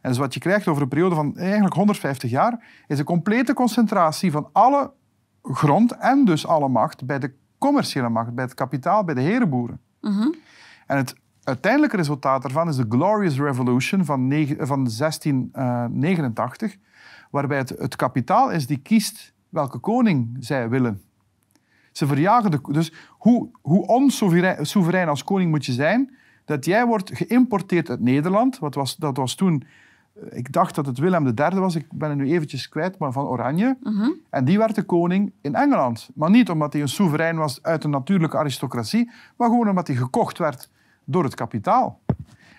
En 0.00 0.10
dus 0.10 0.18
wat 0.18 0.34
je 0.34 0.40
krijgt 0.40 0.68
over 0.68 0.82
een 0.82 0.88
periode 0.88 1.14
van 1.14 1.36
eigenlijk 1.36 1.74
150 1.74 2.30
jaar, 2.30 2.64
is 2.86 2.98
een 2.98 3.04
complete 3.04 3.52
concentratie 3.52 4.30
van 4.30 4.48
alle 4.52 4.92
grond 5.42 5.92
en 5.92 6.24
dus 6.24 6.46
alle 6.46 6.68
macht 6.68 7.06
bij 7.06 7.18
de 7.18 7.34
commerciële 7.58 8.08
macht, 8.08 8.34
bij 8.34 8.44
het 8.44 8.54
kapitaal, 8.54 9.04
bij 9.04 9.14
de 9.14 9.20
herenboeren. 9.20 9.80
Mhm. 10.00 10.28
En 10.86 10.96
het 10.96 11.14
uiteindelijke 11.42 11.96
resultaat 11.96 12.42
daarvan 12.42 12.68
is 12.68 12.76
de 12.76 12.86
Glorious 12.88 13.38
Revolution 13.38 14.04
van, 14.04 14.46
van 14.58 14.90
1689, 14.98 16.76
waarbij 17.30 17.58
het, 17.58 17.68
het 17.68 17.96
kapitaal 17.96 18.50
is 18.50 18.66
die 18.66 18.78
kiest 18.78 19.32
welke 19.48 19.78
koning 19.78 20.36
zij 20.38 20.68
willen. 20.68 21.02
Ze 21.92 22.06
verjagen 22.06 22.50
de... 22.50 22.58
Dus 22.68 22.92
hoe, 23.08 23.48
hoe 23.60 23.86
onsoeverein 23.86 24.66
soeverein 24.66 25.08
als 25.08 25.24
koning 25.24 25.50
moet 25.50 25.66
je 25.66 25.72
zijn, 25.72 26.10
dat 26.44 26.64
jij 26.64 26.86
wordt 26.86 27.10
geïmporteerd 27.14 27.90
uit 27.90 28.00
Nederland. 28.00 28.58
Wat 28.58 28.74
was, 28.74 28.96
dat 28.96 29.16
was 29.16 29.34
toen... 29.34 29.64
eh, 30.14 30.38
Ik 30.38 30.52
dacht 30.52 30.74
dat 30.74 30.86
het 30.86 30.98
Willem 30.98 31.26
III 31.26 31.58
was, 31.60 31.74
ik 31.74 31.86
ben 31.92 32.08
het 32.08 32.18
nu 32.18 32.30
eventjes 32.30 32.68
kwijt, 32.68 32.98
maar 32.98 33.12
van 33.12 33.26
Oranje. 33.26 33.76
Mhm. 33.82 34.08
En 34.30 34.44
die 34.44 34.58
werd 34.58 34.74
de 34.74 34.82
koning 34.82 35.32
in 35.40 35.54
Engeland. 35.54 36.10
Maar 36.14 36.30
niet 36.30 36.50
omdat 36.50 36.72
hij 36.72 36.82
een 36.82 36.88
soeverein 36.88 37.36
was 37.36 37.62
uit 37.62 37.84
een 37.84 37.90
natuurlijke 37.90 38.36
aristocratie, 38.36 39.10
maar 39.36 39.48
gewoon 39.48 39.68
omdat 39.68 39.86
hij 39.86 39.96
gekocht 39.96 40.38
werd 40.38 40.70
door 41.04 41.24
het 41.24 41.34
kapitaal. 41.34 42.00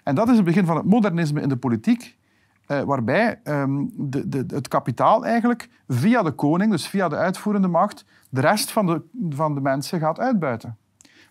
En 0.04 0.16
dat 0.16 0.30
is 0.30 0.36
het 0.36 0.46
begin 0.46 0.66
van 0.66 0.76
het 0.76 0.86
modernisme 0.86 1.42
in 1.42 1.50
de 1.50 1.58
politiek, 1.58 2.18
eh, 2.66 2.82
waarbij 2.82 3.40
ehm, 3.44 3.86
de, 3.94 4.30
de, 4.30 4.46
het 4.48 4.68
kapitaal 4.68 5.26
eigenlijk 5.26 5.70
via 5.88 6.24
de 6.24 6.32
koning, 6.32 6.72
dus 6.72 6.88
via 6.88 7.10
de 7.10 7.16
uitvoerende 7.16 7.68
macht, 7.68 8.06
de 8.30 8.42
rest 8.42 8.72
van 8.72 8.86
de, 8.86 9.02
van 9.30 9.56
de 9.56 9.62
mensen 9.62 10.00
gaat 10.00 10.20
uitbuiten. 10.20 10.78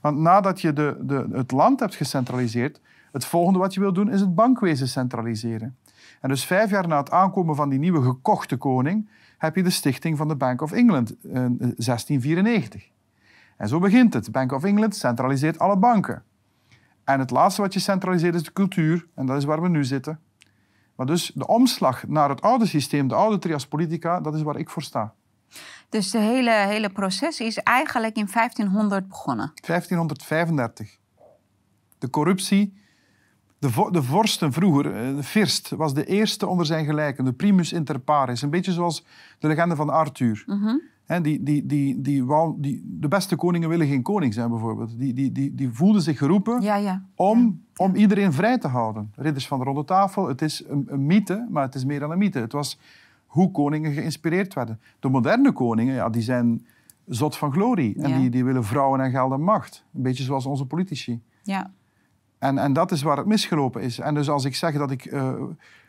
Want 0.01 0.18
nadat 0.18 0.61
je 0.61 0.73
de, 0.73 0.97
de, 1.01 1.29
het 1.33 1.51
land 1.51 1.81
hebt 1.81 1.95
gecentraliseerd, 1.95 2.81
het 3.12 3.25
volgende 3.25 3.59
wat 3.59 3.75
je 3.75 3.81
wil 3.81 3.92
doen 3.92 4.11
is 4.11 4.21
het 4.21 4.35
bankwezen 4.35 4.88
centraliseren. 4.88 5.77
En 6.21 6.29
dus 6.29 6.45
vijf 6.45 6.71
jaar 6.71 6.88
na 6.88 6.99
het 6.99 7.11
aankomen 7.11 7.57
van 7.57 7.68
die 7.68 7.79
nieuwe 7.79 8.03
gekochte 8.03 8.57
koning, 8.57 9.09
heb 9.38 9.57
je 9.57 9.62
de 9.62 9.71
stichting 9.71 10.16
van 10.16 10.29
de 10.29 10.37
Bank 10.37 10.62
of 10.62 10.73
England 10.73 11.11
eh, 11.11 11.33
1694. 11.33 12.90
En 13.57 13.68
zo 13.68 13.79
begint 13.79 14.14
het. 14.14 14.33
Bank 14.33 14.53
of 14.53 14.64
England 14.64 14.97
centraliseert 14.97 15.59
alle 15.59 15.77
banken. 15.77 16.23
En 17.05 17.18
het 17.18 17.31
laatste 17.31 17.61
wat 17.62 17.73
je 17.73 17.81
centraliseert 17.81 18.35
is 18.35 18.42
de 18.42 18.53
cultuur. 18.53 19.07
En 19.14 19.27
dat 19.27 19.37
is 19.37 19.45
waar 19.45 19.62
we 19.62 19.68
nu 19.68 19.85
zitten. 19.85 20.21
Maar 20.96 21.07
dus 21.07 21.33
de 21.35 21.46
omslag 21.46 22.07
naar 22.07 22.28
het 22.28 22.40
oude 22.40 22.66
systeem, 22.66 23.09
de 23.09 23.14
oude 23.14 23.38
trias 23.38 23.66
politica, 23.66 24.20
dat 24.20 24.35
is 24.35 24.42
waar 24.42 24.57
ik 24.57 24.70
voor 24.70 24.83
sta. 24.83 25.14
Dus 25.88 26.11
de 26.11 26.18
hele, 26.18 26.50
hele 26.50 26.90
proces 26.90 27.40
is 27.40 27.59
eigenlijk 27.59 28.16
in 28.16 28.28
1500 28.33 29.09
begonnen. 29.09 29.52
1535. 29.66 30.98
De 31.98 32.11
corruptie. 32.11 32.81
De, 33.59 33.70
vo- 33.70 33.90
de 33.90 34.02
vorsten 34.02 34.52
vroeger, 34.52 34.87
eh, 34.94 35.16
de 35.16 35.22
First, 35.22 35.70
was 35.70 35.94
de 35.94 36.05
eerste 36.05 36.46
onder 36.46 36.66
zijn 36.66 36.85
gelijken, 36.85 37.24
de 37.24 37.33
primus 37.33 37.72
inter 37.72 37.98
pares. 37.98 38.42
Een 38.42 38.50
beetje 38.50 38.72
zoals 38.72 39.05
de 39.38 39.48
legende 39.48 39.76
van 39.76 39.90
Arthur. 39.90 40.42
Mhm. 40.46 40.74
Die, 41.06 41.42
die, 41.42 41.66
die, 41.66 42.00
die, 42.00 42.24
wou- 42.24 42.54
die, 42.60 42.82
de 43.00 43.08
beste 43.08 43.36
koningen 43.36 43.68
willen 43.68 43.86
geen 43.86 44.02
koning 44.02 44.34
zijn, 44.34 44.50
bijvoorbeeld. 44.50 44.98
Die, 44.98 45.14
die, 45.14 45.32
die, 45.32 45.54
die 45.54 45.70
voelden 45.70 46.02
zich 46.02 46.18
geroepen 46.18 46.60
Ja, 46.60 46.76
ja. 46.76 47.02
om, 47.14 47.62
om 47.76 47.94
iedereen 47.94 48.32
vrij 48.32 48.58
te 48.58 48.68
houden. 48.68 49.12
Ridders 49.16 49.46
van 49.46 49.58
de 49.58 49.64
Ronde 49.64 49.84
Tafel, 49.84 50.28
het 50.28 50.42
is 50.42 50.64
een, 50.68 50.84
een 50.88 51.06
mythe, 51.06 51.46
maar 51.50 51.62
het 51.62 51.74
is 51.74 51.84
meer 51.84 52.00
dan 52.00 52.10
een 52.10 52.18
mythe. 52.18 52.38
Het 52.38 52.52
was 52.52 52.78
hoe 53.26 53.50
koningen 53.50 53.92
geïnspireerd 53.92 54.54
werden. 54.54 54.80
De 55.00 55.08
moderne 55.08 55.52
koningen, 55.52 55.94
ja, 55.94 56.08
die 56.10 56.22
zijn 56.22 56.66
zot 57.06 57.36
van 57.36 57.52
glorie. 57.52 58.02
En 58.02 58.20
die, 58.20 58.30
die 58.30 58.44
willen 58.44 58.64
vrouwen 58.64 59.00
en 59.00 59.10
geld 59.10 59.32
en 59.32 59.42
macht. 59.42 59.84
Een 59.94 60.02
beetje 60.02 60.24
zoals 60.24 60.46
onze 60.46 60.64
politici. 60.66 61.20
ja. 61.42 61.70
En, 62.38 62.58
en 62.58 62.72
dat 62.72 62.92
is 62.92 63.02
waar 63.02 63.16
het 63.16 63.26
misgelopen 63.26 63.82
is. 63.82 63.98
En 63.98 64.14
dus 64.14 64.28
als 64.30 64.44
ik 64.44 64.54
zeg 64.54 64.76
dat 64.76 64.90
ik 64.90 65.04
eh, 65.04 65.34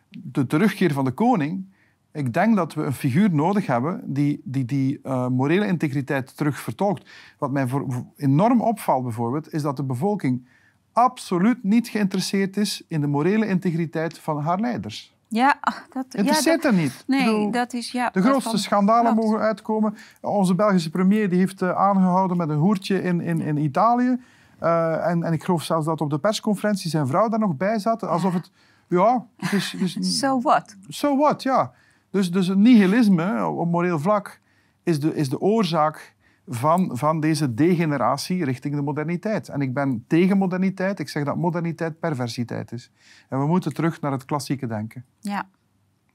de 0.10 0.48
terugkeer 0.48 0.92
van 0.94 1.06
de 1.06 1.12
koning... 1.12 1.66
Ik 2.14 2.34
denk 2.34 2.56
dat 2.56 2.74
we 2.74 2.84
een 2.84 2.94
figuur 2.94 3.34
nodig 3.34 3.66
hebben 3.66 4.14
die 4.14 4.42
die, 4.44 4.66
die 4.66 5.00
eh, 5.04 5.28
morele 5.28 5.68
integriteit 5.68 6.38
terug 6.38 6.60
vertolkt. 6.60 7.10
Wat 7.38 7.52
mij 7.52 7.68
voor, 7.68 8.06
enorm 8.18 8.62
opvalt 8.62 9.04
bijvoorbeeld, 9.04 9.54
is 9.54 9.62
dat 9.62 9.78
de 9.78 9.84
bevolking 9.84 10.48
absoluut 10.92 11.64
niet 11.64 11.88
geïnteresseerd 11.88 12.58
is 12.58 12.84
in 12.88 13.02
de 13.02 13.08
morele 13.08 13.48
integriteit 13.48 14.20
van 14.20 14.42
haar 14.42 14.60
leiders. 14.60 15.16
Ja, 15.28 15.58
ah, 15.62 15.76
dat, 15.94 16.06
ja, 16.10 16.20
Interesseert 16.20 16.62
dat, 16.62 16.72
hem 16.72 16.82
niet. 16.82 17.04
Nee, 17.08 17.26
bedoel, 17.26 17.52
dat 17.52 17.74
is 17.74 17.92
ja. 17.92 18.10
de 18.10 18.22
grootste 18.22 18.50
van- 18.50 18.60
schandalen 18.60 19.14
klopt. 19.14 19.28
mogen 19.28 19.40
uitkomen. 19.40 19.96
Onze 20.22 20.56
Belgische 20.56 20.90
premier 20.90 21.30
die 21.30 21.40
heeft 21.40 21.62
eh, 21.62 21.78
aangehouden 21.78 22.38
met 22.38 22.50
een 22.50 22.58
hoertje 22.58 23.02
in, 23.02 23.22
in, 23.22 23.42
in 23.42 23.58
Italië. 23.58 24.20
Eh, 24.60 25.08
en, 25.08 25.24
en 25.24 25.34
ik 25.34 25.44
geloof 25.44 25.64
zelfs 25.64 25.86
dat 25.86 26.02
op 26.02 26.10
de 26.10 26.20
persconferentie 26.20 26.90
zijn 26.90 27.08
vrouw 27.08 27.30
daar 27.30 27.40
nog 27.40 27.58
bij 27.58 27.80
zat. 27.80 28.04
Alsof 28.04 28.34
het... 28.34 28.52
Ja, 28.88 29.26
het 29.38 29.52
is... 29.52 29.98
So 30.20 30.42
what? 30.42 30.76
So 30.88 31.18
what, 31.18 31.44
ja. 31.44 31.74
Dus, 32.14 32.32
dus 32.32 32.48
het 32.48 32.58
nihilisme 32.58 33.46
op 33.48 33.72
moreel 33.72 34.00
vlak 34.00 34.40
is 34.84 35.00
de, 35.00 35.16
is 35.16 35.30
de 35.30 35.40
oorzaak 35.40 36.16
van, 36.48 36.98
van 36.98 37.20
deze 37.20 37.54
degeneratie 37.54 38.44
richting 38.44 38.76
de 38.76 38.82
moderniteit. 38.82 39.50
En 39.50 39.62
ik 39.62 39.74
ben 39.74 40.06
tegen 40.08 40.38
moderniteit. 40.38 41.00
Ik 41.00 41.10
zeg 41.10 41.24
dat 41.24 41.36
moderniteit 41.36 42.00
perversiteit 42.00 42.72
is. 42.72 42.92
En 43.30 43.40
we 43.40 43.48
moeten 43.48 43.74
terug 43.74 44.02
naar 44.02 44.12
het 44.12 44.26
klassieke 44.26 44.68
denken. 44.68 45.06
Ja, 45.20 45.50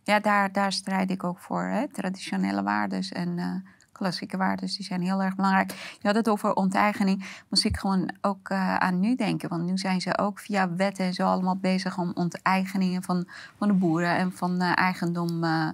ja 0.03 0.21
daar, 0.21 0.53
daar 0.53 0.73
strijd 0.73 1.11
ik 1.11 1.25
ook 1.25 1.39
voor. 1.39 1.63
Hè? 1.63 1.89
Traditionele 1.89 2.63
waarden 2.63 3.03
en 3.09 3.39
eh, 3.39 3.55
klassieke 3.99 4.37
waarden 4.37 4.67
die 4.67 4.85
zijn 4.85 5.01
heel 5.01 5.23
erg 5.23 5.35
belangrijk. 5.35 5.71
Je 5.71 6.07
had 6.07 6.15
het 6.15 6.29
over 6.29 6.55
onteigening. 6.55 7.43
Moest 7.49 7.65
ik 7.65 7.77
gewoon 7.77 8.11
ook 8.21 8.49
eh, 8.49 8.77
aan 8.77 9.01
nu 9.01 9.17
denken. 9.17 9.49
Want 9.49 9.65
nu 9.65 9.79
zijn 9.79 10.01
ze 10.01 10.19
ook 10.19 10.39
via 10.39 10.75
wetten 10.75 11.05
en 11.05 11.15
zo 11.15 11.27
allemaal 11.27 11.57
bezig 11.57 11.99
om 11.99 12.11
onteigeningen 12.15 13.03
van, 13.03 13.29
van 13.57 13.69
de 13.69 13.75
boeren 13.75 14.17
en 14.17 14.33
van 14.33 14.61
eh, 14.61 14.77
eigendom 14.77 15.45
eh, 15.45 15.69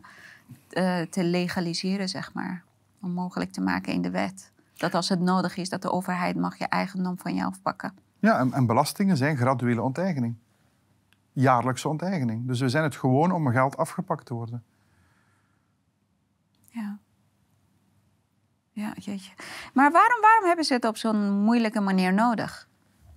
te 1.10 1.24
legaliseren, 1.24 2.08
zeg 2.08 2.32
maar. 2.32 2.62
Om 3.00 3.10
mogelijk 3.10 3.52
te 3.52 3.60
maken 3.60 3.92
in 3.92 4.02
de 4.02 4.10
wet. 4.10 4.52
Dat 4.76 4.94
als 4.94 5.08
het 5.08 5.20
nodig 5.20 5.56
is, 5.56 5.68
dat 5.68 5.82
de 5.82 5.90
overheid 5.90 6.36
mag 6.36 6.58
je 6.58 6.66
eigendom 6.66 7.18
van 7.18 7.34
je 7.34 7.44
afpakken. 7.44 7.92
Ja, 8.18 8.38
en, 8.38 8.52
en 8.52 8.66
belastingen 8.66 9.16
zijn 9.16 9.36
graduele 9.36 9.82
onteigening. 9.82 10.34
Jaarlijkse 11.32 11.88
onteigening. 11.88 12.46
Dus 12.46 12.60
we 12.60 12.68
zijn 12.68 12.84
het 12.84 12.96
gewoon 12.96 13.32
om 13.32 13.50
geld 13.50 13.76
afgepakt 13.76 14.26
te 14.26 14.34
worden. 14.34 14.62
Ja. 16.68 16.98
Ja, 18.74 18.92
jeetje. 18.94 19.32
Maar 19.74 19.90
waarom, 19.92 20.20
waarom 20.20 20.44
hebben 20.46 20.64
ze 20.64 20.72
het 20.72 20.84
op 20.84 20.96
zo'n 20.96 21.30
moeilijke 21.32 21.80
manier 21.80 22.12
nodig? 22.14 22.68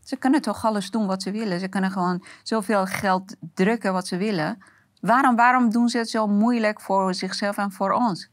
Ze 0.03 0.15
kunnen 0.15 0.41
toch 0.41 0.65
alles 0.65 0.91
doen 0.91 1.07
wat 1.07 1.21
ze 1.21 1.31
willen. 1.31 1.59
Ze 1.59 1.67
kunnen 1.67 1.91
gewoon 1.91 2.25
zoveel 2.43 2.85
geld 2.85 3.35
drukken 3.53 3.93
wat 3.93 4.07
ze 4.07 4.17
willen. 4.17 4.57
Waarom, 5.01 5.35
waarom 5.35 5.69
doen 5.71 5.89
ze 5.89 5.97
het 5.97 6.09
zo 6.09 6.27
moeilijk 6.27 6.81
voor 6.81 7.13
zichzelf 7.13 7.57
en 7.57 7.71
voor 7.71 7.91
ons? 7.91 8.29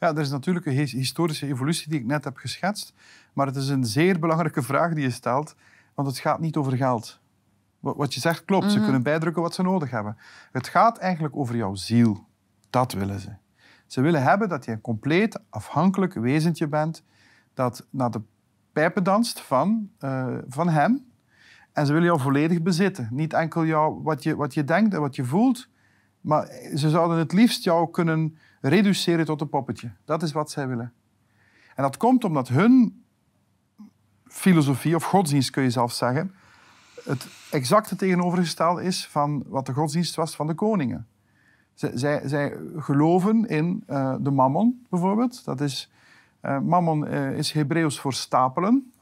Ja, 0.00 0.08
er 0.08 0.18
is 0.18 0.30
natuurlijk 0.30 0.66
een 0.66 0.72
his- 0.72 0.92
historische 0.92 1.46
evolutie 1.46 1.88
die 1.90 1.98
ik 2.00 2.06
net 2.06 2.24
heb 2.24 2.36
geschetst. 2.36 2.92
Maar 3.32 3.46
het 3.46 3.56
is 3.56 3.68
een 3.68 3.84
zeer 3.84 4.18
belangrijke 4.18 4.62
vraag 4.62 4.92
die 4.94 5.02
je 5.02 5.10
stelt, 5.10 5.54
want 5.94 6.08
het 6.08 6.18
gaat 6.18 6.40
niet 6.40 6.56
over 6.56 6.76
geld. 6.76 7.20
Wat 7.80 7.96
wat 7.96 8.14
je 8.14 8.20
zegt 8.20 8.44
klopt, 8.44 8.72
ze 8.72 8.80
kunnen 8.80 9.02
bijdrukken 9.02 9.42
wat 9.42 9.54
ze 9.54 9.62
nodig 9.62 9.90
hebben. 9.90 10.16
Het 10.52 10.68
gaat 10.68 10.98
eigenlijk 10.98 11.36
over 11.36 11.56
jouw 11.56 11.74
ziel. 11.74 12.26
Dat 12.70 12.92
willen 12.92 13.20
ze. 13.20 13.30
Ze 13.86 14.00
willen 14.00 14.22
hebben 14.22 14.48
dat 14.48 14.64
je 14.64 14.72
een 14.72 14.80
compleet 14.80 15.40
afhankelijk 15.50 16.14
wezentje 16.14 16.68
bent 16.68 17.04
dat 17.54 17.86
naar 17.90 18.10
de 18.10 18.20
pijpen 18.72 19.04
danst 19.04 19.40
van, 19.40 19.90
eh, 19.98 20.36
van 20.48 20.68
hen. 20.68 21.12
En 21.72 21.86
ze 21.86 21.92
willen 21.92 22.08
jou 22.08 22.20
volledig 22.20 22.62
bezitten. 22.62 23.08
Niet 23.10 23.32
enkel 23.32 23.64
jou, 23.64 24.02
wat, 24.02 24.22
je, 24.22 24.36
wat 24.36 24.54
je 24.54 24.64
denkt 24.64 24.94
en 24.94 25.00
wat 25.00 25.16
je 25.16 25.24
voelt, 25.24 25.68
maar 26.20 26.46
ze 26.74 26.90
zouden 26.90 27.18
het 27.18 27.32
liefst 27.32 27.64
jou 27.64 27.90
kunnen 27.90 28.38
reduceren 28.60 29.24
tot 29.24 29.40
een 29.40 29.48
poppetje. 29.48 29.92
Dat 30.04 30.22
is 30.22 30.32
wat 30.32 30.50
zij 30.50 30.68
willen. 30.68 30.92
En 31.74 31.82
dat 31.82 31.96
komt 31.96 32.24
omdat 32.24 32.48
hun 32.48 33.04
filosofie, 34.26 34.94
of 34.94 35.04
godsdienst 35.04 35.50
kun 35.50 35.62
je 35.62 35.70
zelf 35.70 35.92
zeggen, 35.92 36.34
het 37.04 37.26
exacte 37.50 37.96
tegenovergestelde 37.96 38.82
is 38.82 39.06
van 39.06 39.44
wat 39.46 39.66
de 39.66 39.72
godsdienst 39.72 40.14
was 40.14 40.36
van 40.36 40.46
de 40.46 40.54
koningen. 40.54 41.06
Zij, 41.74 42.20
zij, 42.24 42.56
geloven 42.76 43.48
in 43.48 43.82
eh, 43.86 44.14
de 44.20 44.30
mammon, 44.30 44.86
bijvoorbeeld. 44.90 45.44
Dat 45.44 45.60
is, 45.60 45.90
eh, 46.40 46.58
mammon 46.58 47.06
eh, 47.06 47.38
is 47.38 47.52
Hebreeuws 47.52 48.00
voor 48.00 48.12
stapelen. 48.12 48.92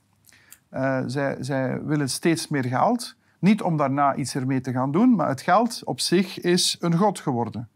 Zij, 1.06 1.36
zij 1.40 1.82
willen 1.84 2.10
steeds 2.10 2.48
meer 2.48 2.64
geld. 2.64 3.16
Niet 3.38 3.62
om 3.62 3.76
daarna 3.76 4.14
iets 4.14 4.34
ermee 4.34 4.60
te 4.60 4.72
gaan 4.72 4.92
doen, 4.92 5.14
maar 5.14 5.28
het 5.28 5.40
geld 5.40 5.82
op 5.84 6.00
zich 6.00 6.40
is 6.40 6.76
een 6.80 6.96
god 6.96 7.20
geworden. 7.20 7.68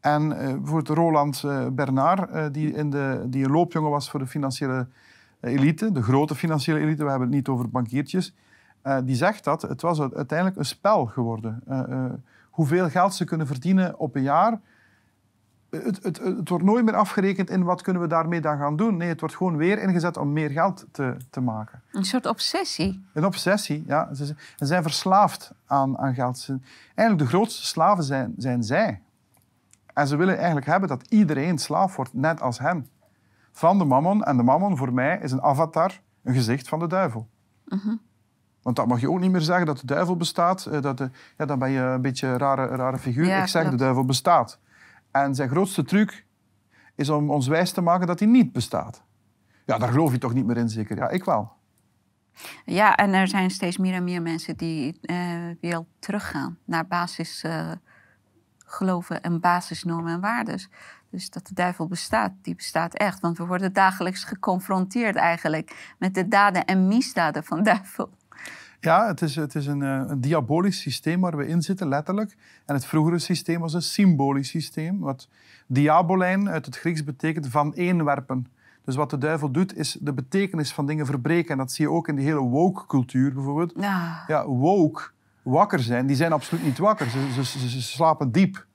En 0.00 0.28
bijvoorbeeld 0.28 0.88
Roland 0.88 1.44
Bernard, 1.72 2.54
die, 2.54 2.72
in 2.72 2.90
de, 2.90 3.24
die 3.26 3.44
een 3.44 3.50
loopjongen 3.50 3.90
was 3.90 4.10
voor 4.10 4.20
de 4.20 4.26
financiële 4.26 4.86
elite, 5.40 5.92
de 5.92 6.02
grote 6.02 6.34
financiële 6.34 6.78
elite, 6.78 7.04
we 7.04 7.10
hebben 7.10 7.28
het 7.28 7.36
niet 7.36 7.48
over 7.48 7.70
bankiertjes, 7.70 8.34
die 9.04 9.16
zegt 9.16 9.44
dat 9.44 9.62
het 9.62 9.82
was 9.82 10.00
uiteindelijk 10.00 10.56
een 10.56 10.64
spel 10.64 11.06
geworden. 11.06 11.62
Hoeveel 12.54 12.90
geld 12.90 13.14
ze 13.14 13.24
kunnen 13.24 13.46
verdienen 13.46 13.98
op 13.98 14.14
een 14.14 14.22
jaar 14.22 14.60
het, 15.82 16.02
het, 16.02 16.18
het 16.18 16.48
wordt 16.48 16.64
nooit 16.64 16.84
meer 16.84 16.94
afgerekend 16.94 17.50
in 17.50 17.62
wat 17.62 17.82
kunnen 17.82 18.02
we 18.02 18.08
daarmee 18.08 18.40
dan 18.40 18.58
gaan 18.58 18.76
doen. 18.76 18.96
Nee, 18.96 19.08
het 19.08 19.20
wordt 19.20 19.36
gewoon 19.36 19.56
weer 19.56 19.78
ingezet 19.78 20.16
om 20.16 20.32
meer 20.32 20.50
geld 20.50 20.86
te, 20.90 21.16
te 21.30 21.40
maken. 21.40 21.82
Een 21.92 22.04
soort 22.04 22.26
obsessie. 22.26 23.04
Een 23.12 23.24
obsessie, 23.24 23.84
ja. 23.86 24.14
Ze, 24.14 24.26
ze 24.56 24.66
zijn 24.66 24.82
verslaafd 24.82 25.52
aan, 25.66 25.98
aan 25.98 26.14
geld. 26.14 26.38
Ze- 26.38 26.58
eigenlijk 26.94 27.30
de 27.30 27.36
grootste 27.36 27.66
slaven 27.66 28.04
zijn, 28.04 28.34
zijn 28.36 28.62
zij. 28.62 29.00
En 29.94 30.06
ze 30.06 30.16
willen 30.16 30.36
eigenlijk 30.36 30.66
hebben 30.66 30.88
dat 30.88 31.06
iedereen 31.08 31.58
slaaf 31.58 31.96
wordt, 31.96 32.14
net 32.14 32.40
als 32.40 32.58
hen. 32.58 32.88
Van 33.52 33.78
de 33.78 33.84
mammon. 33.84 34.24
En 34.24 34.36
de 34.36 34.42
mammon 34.42 34.76
voor 34.76 34.92
mij 34.92 35.18
is 35.22 35.32
een 35.32 35.42
avatar, 35.42 36.00
een 36.22 36.34
gezicht 36.34 36.68
van 36.68 36.78
de 36.78 36.86
duivel. 36.86 37.28
Want 38.64 38.76
dat 38.76 38.86
mag 38.86 39.00
je 39.00 39.10
ook 39.10 39.20
niet 39.20 39.30
meer 39.30 39.40
zeggen, 39.40 39.66
dat 39.66 39.78
de 39.78 39.86
duivel 39.86 40.16
bestaat. 40.16 40.66
Eh, 40.66 40.80
Dat 40.80 40.98
de, 40.98 41.10
ja, 41.38 41.44
dan 41.44 41.58
ben 41.58 41.70
je 41.70 41.80
een 41.80 42.02
beetje 42.02 42.26
een 42.26 42.38
rare, 42.38 42.66
rare 42.66 42.98
figuur. 42.98 43.26
Ja, 43.26 43.42
Ik 43.42 43.48
zeg, 43.48 43.62
klopt. 43.62 43.78
de 43.78 43.84
duivel 43.84 44.04
bestaat. 44.04 44.58
En 45.10 45.34
zijn 45.34 45.48
grootste 45.48 45.84
truc 45.84 46.26
is 46.94 47.08
om 47.08 47.30
ons 47.30 47.46
wijs 47.46 47.72
te 47.72 47.80
maken 47.80 48.06
dat 48.06 48.18
hij 48.18 48.28
niet 48.28 48.52
bestaat. 48.52 49.02
Ja, 49.66 49.78
daar 49.78 49.88
geloof 49.88 50.12
je 50.12 50.18
toch 50.18 50.34
niet 50.34 50.46
meer 50.46 50.56
in, 50.56 50.68
zeker? 50.68 50.96
Ja, 50.96 51.08
ik 51.08 51.24
wel. 51.24 51.52
Ja, 52.64 52.96
en 52.96 53.12
er 53.12 53.28
zijn 53.28 53.50
steeds 53.50 53.78
meer 53.78 53.94
en 53.94 54.04
meer 54.04 54.22
mensen 54.22 54.56
die 54.56 54.98
eh 55.00 55.16
weer 55.60 55.84
teruggaan 55.98 56.58
naar 56.64 56.86
basis 56.86 57.42
eh, 57.42 57.70
en 59.20 59.40
basisnormen 59.40 60.12
en 60.12 60.20
waardes. 60.20 60.68
Dus 61.10 61.30
dat 61.30 61.46
de 61.46 61.54
duivel 61.54 61.86
bestaat, 61.86 62.32
die 62.42 62.54
bestaat 62.54 62.94
echt. 62.94 63.20
Want 63.20 63.38
we 63.38 63.46
worden 63.46 63.72
dagelijks 63.72 64.24
geconfronteerd 64.24 65.16
eigenlijk 65.16 65.94
met 65.98 66.14
de 66.14 66.28
daden 66.28 66.64
en 66.64 66.88
misdaden 66.88 67.44
van 67.44 67.62
duivel. 67.72 68.10
Ja, 68.84 69.06
het 69.06 69.22
is, 69.22 69.36
het 69.36 69.54
is 69.54 69.66
een, 69.66 69.82
eh, 69.82 70.02
een 70.06 70.20
diabolisch 70.20 70.80
systeem 70.80 71.20
waar 71.20 71.36
we 71.36 71.46
in 71.46 71.62
zitten, 71.62 71.88
letterlijk. 71.88 72.36
En 72.66 72.74
het 72.74 72.86
vroegere 72.86 73.18
systeem 73.18 73.60
was 73.60 73.74
een 73.74 73.82
symbolisch 73.82 74.48
systeem. 74.48 74.98
Wat 74.98 75.28
diabolijn 75.66 76.48
uit 76.48 76.66
het 76.66 76.76
Grieks 76.76 77.04
betekent 77.04 77.48
van 77.48 77.74
één 77.74 78.04
werpen. 78.04 78.46
Dus 78.84 78.96
wat 78.96 79.10
de 79.10 79.18
duivel 79.18 79.50
doet, 79.50 79.76
is 79.76 79.96
de 80.00 80.12
betekenis 80.12 80.72
van 80.72 80.86
dingen 80.86 81.06
verbreken. 81.06 81.50
En 81.50 81.58
dat 81.58 81.72
zie 81.72 81.84
je 81.84 81.90
ook 81.90 82.08
in 82.08 82.16
die 82.16 82.24
hele 82.24 82.40
woke-cultuur 82.40 83.32
bijvoorbeeld. 83.32 83.72
Ja, 83.76 84.24
Ja, 84.26 84.46
woke, 84.46 85.02
wakker 85.42 85.80
zijn, 85.80 86.06
die 86.06 86.16
zijn 86.16 86.32
absoluut 86.32 86.64
niet 86.64 86.78
wakker. 86.78 87.10
Ze, 87.10 87.44
ze, 87.44 87.82
slapen 87.82 88.32
diep. 88.32 88.66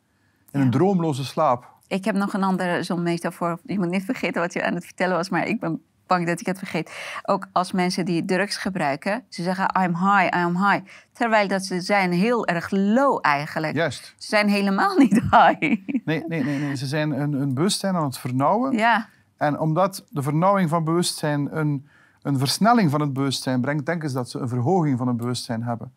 In 0.52 0.60
een 0.60 0.72
droomloze 0.72 1.26
slaap. 1.26 1.74
ik 1.88 2.06
heb 2.06 2.16
nog 2.16 2.34
een 2.34 2.44
andere 2.44 2.84
zo'n 2.84 3.04
metafoor. 3.04 3.60
Je 3.66 3.80
moet 3.80 3.90
niet 3.90 4.06
vergeten 4.06 4.42
wat 4.42 4.54
je 4.54 4.66
aan 4.66 4.74
het 4.74 4.86
vertellen 4.86 5.16
was, 5.16 5.30
maar 5.30 5.48
ik 5.48 5.60
ben 5.60 5.82
bang 6.10 6.26
dat 6.28 6.40
ik 6.40 6.46
het 6.46 6.58
vergeet. 6.58 7.20
Ook 7.24 7.48
als 7.52 7.72
mensen 7.72 8.06
die 8.06 8.26
drugs 8.26 8.58
gebruiken, 8.58 9.24
ze 9.30 9.44
zeggen 9.44 9.82
I'm 9.84 9.96
high, 9.96 10.38
I'm 10.38 10.56
high. 10.58 10.86
Terwijl 11.14 11.48
dat 11.48 11.66
ze 11.66 11.82
zijn 11.82 12.12
heel 12.12 12.48
erg 12.48 12.70
low 12.72 13.20
eigenlijk. 13.22 13.76
Juist. 13.76 14.14
Ze 14.18 14.28
zijn 14.28 14.48
helemaal 14.48 14.98
niet 14.98 15.22
high. 15.32 15.60
Nee, 16.06 16.24
nee, 16.28 16.44
nee, 16.44 16.60
nee. 16.60 16.76
ze 16.76 16.86
zijn 16.86 17.12
een, 17.12 17.34
een 17.34 17.54
bewustzijn 17.54 17.96
aan 17.96 18.04
het 18.04 18.18
vernauwen. 18.18 18.78
Ja, 18.78 19.08
En 19.38 19.60
omdat 19.60 20.06
de 20.10 20.22
vernauwing 20.22 20.70
van 20.70 20.84
bewustzijn 20.84 21.58
een, 21.58 21.88
een 22.22 22.38
versnelling 22.38 22.92
van 22.92 23.02
het 23.02 23.14
bewustzijn 23.14 23.62
brengt, 23.62 23.86
denken 23.86 24.10
ze 24.10 24.16
dat 24.16 24.30
ze 24.30 24.40
een 24.40 24.50
verhoging 24.50 24.98
van 24.98 25.08
het 25.08 25.18
bewustzijn 25.18 25.64
hebben. 25.64 25.94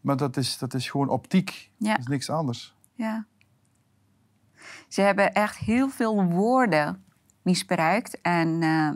Maar 0.00 0.16
dat 0.16 0.36
is, 0.36 0.58
dat 0.58 0.74
is 0.74 0.90
gewoon 0.90 1.08
optiek. 1.08 1.70
Ja. 1.76 1.90
Dat 1.90 1.98
is 1.98 2.06
niks 2.06 2.30
anders. 2.30 2.74
ja. 2.94 3.26
Ze 4.88 5.00
hebben 5.00 5.32
echt 5.32 5.56
heel 5.56 5.88
veel 5.88 6.24
woorden 6.24 7.04
misbruikt 7.42 8.20
en 8.20 8.62
eh, 8.62 8.90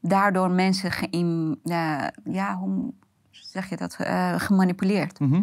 daardoor 0.00 0.50
mensen 0.50 0.90
geïm, 0.90 1.60
eh, 1.64 2.06
ja, 2.24 2.56
hoe 2.56 2.92
zeg 3.30 3.68
je 3.68 3.76
dat, 3.76 3.96
Eh, 3.98 4.34
gemanipuleerd. 4.40 5.20
Mhm. 5.20 5.42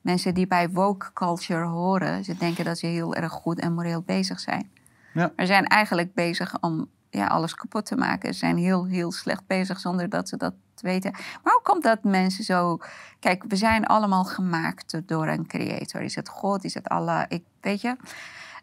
Mensen 0.00 0.34
die 0.34 0.46
bij 0.46 0.70
woke 0.70 1.12
culture 1.12 1.64
horen, 1.66 2.24
ze 2.24 2.36
denken 2.36 2.64
dat 2.64 2.78
ze 2.78 2.86
heel 2.86 3.14
erg 3.14 3.32
goed 3.32 3.60
en 3.60 3.74
moreel 3.74 4.02
bezig 4.02 4.40
zijn. 4.40 4.70
Ja. 5.14 5.32
Maar 5.36 5.46
zijn 5.46 5.64
eigenlijk 5.66 6.14
bezig 6.14 6.60
om 6.60 6.88
ja, 7.10 7.26
alles 7.26 7.54
kapot 7.54 7.86
te 7.86 7.96
maken. 7.96 8.32
Ze 8.32 8.38
zijn 8.38 8.56
heel, 8.56 8.86
heel 8.86 9.12
slecht 9.12 9.46
bezig 9.46 9.80
zonder 9.80 10.08
dat 10.08 10.28
ze 10.28 10.36
dat 10.36 10.54
weten. 10.80 11.10
Maar 11.12 11.52
hoe 11.52 11.62
komt 11.62 11.82
dat 11.82 12.02
mensen 12.02 12.44
zo... 12.44 12.78
Kijk, 13.20 13.44
we 13.48 13.56
zijn 13.56 13.86
allemaal 13.86 14.24
gemaakt 14.24 15.00
door 15.06 15.26
een 15.26 15.46
creator. 15.46 16.00
Is 16.00 16.14
het 16.14 16.28
God, 16.28 16.64
is 16.64 16.74
het 16.74 16.88
Allah? 16.88 17.24
Ik, 17.28 17.44
weet 17.60 17.80
je, 17.80 17.96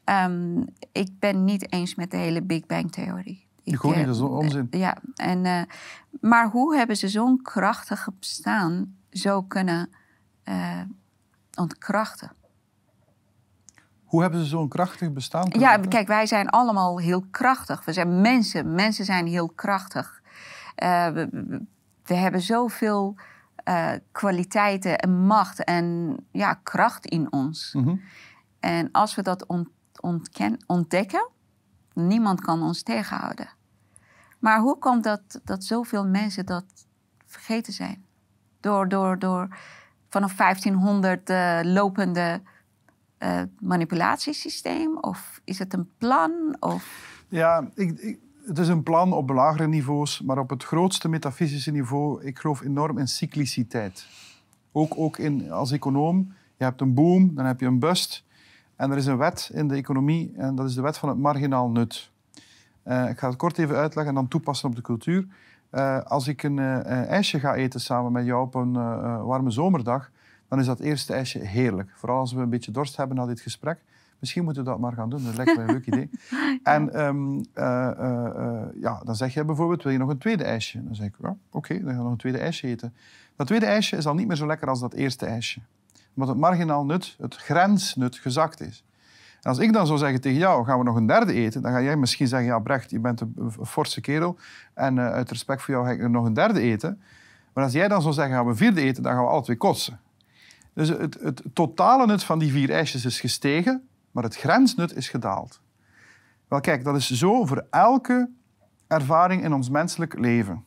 ehm, 0.04 0.62
ik 0.92 1.20
ben 1.20 1.44
niet 1.44 1.72
eens 1.72 1.96
met 1.96 2.12
de 2.12 2.18
hele 2.18 2.42
Big 2.42 2.66
Bang-theorie. 2.66 3.48
Ik 3.74 3.84
eh, 3.84 3.96
niet, 3.96 4.06
dat 4.06 4.16
is 4.16 4.22
onzin. 4.22 4.68
ja, 4.70 4.98
en, 5.16 5.46
eh, 5.46 5.62
maar 6.22 6.50
hoe 6.50 6.76
hebben 6.76 6.98
ze 6.98 7.08
zo'n 7.08 7.42
krachtige 7.42 8.12
bestaan 8.20 8.96
zo 9.10 9.44
kunnen 9.44 9.90
eh, 10.44 10.82
ontkrachten? 11.56 12.32
Hoe 14.06 14.22
hebben 14.22 14.40
ze 14.40 14.46
zo'n 14.46 14.70
krachtig 14.70 15.12
bestaan? 15.14 15.42
kunnen 15.44 15.60
Ja, 15.60 15.70
hebben? 15.72 15.90
kijk, 15.90 16.08
wij 16.08 16.26
zijn 16.26 16.50
allemaal 16.50 17.00
heel 17.00 17.26
krachtig. 17.32 17.86
We 17.86 17.94
zijn 17.94 18.22
mensen. 18.22 18.74
Mensen 18.76 19.06
zijn 19.06 19.28
heel 19.28 19.50
krachtig. 19.50 20.22
Eh, 20.76 21.08
we, 22.04 22.14
hebben 22.14 22.42
zoveel 22.42 23.16
eh, 23.56 23.92
kwaliteiten 24.12 24.98
en 25.00 25.26
macht 25.26 25.64
en 25.64 26.18
ja, 26.32 26.54
kracht 26.54 27.06
in 27.06 27.32
ons. 27.32 27.74
Mhm. 27.74 27.96
En 28.60 28.92
als 28.92 29.16
we 29.16 29.22
dat 29.22 29.46
ont- 29.46 29.70
ontken- 30.02 30.64
ontdekken, 30.68 31.30
niemand 31.94 32.42
kan 32.42 32.62
ons 32.64 32.84
tegenhouden. 32.84 33.48
Maar 34.40 34.60
hoe 34.60 34.78
komt 34.78 35.04
dat, 35.04 35.42
dat 35.44 35.64
zoveel 35.64 36.08
mensen 36.08 36.46
dat 36.46 36.66
vergeten 37.26 37.74
zijn? 37.74 38.06
Door, 38.60 38.90
door, 38.90 39.20
door 39.20 39.58
vanaf 40.10 40.36
1500 40.36 41.30
eh, 41.30 41.60
lopende 41.64 42.42
eh, 43.18 43.42
manipulatiesysteem? 43.60 44.98
Of 44.98 45.42
is 45.44 45.60
het 45.60 45.74
een 45.74 45.90
plan? 45.98 46.58
Of... 46.60 47.10
Ja, 47.28 47.70
ik, 47.76 48.18
het 48.46 48.60
is 48.60 48.68
een 48.68 48.84
plan 48.84 49.14
op 49.14 49.30
lagere 49.30 49.68
niveaus, 49.68 50.22
maar 50.22 50.38
op 50.38 50.50
het 50.50 50.64
grootste 50.64 51.10
metafysische 51.10 51.72
niveau, 51.72 52.24
ik 52.24 52.40
geloof 52.40 52.62
enorm 52.62 52.98
in 52.98 53.08
cycliciteit. 53.08 54.08
Ook, 54.72 54.94
ook 54.98 55.18
in, 55.18 55.52
als 55.52 55.72
econoom, 55.72 56.34
je 56.58 56.64
hebt 56.64 56.82
een 56.82 56.94
boom, 56.94 57.36
dan 57.36 57.46
heb 57.46 57.60
je 57.60 57.66
een 57.66 57.80
bust. 57.80 58.24
En 58.76 58.92
er 58.92 58.98
is 58.98 59.06
een 59.06 59.18
wet 59.18 59.50
in 59.54 59.68
de 59.68 59.76
economie, 59.76 60.34
en 60.38 60.56
dat 60.56 60.70
is 60.70 60.76
de 60.76 60.82
wet 60.82 60.98
van 60.98 61.10
het 61.10 61.18
marginaal 61.18 61.70
nut. 61.70 62.12
Eh, 62.86 63.10
ik 63.10 63.20
ga 63.20 63.28
het 63.28 63.38
kort 63.38 63.58
even 63.58 63.76
uitleggen 63.76 64.14
en 64.14 64.20
dan 64.20 64.28
toepassen 64.28 64.70
op 64.70 64.76
de 64.76 64.82
cultuur. 64.82 65.28
Eh, 65.70 66.02
als 66.02 66.28
ik 66.28 66.44
een 66.44 66.60
eh, 66.60 66.80
eh, 66.80 67.10
ijsje 67.10 67.40
ga 67.40 67.56
eten 67.56 67.80
samen 67.80 68.12
met 68.12 68.26
jou 68.26 68.42
op 68.42 68.56
een 68.56 68.74
warme 69.26 69.52
zomerdag, 69.52 70.12
dan 70.48 70.60
is 70.60 70.66
dat 70.66 70.80
eerste 70.80 71.14
ijsje 71.14 71.40
heerlijk. 71.40 71.92
Vooral 71.96 72.20
als 72.20 72.34
we 72.34 72.42
een 72.42 72.50
beetje 72.50 72.72
dorst 72.72 72.98
hebben 72.98 73.18
na 73.18 73.26
dit 73.26 73.40
gesprek. 73.40 73.80
Misschien 74.20 74.44
moeten 74.44 74.64
we 74.64 74.70
dat 74.70 74.80
maar 74.80 74.94
gaan 74.94 75.10
doen, 75.10 75.24
dat 75.24 75.36
lijkt 75.36 75.56
me 75.56 75.64
een 75.64 75.72
leuk 75.72 75.86
idee. 75.86 76.10
En 76.64 76.94
ehm, 76.94 77.44
eh, 77.54 77.90
eh, 77.90 78.26
eh, 78.26 78.68
ja, 78.82 79.02
dan 79.04 79.16
zeg 79.16 79.34
je 79.34 79.46
bijvoorbeeld, 79.46 79.84
wil 79.84 79.92
je 79.92 79.98
nog 79.98 80.10
een 80.10 80.18
tweede 80.18 80.44
ijsje? 80.44 80.84
Dan 80.84 80.96
zeg 80.96 81.08
ik, 81.08 81.16
ja, 81.22 81.36
oké, 81.52 81.74
dan 81.74 81.88
gaan 81.88 81.98
we 81.98 82.04
nog 82.04 82.12
een 82.12 82.18
tweede 82.18 82.38
ijsje 82.38 82.68
eten. 82.68 82.94
Dat 83.36 83.48
tweede 83.48 83.66
ijsje 83.66 83.98
is 83.98 84.08
al 84.08 84.14
niet 84.14 84.28
meer 84.28 84.36
zo 84.36 84.46
lekker 84.46 84.68
als 84.68 84.80
dat 84.80 84.94
eerste 84.94 85.26
ijsje. 85.26 85.60
Omdat 86.14 86.30
het 86.30 86.38
marginaal 86.38 86.86
nut, 86.86 87.16
het 87.20 87.36
grensnut, 87.36 88.16
gezakt 88.16 88.62
is. 88.62 88.85
Als 89.46 89.58
ik 89.58 89.74
dan 89.74 89.88
zou 89.88 90.00
zeggen 90.00 90.22
tegen 90.22 90.38
jou, 90.38 90.66
gaan 90.66 90.78
we 90.78 90.84
nog 90.84 90.96
een 90.96 91.06
derde 91.06 91.34
eten, 91.34 91.62
dan 91.62 91.72
ga 91.72 91.82
jij 91.82 91.98
misschien 91.98 92.28
zeggen, 92.28 92.48
ja 92.48 92.60
Brecht, 92.60 92.90
je 92.90 93.00
bent 93.00 93.22
een, 93.22 93.54
forse 93.66 94.02
kerel 94.02 94.38
en 94.74 94.98
eh, 94.98 95.12
uit 95.12 95.30
respect 95.30 95.62
voor 95.62 95.74
jou 95.74 95.86
ga 95.86 95.92
ik 95.92 96.02
er 96.02 96.10
nog 96.10 96.26
een 96.26 96.34
derde 96.34 96.60
eten. 96.60 97.02
Maar 97.54 97.64
als 97.64 97.74
jij 97.74 97.88
dan 97.88 98.02
zou 98.02 98.14
zeggen, 98.14 98.34
gaan 98.34 98.44
we 98.44 98.52
een 98.52 98.58
vierde 98.58 98.82
eten, 98.82 99.04
dan 99.04 99.14
gaan 99.14 99.24
we 99.24 99.30
alle 99.30 99.42
twee 99.42 99.58
kotsen. 99.58 100.00
Dus 100.74 100.90
het, 100.90 101.18
het 101.22 101.42
totale 101.54 102.06
nut 102.06 102.24
van 102.24 102.40
die 102.40 102.52
vier 102.52 102.72
ijsjes 102.72 103.06
is 103.06 103.20
gestegen, 103.20 103.88
maar 104.12 104.24
het 104.24 104.36
grensnut 104.36 104.96
is 104.96 105.10
gedaald. 105.10 105.62
Wel 106.48 106.60
kijk, 106.60 106.84
dat 106.84 106.96
is 106.96 107.10
zo 107.10 107.46
voor 107.46 107.66
elke 107.70 108.30
ervaring 108.88 109.44
in 109.44 109.54
ons 109.54 109.70
menselijk 109.70 110.20
leven. 110.20 110.64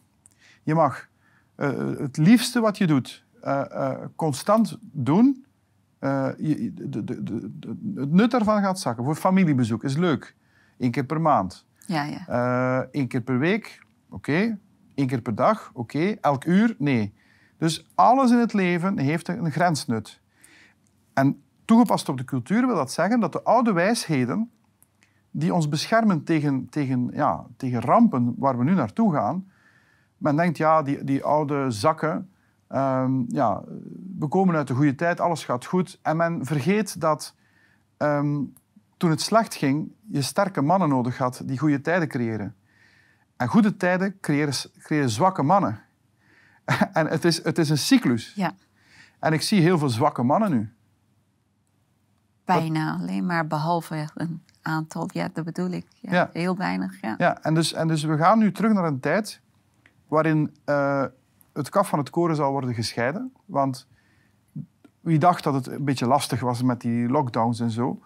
Je 0.62 0.74
mag 0.74 1.09
eh, 1.55 1.70
het 1.99 2.16
liefste 2.16 2.61
wat 2.61 2.79
je 2.79 2.87
doet 2.87 3.24
eh, 3.41 3.93
constant 4.16 4.79
doen. 4.81 5.47
Eh, 5.99 6.28
je- 6.38 6.72
de, 6.74 7.05
de, 7.05 7.22
de, 7.24 7.51
het 7.94 8.12
nut 8.12 8.30
daarvan 8.30 8.62
gaat 8.62 8.78
zakken. 8.80 9.05
Voor 9.05 9.14
familiebezoek 9.14 9.84
is 9.84 9.96
leuk. 9.96 10.34
Eén 10.78 10.90
keer 10.90 11.05
per 11.05 11.20
maand. 11.20 11.66
Ja, 11.86 12.05
ja. 12.05 12.26
Eh 12.28 12.86
Eén 13.01 13.09
keer 13.09 13.20
per 13.20 13.38
week, 13.38 13.82
oké. 14.11 14.59
Eén 14.94 15.07
keer 15.07 15.20
per 15.20 15.34
dag, 15.34 15.70
oké. 15.74 16.16
Elk 16.20 16.44
uur, 16.44 16.74
nee. 16.78 17.14
Dus 17.59 17.86
alles 17.94 18.30
in 18.30 18.38
het 18.38 18.53
leven 18.53 18.99
heeft 18.99 19.28
een 19.28 19.51
grensnut. 19.51 20.20
En 21.14 21.42
toegepast 21.64 22.09
op 22.09 22.16
de 22.18 22.24
cultuur 22.24 22.66
wil 22.66 22.76
dat 22.76 22.92
zeggen 22.92 23.20
dat 23.20 23.32
de 23.32 23.42
oude 23.42 23.72
wijsheden 23.72 24.51
die 25.30 25.55
ons 25.55 25.68
beschermen 25.68 26.24
tegen, 26.24 26.68
tegen, 26.68 27.11
ja, 27.12 27.46
tegen 27.57 27.80
rampen 27.80 28.34
waar 28.36 28.59
we 28.59 28.64
nu 28.64 28.74
naartoe 28.74 29.12
gaan. 29.12 29.51
Men 30.16 30.36
denkt, 30.36 30.57
ja, 30.57 30.82
die, 30.82 31.05
die 31.05 31.24
oude 31.24 31.70
zakken, 31.70 32.30
ehm, 32.69 33.23
ja, 33.29 33.62
we 34.19 34.27
komen 34.29 34.55
uit 34.55 34.66
de 34.66 34.75
goede 34.75 34.95
tijd, 34.95 35.21
alles 35.21 35.45
gaat 35.45 35.64
goed. 35.64 35.99
En 36.03 36.16
men 36.16 36.45
vergeet 36.45 37.01
dat 37.01 37.35
ehm, 37.97 38.45
toen 38.97 39.11
het 39.11 39.21
slecht 39.21 39.55
ging, 39.55 39.93
je 40.11 40.23
sterke 40.23 40.62
mannen 40.62 40.89
nodig 40.89 41.19
had 41.19 41.43
die 41.45 41.59
goede 41.59 41.81
tijden 41.81 42.09
creëren. 42.09 42.57
En 43.37 43.49
goede 43.49 43.77
tijden 43.77 44.21
creëren, 44.21 44.55
creëren 44.79 45.11
zwakke 45.11 45.43
mannen. 45.43 45.81
en 46.93 47.07
het 47.07 47.25
is, 47.25 47.45
het 47.45 47.59
is 47.59 47.71
een 47.71 47.79
cyclus. 47.79 48.33
ja. 48.35 48.55
En 49.19 49.33
ik 49.33 49.43
zie 49.43 49.61
heel 49.61 49.79
veel 49.79 49.89
zwakke 49.89 50.23
mannen 50.23 50.51
nu. 50.51 50.73
Bijna 52.45 52.97
alleen 53.01 53.27
maar 53.27 53.47
behalve 53.47 54.09
een 54.14 54.43
aantal, 54.62 55.09
ja, 55.12 55.29
dat 55.33 55.45
bedoel 55.45 55.71
ik. 55.71 55.87
Ja, 56.01 56.12
Ja. 56.12 56.31
Heel 56.33 56.57
weinig, 56.57 57.01
ja. 57.01 57.14
Ja, 57.19 57.43
en 57.43 57.55
dus, 57.55 57.73
en 57.73 57.89
dus 57.89 58.03
we 58.03 58.16
gaan 58.16 58.39
nu 58.39 58.53
terug 58.53 58.73
naar 58.73 58.85
een 58.85 59.01
tijd 59.01 59.41
waarin 60.09 60.57
eh, 60.64 61.05
het 61.59 61.68
kaf 61.68 61.88
van 61.88 61.98
het 61.98 62.11
koren 62.11 62.36
zal 62.36 62.50
worden 62.50 62.74
gescheiden. 62.74 63.32
Want 63.44 63.88
wie 65.00 65.18
dacht 65.18 65.44
dat 65.44 65.54
het 65.54 65.66
een 65.66 65.84
beetje 65.84 66.06
lastig 66.06 66.40
was 66.40 66.62
met 66.62 66.80
die 66.80 67.09
lockdowns 67.09 67.61
en 67.61 67.70
zo, 67.70 68.00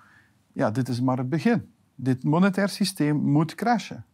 ja, 0.53 0.70
dit 0.70 0.88
is 0.88 1.00
maar 1.00 1.16
het 1.16 1.28
begin. 1.28 1.72
Dit 1.94 2.24
monetair 2.24 2.68
systeem 2.68 3.16
moet 3.16 3.55
crashen. 3.55 4.05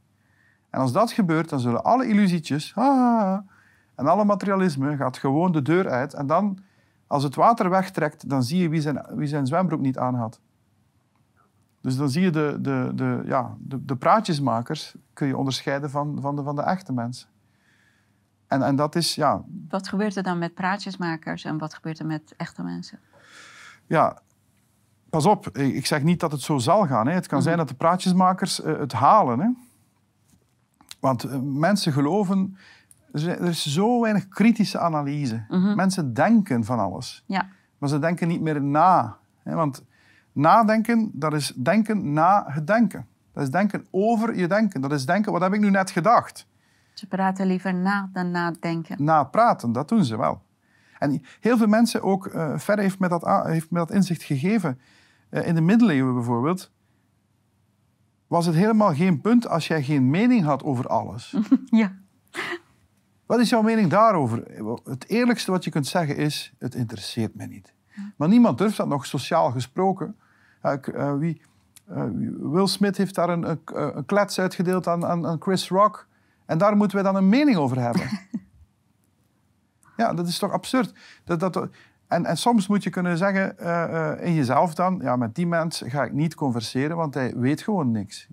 En 0.71 0.81
als 0.81 0.93
dat 0.93 1.13
gebeurt, 1.13 1.49
dan 1.49 1.61
zullen 1.61 1.85
alle 1.85 2.07
illusietjes 2.07 2.73
ah, 2.75 3.39
en 3.95 4.07
alle 4.07 4.25
materialisme 4.25 4.97
gaat 4.97 5.19
gewoon 5.19 5.53
de 5.53 5.63
deur 5.63 5.89
uit. 5.89 6.15
En 6.15 6.27
dan, 6.27 6.59
als 7.07 7.23
het 7.23 7.35
water 7.35 7.71
wegtrekt, 7.71 8.29
dan 8.29 8.43
zie 8.43 8.63
je 8.63 8.69
wie 8.69 8.81
zijn, 8.81 9.07
wie 9.15 9.27
zijn 9.27 9.47
zwembroek 9.47 9.81
niet 9.81 9.99
aan 9.99 10.15
had. 10.15 10.41
Dus 11.81 11.97
dan 11.97 12.09
zie 12.09 12.23
je 12.23 12.31
de, 12.31 12.59
de, 12.61 12.93
de, 12.95 13.23
ja, 13.25 13.57
de, 13.59 13.85
de 13.85 13.97
praatjesmakers 13.97 14.95
kun 15.13 15.27
je 15.27 15.37
onderscheiden 15.37 15.91
van, 15.91 16.19
van, 16.21 16.37
de, 16.37 16.43
van 16.43 16.57
de 16.57 16.63
echte 16.63 16.93
mensen. 16.93 17.29
En, 18.49 18.63
en 18.63 18.77
dat 18.77 18.95
is, 18.95 19.15
ja, 19.15 19.43
Wat 19.69 19.89
gebeurt 19.89 20.17
er 20.17 20.23
dan 20.23 20.39
met 20.39 20.55
praatjesmakers 20.55 21.45
en 21.45 21.59
wat 21.59 21.75
gebeurt 21.75 21.99
er 21.99 22.07
met 22.07 22.35
echte 22.37 22.63
mensen? 22.63 22.99
ja, 23.87 24.19
pas 25.11 25.27
op, 25.27 25.49
ik 25.57 25.87
zeg 25.87 26.03
niet 26.03 26.21
dat 26.21 26.33
het 26.33 26.41
zo 26.41 26.59
zal 26.59 26.87
gaan. 26.87 27.07
Hè. 27.07 27.13
Het 27.13 27.27
kan 27.27 27.43
zijn 27.43 27.57
dat 27.57 27.69
de 27.69 27.75
praatjesmakers 27.75 28.61
eh, 28.63 28.79
het 28.79 28.93
halen. 28.93 29.39
Hè. 29.41 29.49
Want 31.01 31.25
eh, 31.25 31.39
mensen 31.43 31.93
geloven, 31.93 32.57
er 33.13 33.43
is- 33.43 33.73
zo 33.73 34.01
weinig 34.01 34.29
kritische 34.29 34.79
analyse. 34.79 35.45
Mensen 35.77 36.15
denken 36.15 36.65
van 36.65 36.79
alles, 36.79 37.23
Ja, 37.27 37.49
maar 37.79 37.89
ze 37.89 37.99
denken 37.99 38.29
niet 38.29 38.41
meer 38.41 38.63
na. 38.63 39.17
Hè. 39.43 39.55
Want 39.55 39.85
nadenken, 40.33 41.11
dat 41.13 41.33
is 41.35 41.53
denken 41.57 42.13
na 42.13 42.45
het 42.49 42.67
denken. 42.67 43.07
Dat 43.33 43.43
is 43.43 43.51
denken 43.51 43.87
over 43.91 44.37
je 44.37 44.47
denken. 44.47 44.81
Dat 44.81 44.93
is 44.93 45.07
denken, 45.07 45.33
wat 45.33 45.41
heb 45.41 45.53
ik 45.53 45.61
nu 45.61 45.71
net 45.71 45.91
gedacht? 45.91 46.47
Ze 46.99 47.07
praten 47.07 47.47
liever 47.47 47.75
na 47.75 48.11
dan 48.13 48.31
nadenken. 48.31 49.05
na 49.05 49.25
praten. 49.25 49.73
Dat 49.73 49.89
doen 49.89 50.05
ze 50.05 50.17
wel. 50.17 50.43
En 50.99 51.23
heel 51.41 51.57
veel 51.57 51.67
mensen, 51.67 52.03
ook 52.03 52.27
eh 52.27 52.59
Ferre 52.59 52.83
heeft 52.83 52.99
me 52.99 53.09
dat, 53.09 53.45
heeft 53.45 53.71
me 53.71 53.79
dat 53.79 53.91
inzicht 53.91 54.23
gegeven. 54.23 54.81
Eh, 55.29 55.47
in 55.47 55.55
de 55.55 55.61
middeleeuwen 55.61 56.15
bijvoorbeeld, 56.15 56.71
was 58.27 58.47
het 58.47 58.55
helemaal 58.55 58.95
geen 58.95 59.21
punt 59.21 59.49
als 59.49 59.67
jij 59.67 59.83
geen 59.83 60.11
mening 60.11 60.45
had 60.45 60.63
over 60.63 60.87
alles. 60.87 61.37
Ja. 61.65 61.93
Wat 63.27 63.41
is 63.41 63.49
jouw 63.49 63.63
mening 63.63 63.91
daarover? 63.91 64.43
Het 64.85 65.09
eerlijkste 65.09 65.51
wat 65.51 65.65
je 65.65 65.71
kunt 65.71 65.87
zeggen 65.87 66.17
is, 66.17 66.53
het 66.59 66.75
interesseert 66.75 67.35
mij 67.35 67.47
niet. 67.47 67.75
Maar 68.17 68.29
niemand 68.29 68.59
durft 68.59 68.77
dat 68.77 68.89
nog 68.89 69.07
sociaal 69.07 69.51
gesproken. 69.51 70.17
Eh, 70.61 71.17
wie, 71.19 71.43
Will 72.39 72.67
Smith 72.67 72.97
heeft 72.97 73.15
daar 73.15 73.29
een, 73.29 73.51
een, 73.51 73.61
een 73.97 74.05
klets 74.05 74.41
uitgedeeld 74.41 74.87
aan, 74.87 75.07
aan, 75.07 75.27
aan 75.27 75.41
Chris 75.41 75.69
Rock. 75.69 76.08
En 76.49 76.59
daar 76.59 76.77
moeten 76.77 76.97
wij 76.97 77.13
dan 77.13 77.17
een 77.17 77.29
mening 77.29 77.57
over 77.57 77.81
hebben. 77.81 78.03
ja, 79.97 80.15
dat 80.15 80.29
is 80.29 80.39
toch 80.39 80.53
absurd. 80.53 80.93
Dat, 81.25 81.41
dat, 81.41 81.69
en, 82.07 82.25
en 82.25 82.37
soms 82.37 82.67
moet 82.67 82.83
je 82.83 82.91
kunnen 82.91 83.19
zeggen 83.19 83.59
eh, 83.59 84.13
eh, 84.13 84.27
in 84.27 84.35
jezelf 84.35 84.75
dan... 84.75 84.99
Ja, 85.03 85.17
met 85.17 85.35
die 85.35 85.47
mens 85.47 85.83
ga 85.87 86.05
ik 86.05 86.13
niet 86.13 86.35
converseren, 86.35 86.97
want 86.97 87.15
hij 87.15 87.33
weet 87.37 87.63
gewoon 87.63 87.91
niks. 87.91 88.29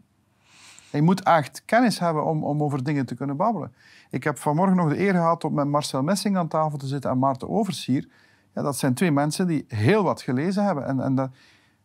Je 0.91 1.01
moet 1.01 1.23
echt 1.23 1.61
kennis 1.65 1.99
hebben 1.99 2.25
om, 2.25 2.43
om 2.43 2.63
over 2.63 2.83
dingen 2.83 3.05
te 3.05 3.15
kunnen 3.15 3.37
babbelen. 3.37 3.73
Ik 4.09 4.23
heb 4.23 4.37
vanmorgen 4.37 4.75
nog 4.75 4.89
de 4.89 4.99
eer 4.99 5.13
gehad 5.13 5.43
om 5.43 5.53
met 5.53 5.67
Marcel 5.67 6.03
Messing 6.03 6.37
aan 6.37 6.47
tafel 6.47 6.77
te 6.77 6.87
zitten 6.87 7.11
en 7.11 7.19
Maarten 7.19 7.49
Oversier. 7.49 8.07
Ja, 8.53 8.61
dat 8.61 8.77
zijn 8.77 8.93
twee 8.93 9.11
mensen 9.11 9.47
die 9.47 9.65
heel 9.67 10.03
wat 10.03 10.21
gelezen 10.21 10.65
hebben. 10.65 10.85
En, 10.85 10.99
en 10.99 11.15
dat, 11.15 11.29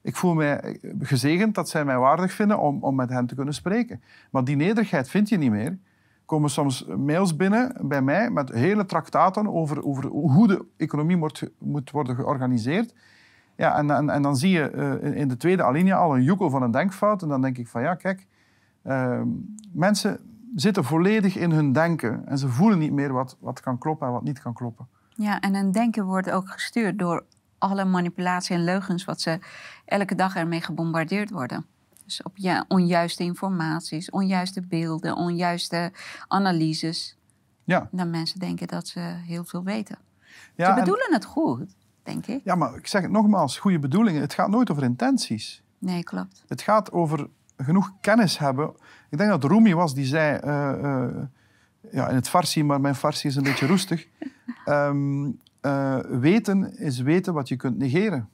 ik 0.03 0.17
voel 0.17 0.35
mij 0.35 0.81
gezegend 0.99 1.55
dat 1.55 1.69
zij 1.69 1.85
mij 1.85 1.99
waardig 1.99 2.33
vinden 2.33 2.59
om, 2.59 2.83
om 2.83 2.95
met 2.95 3.09
hen 3.09 3.27
te 3.27 3.35
kunnen 3.35 3.55
spreken. 3.55 4.03
Maar 4.31 4.45
die 4.45 4.57
nederigheid 4.57 5.09
vind 5.09 5.29
je 5.29 5.39
niet 5.39 5.51
meer. 5.51 5.79
Komen 6.31 6.51
soms 6.51 6.85
mails 6.85 7.37
binnen 7.37 7.77
bij 7.81 8.03
mij 8.03 8.31
met 8.31 8.49
hele 8.49 8.87
traktaten 8.87 9.53
over, 9.55 9.85
over 9.85 10.07
hoe 10.07 10.47
de 10.47 10.65
economie 10.77 11.17
moet, 11.17 11.51
moet 11.59 11.91
worden 11.91 12.15
georganiseerd. 12.15 12.95
Ja, 13.57 13.77
en, 13.77 13.91
en, 13.91 14.11
en 14.11 14.23
dan 14.23 14.37
zie 14.37 14.51
je 14.51 14.71
eh, 14.71 15.21
in 15.21 15.29
de 15.29 15.37
tweede 15.37 15.63
alinea 15.63 15.97
al 15.97 16.17
een 16.17 16.23
joekel 16.23 16.51
van 16.51 16.63
een 16.63 16.71
denkfout. 16.71 17.23
En 17.23 17.29
dan 17.29 17.41
denk 17.41 17.59
ik 17.59 17.69
van 17.69 17.83
ja, 17.83 17.95
kijk, 17.95 18.27
eh, 18.83 19.21
mensen 19.73 20.19
zitten 20.55 20.85
volledig 20.85 21.37
in 21.37 21.51
hun 21.51 21.73
denken 21.73 22.27
en 22.27 22.39
ze 22.39 22.49
voelen 22.49 22.79
niet 22.79 22.93
meer 22.93 23.13
wat, 23.13 23.37
wat 23.41 23.61
kan 23.61 23.79
kloppen 23.79 24.07
en 24.07 24.13
wat 24.13 24.23
niet 24.23 24.43
kan 24.43 24.55
kloppen. 24.55 24.87
Ja, 25.09 25.41
en 25.41 25.55
hun 25.55 25.73
denken 25.73 26.05
wordt 26.05 26.31
ook 26.31 26.49
gestuurd 26.49 26.99
door 26.99 27.25
alle 27.59 27.85
manipulatie 27.85 28.57
en 28.57 28.65
leugens 28.65 29.05
wat 29.05 29.21
ze 29.21 29.39
elke 29.85 30.15
dag 30.15 30.37
ermee 30.37 30.61
gebombardeerd 30.61 31.31
worden. 31.31 31.67
Dus 32.11 32.23
op 32.23 32.33
ja, 32.37 32.65
onjuiste 32.69 33.23
informaties, 33.23 34.11
onjuiste 34.11 34.61
beelden, 34.61 35.17
onjuiste 35.17 35.93
analyses. 36.29 37.17
Ja, 37.65 37.89
Dan 37.93 38.11
mensen 38.11 38.39
denken 38.39 38.67
dat 38.69 38.87
ze 38.89 39.01
heel 39.01 39.45
veel 39.45 39.63
weten. 39.65 39.99
ja, 40.55 40.65
ze 40.65 40.71
en- 40.73 40.79
bedoelen 40.79 41.13
het 41.13 41.25
goed, 41.25 41.77
denk 42.03 42.27
ik. 42.27 42.41
ja, 42.45 42.55
maar 42.55 42.75
ik 42.77 42.87
zeg 42.87 43.03
het 43.03 43.11
nogmaals, 43.11 43.59
goede 43.59 43.79
bedoelingen. 43.79 44.21
Het 44.21 44.35
gaat 44.35 44.49
nooit 44.51 44.71
over 44.71 44.83
intenties. 44.83 45.63
Nee, 45.79 46.03
klopt. 46.05 46.45
Het 46.49 46.63
gaat 46.63 46.93
over 46.93 47.29
genoeg 47.57 47.93
kennis 48.01 48.39
hebben. 48.39 48.73
Ik 49.11 49.19
denk 49.19 49.31
dat 49.31 49.45
Rumi 49.45 49.75
was 49.75 49.95
die 49.95 50.05
zei, 50.05 50.37
eh, 50.39 50.71
eh, 51.05 51.15
ja, 51.93 52.09
in 52.09 52.15
het 52.15 52.29
Farsi, 52.29 52.65
maar 52.65 52.81
mijn 52.81 52.95
Farsi 52.95 53.29
is 53.29 53.37
een 53.37 53.43
beetje 53.43 53.67
roestig. 53.67 54.07
Ehm, 54.65 55.31
eh, 55.61 55.99
weten 56.09 56.79
is 56.79 57.01
weten 57.01 57.35
wat 57.35 57.49
je 57.49 57.57
kunt 57.57 57.79
negeren. 57.79 58.29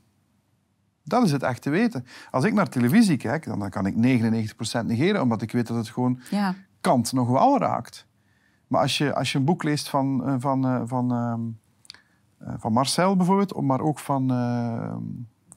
Dat 1.08 1.24
is 1.24 1.32
het 1.32 1.42
echte 1.42 1.70
weten. 1.70 2.06
Als 2.30 2.44
ik 2.44 2.52
naar 2.52 2.68
televisie 2.68 3.16
kijk, 3.16 3.44
dan 3.44 3.70
kan 3.70 3.86
ik 3.86 3.94
99% 3.94 4.86
negeren, 4.86 5.22
omdat 5.22 5.42
ik 5.42 5.52
weet 5.52 5.66
dat 5.66 5.76
het 5.76 5.88
gewoon 5.88 6.20
Ja, 6.30 6.54
kant 6.80 7.12
nog 7.12 7.28
wel 7.28 7.58
raakt. 7.58 8.06
Maar 8.66 8.80
als 8.80 8.98
je, 8.98 9.14
als 9.14 9.32
je 9.32 9.38
een 9.38 9.44
boek 9.44 9.62
leest 9.62 9.88
van, 9.88 10.26
eh, 10.26 10.34
van, 10.38 10.66
eh, 10.66 10.82
van, 10.84 11.12
ehm, 11.12 11.40
eh, 12.38 12.54
van 12.58 12.72
Marcel 12.72 13.16
bijvoorbeeld, 13.16 13.60
maar 13.60 13.80
ook 13.80 13.98
van, 13.98 14.30
eh, 14.30 14.94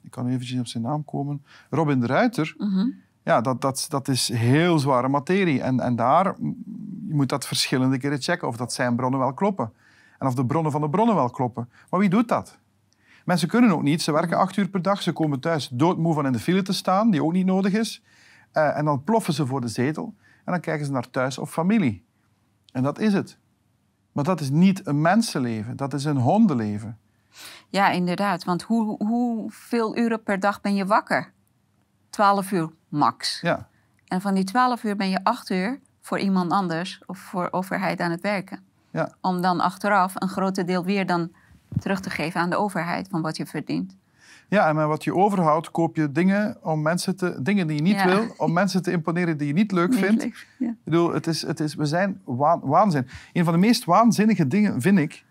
ik 0.02 0.12
kan 0.12 0.28
eventjes 0.28 0.60
op 0.60 0.68
zijn 0.68 0.84
naam 0.84 1.06
komen, 1.06 1.44
Robin 1.70 2.00
de 2.00 2.08
Ruiter, 2.08 2.56
mhm. 2.58 2.88
ja, 3.24 3.42
dat, 3.42 3.62
dat, 3.62 3.86
dat 3.90 4.08
is 4.08 4.28
heel 4.28 4.80
zware 4.80 5.08
materie. 5.08 5.62
En, 5.62 5.80
en 5.80 5.96
daar, 5.96 6.26
je 7.08 7.16
moet 7.16 7.30
dat 7.30 7.48
verschillende 7.48 7.98
keren 7.98 8.22
checken 8.22 8.48
of 8.48 8.58
dat 8.58 8.74
zijn 8.74 8.96
bronnen 8.96 9.20
wel 9.20 9.34
kloppen. 9.34 9.72
En 10.20 10.28
of 10.28 10.34
de 10.34 10.46
bronnen 10.46 10.72
van 10.72 10.82
de 10.82 10.90
bronnen 10.90 11.16
wel 11.16 11.30
kloppen. 11.30 11.70
Maar 11.90 12.00
wie 12.00 12.10
doet 12.10 12.28
dat? 12.28 12.59
Mensen 13.30 13.48
kunnen 13.48 13.72
ook 13.72 13.84
niet. 13.84 14.02
Ze 14.02 14.12
werken 14.12 14.38
acht 14.38 14.58
uur 14.58 14.70
per 14.70 14.82
dag. 14.82 15.02
Ze 15.02 15.12
komen 15.12 15.40
thuis 15.40 15.70
doodmoe 15.72 16.14
van 16.14 16.26
in 16.26 16.32
de 16.32 16.40
file 16.40 16.62
te 16.62 16.74
staan, 16.74 17.12
die 17.12 17.24
ook 17.24 17.32
niet 17.32 17.46
nodig 17.46 17.74
is. 17.74 18.04
Eh, 18.52 18.78
en 18.78 18.86
dan 18.86 19.04
ploffen 19.04 19.34
ze 19.34 19.46
voor 19.46 19.62
de 19.62 19.68
zetel. 19.68 20.14
En 20.46 20.52
dan 20.52 20.60
kijken 20.60 20.86
ze 20.86 20.92
naar 20.92 21.10
thuis 21.10 21.38
of 21.38 21.52
familie. 21.52 22.06
En 22.72 22.84
dat 22.84 23.00
is 23.00 23.14
het. 23.14 23.38
Maar 24.12 24.24
dat 24.24 24.42
is 24.42 24.50
niet 24.50 24.88
een 24.88 25.02
mensenleven. 25.02 25.76
Dat 25.76 25.94
is 25.94 26.04
een 26.04 26.18
hondenleven. 26.18 26.98
ja 27.70 27.90
inderdaad. 27.90 28.44
Want 28.44 28.62
hoe, 28.62 29.06
hoeveel 29.06 29.98
uren 29.98 30.24
per 30.24 30.40
dag 30.40 30.62
ben 30.62 30.76
je 30.76 30.86
wakker? 30.86 31.32
12 32.10 32.52
uur 32.52 32.70
max. 32.88 33.42
Ja. 33.42 33.68
En 34.08 34.22
van 34.22 34.34
die 34.34 34.44
12 34.44 34.84
uur 34.84 34.96
ben 34.96 35.10
je 35.10 35.24
8 35.24 35.50
uur 35.50 35.80
voor 36.02 36.20
iemand 36.20 36.52
anders 36.52 37.02
of 37.06 37.18
voor 37.18 37.48
overheid 37.52 38.00
aan 38.00 38.12
het 38.12 38.22
werken. 38.22 38.64
Ja. 38.92 39.14
Om 39.22 39.42
dan 39.42 39.60
achteraf 39.60 40.14
een 40.16 40.30
grote 40.30 40.64
deel 40.64 40.84
weer 40.84 41.06
dan 41.06 41.32
terug 41.80 42.00
te 42.00 42.10
geven 42.10 42.42
aan 42.42 42.50
de 42.50 42.58
overheid 42.58 43.08
van 43.10 43.22
wat 43.22 43.38
je 43.38 43.46
verdient. 43.46 43.98
Ja, 44.48 44.68
en 44.68 44.76
met 44.76 44.86
wat 44.86 45.04
je 45.04 45.16
overhoudt, 45.16 45.72
koop 45.72 45.96
je 45.96 46.12
dingen, 46.12 46.58
om 46.62 46.82
mensen 46.82 47.16
te, 47.16 47.42
dingen 47.42 47.68
die 47.68 47.76
je 47.76 47.82
niet 47.82 47.96
Ja. 47.96 48.06
wil, 48.06 48.26
om 48.38 48.54
mensen 48.54 48.82
te 48.84 48.92
imponeren 48.92 49.38
die 49.38 49.48
je 49.48 49.54
niet 49.54 49.72
leuk 49.72 49.94
vindt. 50.04 50.24
Niet 50.24 50.34
leuk, 50.34 50.48
Ja. 50.60 50.68
Ik 50.70 50.84
bedoel, 50.84 51.14
het 51.14 51.28
is, 51.28 51.42
het 51.42 51.60
is, 51.60 51.76
we 51.76 51.86
zijn 51.86 52.22
waan- 52.26 52.62
waanzin. 52.64 53.08
Een 53.34 53.44
van 53.44 53.54
de 53.54 53.60
meest 53.60 53.86
waanzinnige 53.86 54.48
dingen 54.48 54.82
vind 54.82 54.98
ik 55.00 55.24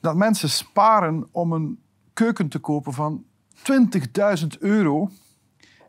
dat 0.00 0.16
mensen 0.16 0.48
sparen 0.50 1.28
om 1.30 1.52
een 1.52 1.78
keuken 2.12 2.48
te 2.48 2.58
kopen 2.58 2.92
van 2.92 3.24
20.000 3.62 4.46
euro 4.58 5.10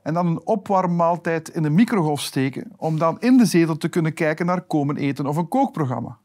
en 0.03 0.13
dan 0.13 0.28
een 0.28 0.45
opwarmmaaltijd 0.45 1.49
in 1.49 1.61
de 1.63 1.69
microgolf 1.69 2.22
steken 2.22 2.72
om 2.78 2.97
dan 2.99 3.19
in 3.19 3.38
de 3.38 3.45
zetel 3.45 3.78
te 3.78 3.88
kunnen 3.89 4.13
kijken 4.13 4.45
naar 4.45 4.61
komen 4.61 4.95
eten 4.97 5.26
of 5.26 5.38
een 5.38 5.47
kookprogramma. 5.47 6.17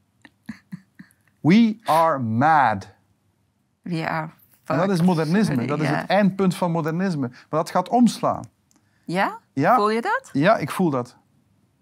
We 1.47 1.76
are 1.84 2.18
mad. 2.18 2.88
We 3.82 4.09
are 4.09 4.28
En 4.64 4.78
dat 4.78 4.90
is 4.90 5.03
modernisme. 5.03 5.66
Dat 5.66 5.80
is 5.80 5.88
het 5.88 6.07
eindpunt 6.07 6.57
van 6.57 6.70
modernisme. 6.70 7.28
Maar 7.28 7.47
dat 7.49 7.70
gaat 7.70 7.88
omslaan. 7.88 8.44
Ja? 9.05 9.38
Ja, 9.53 9.74
Voel 9.74 9.90
je 9.90 10.01
dat? 10.01 10.30
ja, 10.32 10.57
ik 10.57 10.70
voel 10.70 10.90
dat. 10.90 11.16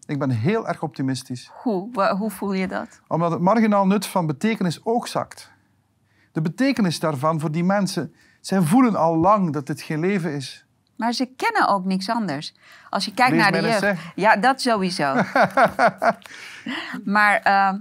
Ik 0.07 0.19
ben 0.19 0.31
heel 0.31 0.69
erg 0.69 0.83
optimistisch. 0.83 1.51
Hoe? 1.63 2.09
Hoe 2.19 2.31
voel 2.31 2.53
je 2.53 2.69
dat? 2.69 3.01
Omdat 3.09 3.31
het 3.31 3.41
marginaal 3.41 3.87
nut 3.87 4.07
van 4.07 4.27
betekenis 4.27 4.85
ook 4.85 5.07
zakt. 5.07 5.53
De 6.33 6.41
betekenis 6.41 7.01
daarvan 7.01 7.41
voor 7.41 7.51
die 7.51 7.65
mensen, 7.65 8.15
zij 8.41 8.61
voelen 8.61 8.97
al 8.97 9.17
lang 9.17 9.53
dat 9.53 9.67
dit 9.67 9.83
geen 9.83 10.01
leven 10.01 10.33
is. 10.33 10.65
Maar 10.97 11.13
ze 11.13 11.27
kennen 11.37 11.69
ook 11.69 11.85
niks 11.85 12.11
anders. 12.11 12.55
Als 12.91 13.05
je 13.05 13.15
kijkt 13.15 13.33
Lees 13.33 13.43
naar 13.43 13.53
de 13.53 13.61
jeugd. 13.61 14.01
Ja, 14.15 14.37
dat 14.37 14.61
sowieso. 14.61 15.15
maar 17.05 17.41
ehm, 17.43 17.79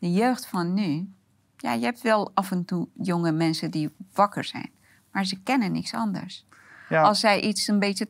de 0.00 0.12
jeugd 0.12 0.46
van 0.46 0.74
nu. 0.74 1.12
Ja, 1.56 1.72
je 1.72 1.84
hebt 1.84 2.00
wel 2.00 2.30
af 2.34 2.50
en 2.50 2.64
toe 2.64 2.88
jonge 2.94 3.32
mensen 3.32 3.70
die 3.70 3.90
wakker 4.14 4.44
zijn. 4.44 4.70
Maar 5.12 5.24
ze 5.24 5.42
kennen 5.42 5.72
niks 5.72 5.94
anders. 5.94 6.46
Ja, 6.88 7.02
Als 7.02 7.20
zij 7.20 7.40
iets 7.40 7.68
een 7.68 7.78
beetje 7.78 8.08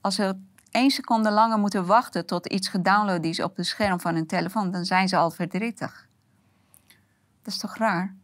als 0.00 0.14
ze 0.14 0.36
één 0.70 0.90
seconde 0.90 1.30
langer 1.30 1.58
moeten 1.58 1.86
wachten 1.86 2.26
tot 2.26 2.46
iets 2.46 2.68
gedownload 2.68 3.24
is 3.24 3.42
op 3.42 3.56
het 3.56 3.66
scherm 3.66 4.00
van 4.00 4.14
hun 4.14 4.26
telefoon, 4.26 4.70
dan 4.70 4.84
zijn 4.84 5.08
ze 5.08 5.16
al 5.16 5.30
verdrietig. 5.30 6.08
Dat 7.42 7.52
is 7.52 7.58
toch 7.58 7.76
raar? 7.76 8.14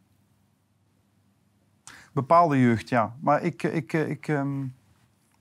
Bepaalde 2.12 2.60
jeugd, 2.60 2.88
ja. 2.88 3.16
Maar 3.20 3.42
ik, 3.42 3.62
ik, 3.62 3.92
ik, 3.92 4.28
ehm, 4.28 4.66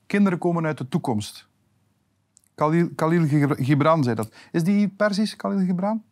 kinderen 0.06 0.40
komen 0.40 0.66
uit 0.66 0.78
de 0.78 0.88
toekomst. 0.88 1.48
Khalil, 2.56 2.90
Khalil 2.96 3.28
Gibran 3.56 4.04
zei 4.04 4.16
dat. 4.16 4.34
Is 4.52 4.64
die 4.64 4.88
Persisch, 4.88 5.36
Khalil 5.36 5.66
Gibran? 5.66 6.04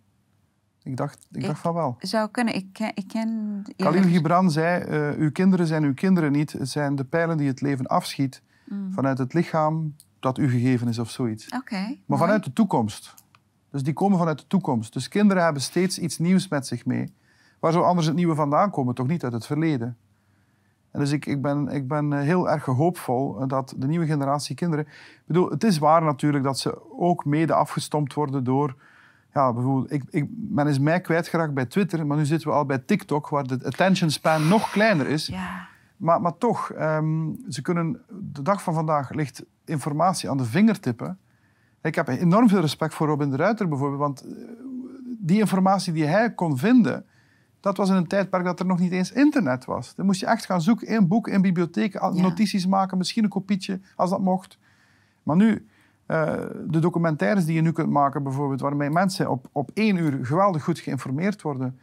Ik 0.87 0.97
dacht, 0.97 1.27
ik, 1.31 1.45
dacht 1.45 1.59
van 1.59 1.73
wel. 1.73 1.95
Zou 1.99 2.29
kunnen. 2.29 2.55
Ik 2.55 2.67
ken... 2.73 2.91
Ik 2.93 3.07
ken 3.07 3.63
Khalil 3.75 4.01
Gibran 4.01 4.51
zei, 4.51 4.83
uh, 4.85 5.19
uw 5.19 5.31
kinderen 5.31 5.67
zijn 5.67 5.83
uw 5.83 5.93
kinderen 5.93 6.31
niet. 6.31 6.51
Het 6.51 6.69
zijn 6.69 6.95
de 6.95 7.03
pijlen 7.03 7.37
die 7.37 7.47
het 7.47 7.61
leven 7.61 7.85
afschiet 7.85 8.41
mm. 8.65 8.93
vanuit 8.93 9.17
het 9.17 9.33
lichaam 9.33 9.95
dat 10.19 10.37
u 10.37 10.49
gegeven 10.49 10.87
is 10.87 10.99
of 10.99 11.09
zoiets. 11.09 11.49
Oké. 11.49 11.97
maar 12.05 12.17
vanuit 12.17 12.43
de 12.43 12.53
toekomst. 12.53 13.13
Dus 13.71 13.83
die 13.83 13.93
komen 13.93 14.17
vanuit 14.17 14.39
de 14.39 14.47
toekomst. 14.47 14.93
Dus 14.93 15.07
kinderen 15.07 15.43
hebben 15.43 15.61
steeds 15.61 15.99
iets 15.99 16.17
nieuws 16.17 16.47
met 16.47 16.67
zich 16.67 16.85
mee. 16.85 17.13
Waar 17.59 17.71
zou 17.71 17.85
anders 17.85 18.07
het 18.07 18.15
nieuwe 18.15 18.35
vandaan 18.35 18.71
komen? 18.71 18.95
Toch 18.95 19.07
niet 19.07 19.23
uit 19.23 19.33
het 19.33 19.45
verleden. 19.45 19.97
En 20.91 20.99
dus 20.99 21.11
ik, 21.11 21.25
ik, 21.25 21.41
ben, 21.41 21.67
ik 21.67 21.87
ben 21.87 22.13
eh, 22.13 22.19
heel 22.19 22.49
erg 22.49 22.65
hoopvol 22.65 23.47
dat 23.47 23.73
de 23.77 23.87
nieuwe 23.87 24.05
generatie 24.05 24.55
kinderen... 24.55 24.85
Ik 24.85 25.23
bedoel, 25.25 25.49
het 25.49 25.63
is 25.63 25.77
waar 25.77 26.03
natuurlijk 26.03 26.43
dat 26.43 26.59
ze 26.59 26.97
ook 26.99 27.25
mede 27.25 27.53
afgestompt 27.53 28.13
worden 28.13 28.43
door... 28.43 28.75
Ja, 29.33 29.53
bijvoorbeeld, 29.53 29.91
ik, 29.91 30.03
ik, 30.09 30.25
men 30.49 30.67
is 30.67 30.79
mij 30.79 31.01
kwijtgeraakt 31.01 31.53
bij 31.53 31.65
Twitter, 31.65 32.05
maar 32.05 32.17
nu 32.17 32.25
zitten 32.25 32.47
we 32.47 32.53
al 32.53 32.65
bij 32.65 32.77
TikTok, 32.77 33.29
waar 33.29 33.47
de 33.47 33.59
attention 33.65 34.09
span 34.09 34.47
nog 34.47 34.71
kleiner 34.71 35.07
is. 35.07 35.27
Ja. 35.27 35.67
Maar, 35.97 36.21
maar 36.21 36.37
toch, 36.37 36.71
um, 36.79 37.37
ze 37.49 37.61
kunnen... 37.61 38.01
De 38.09 38.41
dag 38.41 38.63
van 38.63 38.73
vandaag 38.73 39.09
ligt 39.09 39.43
informatie 39.65 40.29
aan 40.29 40.37
de 40.37 40.45
vingertippen. 40.45 41.19
Ik 41.81 41.95
heb 41.95 42.07
enorm 42.07 42.49
veel 42.49 42.61
respect 42.61 42.93
voor 42.93 43.07
Robin 43.07 43.29
de 43.29 43.35
Ruiter 43.35 43.67
bijvoorbeeld, 43.67 43.99
want 43.99 44.21
eh, 44.21 44.27
die 45.19 45.39
informatie 45.39 45.93
die 45.93 46.05
hij 46.05 46.33
kon 46.33 46.57
vinden 46.57 47.05
dat 47.67 47.77
was 47.77 47.89
in 47.89 47.95
een 47.95 48.07
tijdperk 48.07 48.43
dat 48.43 48.59
er 48.59 48.65
nog 48.65 48.79
niet 48.79 48.91
eens 48.91 49.11
internet 49.11 49.65
was. 49.65 49.95
Dan 49.95 50.05
moest 50.05 50.19
je 50.19 50.25
echt 50.25 50.45
gaan 50.45 50.61
zoeken 50.61 50.87
in 50.87 51.07
boek, 51.07 51.27
in 51.27 51.41
bibliotheek, 51.41 52.01
notities 52.13 52.67
maken, 52.67 52.97
misschien 52.97 53.23
een 53.23 53.29
kopietje 53.29 53.79
als 53.95 54.09
dat 54.09 54.19
mocht. 54.19 54.57
Maar 55.23 55.35
nu, 55.35 55.67
uh, 56.07 56.33
de 56.67 56.79
documentaires 56.79 57.45
die 57.45 57.55
je 57.55 57.61
nu 57.61 57.71
kunt 57.71 57.89
maken, 57.89 58.23
bijvoorbeeld, 58.23 58.61
waarmee 58.61 58.89
mensen 58.89 59.29
op, 59.29 59.49
op 59.51 59.71
één 59.73 59.95
uur 59.95 60.25
geweldig 60.25 60.63
goed 60.63 60.79
geïnformeerd 60.79 61.41
worden. 61.41 61.79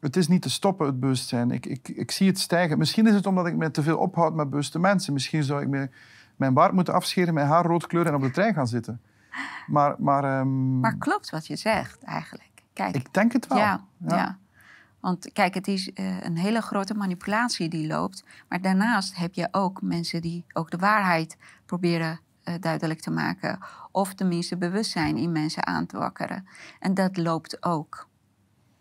Het 0.00 0.16
is 0.16 0.28
niet 0.28 0.42
te 0.42 0.50
stoppen, 0.50 0.86
het 0.86 1.00
bewustzijn. 1.00 1.50
Ik, 1.50 1.66
ik, 1.66 1.88
ik 1.88 2.10
zie 2.10 2.26
het 2.26 2.38
stijgen. 2.38 2.78
Misschien 2.78 3.06
is 3.06 3.14
het 3.14 3.26
omdat 3.26 3.46
ik 3.46 3.56
me 3.56 3.70
te 3.70 3.82
veel 3.82 3.98
ophoud 3.98 4.34
met 4.34 4.50
bewuste 4.50 4.78
mensen. 4.78 5.12
Misschien 5.12 5.42
zou 5.42 5.62
ik 5.62 5.68
me, 5.68 5.88
mijn 6.36 6.54
baard 6.54 6.72
moeten 6.72 6.94
afscheren, 6.94 7.34
mijn 7.34 7.46
haar 7.46 7.64
rood 7.64 7.86
kleuren 7.86 8.12
en 8.12 8.18
op 8.18 8.24
de 8.24 8.30
trein 8.30 8.54
gaan 8.54 8.68
zitten. 8.68 9.00
Maar, 9.66 9.94
maar, 9.98 10.40
um... 10.40 10.80
maar 10.80 10.96
klopt 10.96 11.30
wat 11.30 11.46
je 11.46 11.56
zegt 11.56 12.02
eigenlijk. 12.02 12.50
Kijk. 12.72 12.94
Ik 12.94 13.14
denk 13.14 13.32
het 13.32 13.46
wel. 13.46 13.58
ja. 13.58 13.84
ja. 14.06 14.38
Want 15.00 15.32
kijk, 15.32 15.54
het 15.54 15.68
is 15.68 15.90
uh, 15.94 16.20
een 16.20 16.36
hele 16.36 16.60
grote 16.60 16.94
manipulatie 16.94 17.68
die 17.68 17.86
loopt. 17.86 18.24
Maar 18.48 18.60
daarnaast 18.60 19.16
heb 19.16 19.34
je 19.34 19.48
ook 19.50 19.82
mensen 19.82 20.22
die 20.22 20.44
ook 20.52 20.70
de 20.70 20.76
waarheid 20.76 21.36
proberen 21.66 22.20
uh, 22.44 22.54
duidelijk 22.60 23.00
te 23.00 23.10
maken. 23.10 23.58
Of 23.90 24.14
tenminste 24.14 24.56
bewustzijn 24.56 25.16
in 25.16 25.32
mensen 25.32 25.66
aan 25.66 25.86
te 25.86 25.98
wakkeren. 25.98 26.48
En 26.78 26.94
dat 26.94 27.16
loopt 27.16 27.64
ook. 27.64 28.08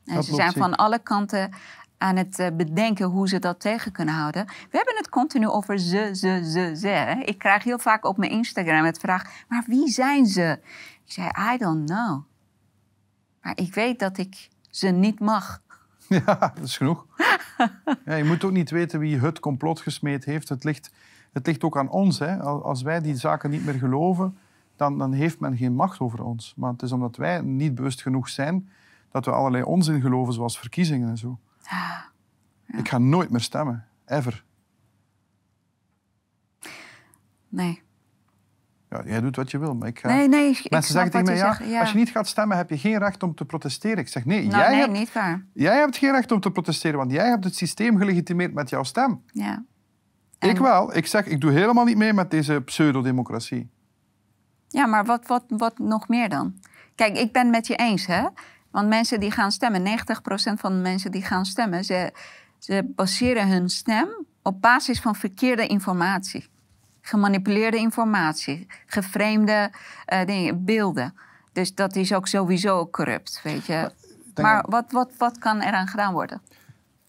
En 0.05 0.15
dat 0.15 0.25
ze 0.25 0.35
zijn 0.35 0.51
van 0.51 0.75
alle 0.75 0.99
kanten 0.99 1.53
aan 1.97 2.15
het 2.15 2.39
uh, 2.39 2.47
bedenken 2.53 3.05
hoe 3.05 3.27
ze 3.27 3.39
dat 3.39 3.59
tegen 3.59 3.91
kunnen 3.91 4.13
houden. 4.13 4.45
We 4.45 4.77
hebben 4.77 4.95
het 4.95 5.09
continu 5.09 5.47
over 5.47 5.79
ze, 5.79 6.09
ze, 6.13 6.49
ze, 6.51 6.75
ze. 6.75 7.21
Ik 7.25 7.37
krijg 7.37 7.63
heel 7.63 7.79
vaak 7.79 8.05
op 8.05 8.17
mijn 8.17 8.31
Instagram 8.31 8.85
het 8.85 8.99
vraag: 8.99 9.43
maar 9.47 9.63
wie 9.67 9.87
zijn 9.87 10.25
ze? 10.25 10.59
Ik 11.05 11.11
zei: 11.11 11.53
I 11.53 11.57
don't 11.57 11.89
know. 11.89 12.23
Maar 13.41 13.57
ik 13.57 13.73
weet 13.73 13.99
dat 13.99 14.17
ik 14.17 14.49
ze 14.69 14.87
niet 14.87 15.19
mag. 15.19 15.61
Ja, 16.25 16.51
dat 16.55 16.63
is 16.63 16.77
genoeg. 16.77 17.05
Ja, 18.05 18.15
je 18.15 18.23
moet 18.23 18.43
ook 18.43 18.51
niet 18.51 18.69
weten 18.69 18.99
wie 18.99 19.19
het 19.19 19.39
complot 19.39 19.81
gesmeed 19.81 20.25
heeft. 20.25 20.49
Het 20.49 20.63
ligt, 20.63 20.91
het 21.33 21.45
ligt 21.47 21.63
ook 21.63 21.77
aan 21.77 21.89
ons. 21.89 22.19
Hè. 22.19 22.39
Als 22.41 22.81
wij 22.81 23.01
die 23.01 23.15
zaken 23.15 23.49
niet 23.49 23.65
meer 23.65 23.73
geloven, 23.73 24.37
dan, 24.75 24.97
dan 24.97 25.11
heeft 25.13 25.39
men 25.39 25.57
geen 25.57 25.75
macht 25.75 25.99
over 25.99 26.23
ons. 26.23 26.53
Maar 26.57 26.71
het 26.71 26.81
is 26.81 26.91
omdat 26.91 27.15
wij 27.15 27.41
niet 27.41 27.75
bewust 27.75 28.01
genoeg 28.01 28.29
zijn 28.29 28.69
dat 29.11 29.25
we 29.25 29.31
allerlei 29.31 29.63
onzin 29.63 30.01
geloven, 30.01 30.33
zoals 30.33 30.59
verkiezingen 30.59 31.09
en 31.09 31.17
zo. 31.17 31.39
Ja. 31.69 32.11
Ik 32.77 32.89
ga 32.89 32.97
nooit 32.97 33.29
meer 33.29 33.41
stemmen. 33.41 33.85
Ever. 34.05 34.43
Nee. 37.49 37.81
Ja, 38.89 39.03
jij 39.05 39.21
doet 39.21 39.35
wat 39.35 39.51
je 39.51 39.57
wil, 39.57 39.75
maar 39.75 39.87
ik 39.87 39.99
ga... 39.99 40.07
Nee, 40.07 40.27
nee, 40.27 40.49
ik, 40.49 40.69
Mensen 40.69 40.93
zeggen 40.93 41.11
tegen 41.11 41.25
mij, 41.25 41.69
ja, 41.69 41.79
als 41.79 41.91
je 41.91 41.97
niet 41.97 42.09
gaat 42.09 42.27
stemmen, 42.27 42.57
heb 42.57 42.69
je 42.69 42.77
geen 42.77 42.97
recht 42.97 43.23
om 43.23 43.35
te 43.35 43.45
protesteren. 43.45 43.97
Ik 43.97 44.07
zeg, 44.07 44.25
nee, 44.25 44.47
nou, 44.47 44.57
jij, 44.57 44.69
nee, 44.69 44.79
hebt, 44.79 44.91
niet 44.91 45.13
waar. 45.13 45.45
jij 45.53 45.77
hebt 45.77 45.97
geen 45.97 46.11
recht 46.11 46.31
om 46.31 46.39
te 46.39 46.51
protesteren, 46.51 46.97
want 46.97 47.11
jij 47.11 47.27
hebt 47.27 47.43
het 47.43 47.55
systeem 47.55 47.97
gelegitimeerd 47.97 48.53
met 48.53 48.69
jouw 48.69 48.83
stem. 48.83 49.23
Ja. 49.25 49.63
En... 50.43 50.49
Ik 50.49 50.57
wel. 50.57 50.95
Ik 50.95 51.07
zeg, 51.07 51.25
ik 51.25 51.41
doe 51.41 51.51
helemaal 51.51 51.85
niet 51.85 51.97
mee 51.97 52.13
met 52.13 52.31
deze 52.31 52.61
pseudodemocratie. 52.65 53.69
Ja, 54.67 54.85
maar 54.85 55.05
wat, 55.05 55.27
wat, 55.27 55.43
wat 55.47 55.77
nog 55.77 56.07
meer 56.07 56.29
dan? 56.29 56.53
Kijk, 56.95 57.17
ik 57.17 57.31
ben 57.31 57.41
het 57.41 57.51
met 57.51 57.67
je 57.67 57.75
eens, 57.75 58.05
hè? 58.05 58.23
Want 58.71 58.87
mensen 58.87 59.19
die 59.19 59.31
gaan 59.31 59.51
stemmen, 59.51 59.81
90% 59.81 59.83
van 60.53 60.73
de 60.73 60.81
mensen 60.81 61.11
die 61.11 61.23
gaan 61.23 61.45
stemmen, 61.45 61.83
ze, 61.83 62.13
ze 62.59 62.91
baseren 62.95 63.47
hun 63.47 63.69
stem 63.69 64.07
op 64.41 64.61
basis 64.61 65.01
van 65.01 65.15
verkeerde 65.15 65.67
informatie 65.67 66.51
gemanipuleerde 67.03 67.77
informatie, 67.77 68.67
geframed 68.85 69.49
uh, 69.49 70.25
dingen, 70.25 70.65
beelden. 70.65 71.13
Dus 71.51 71.75
dat 71.75 71.95
is 71.95 72.13
ook 72.13 72.27
sowieso 72.27 72.87
corrupt, 72.87 73.39
weet 73.43 73.65
je. 73.65 73.91
Maar 74.35 74.65
wat, 74.67 74.91
wat, 74.91 75.09
wat 75.17 75.37
kan 75.37 75.61
eraan 75.61 75.87
gedaan 75.87 76.13
worden? 76.13 76.41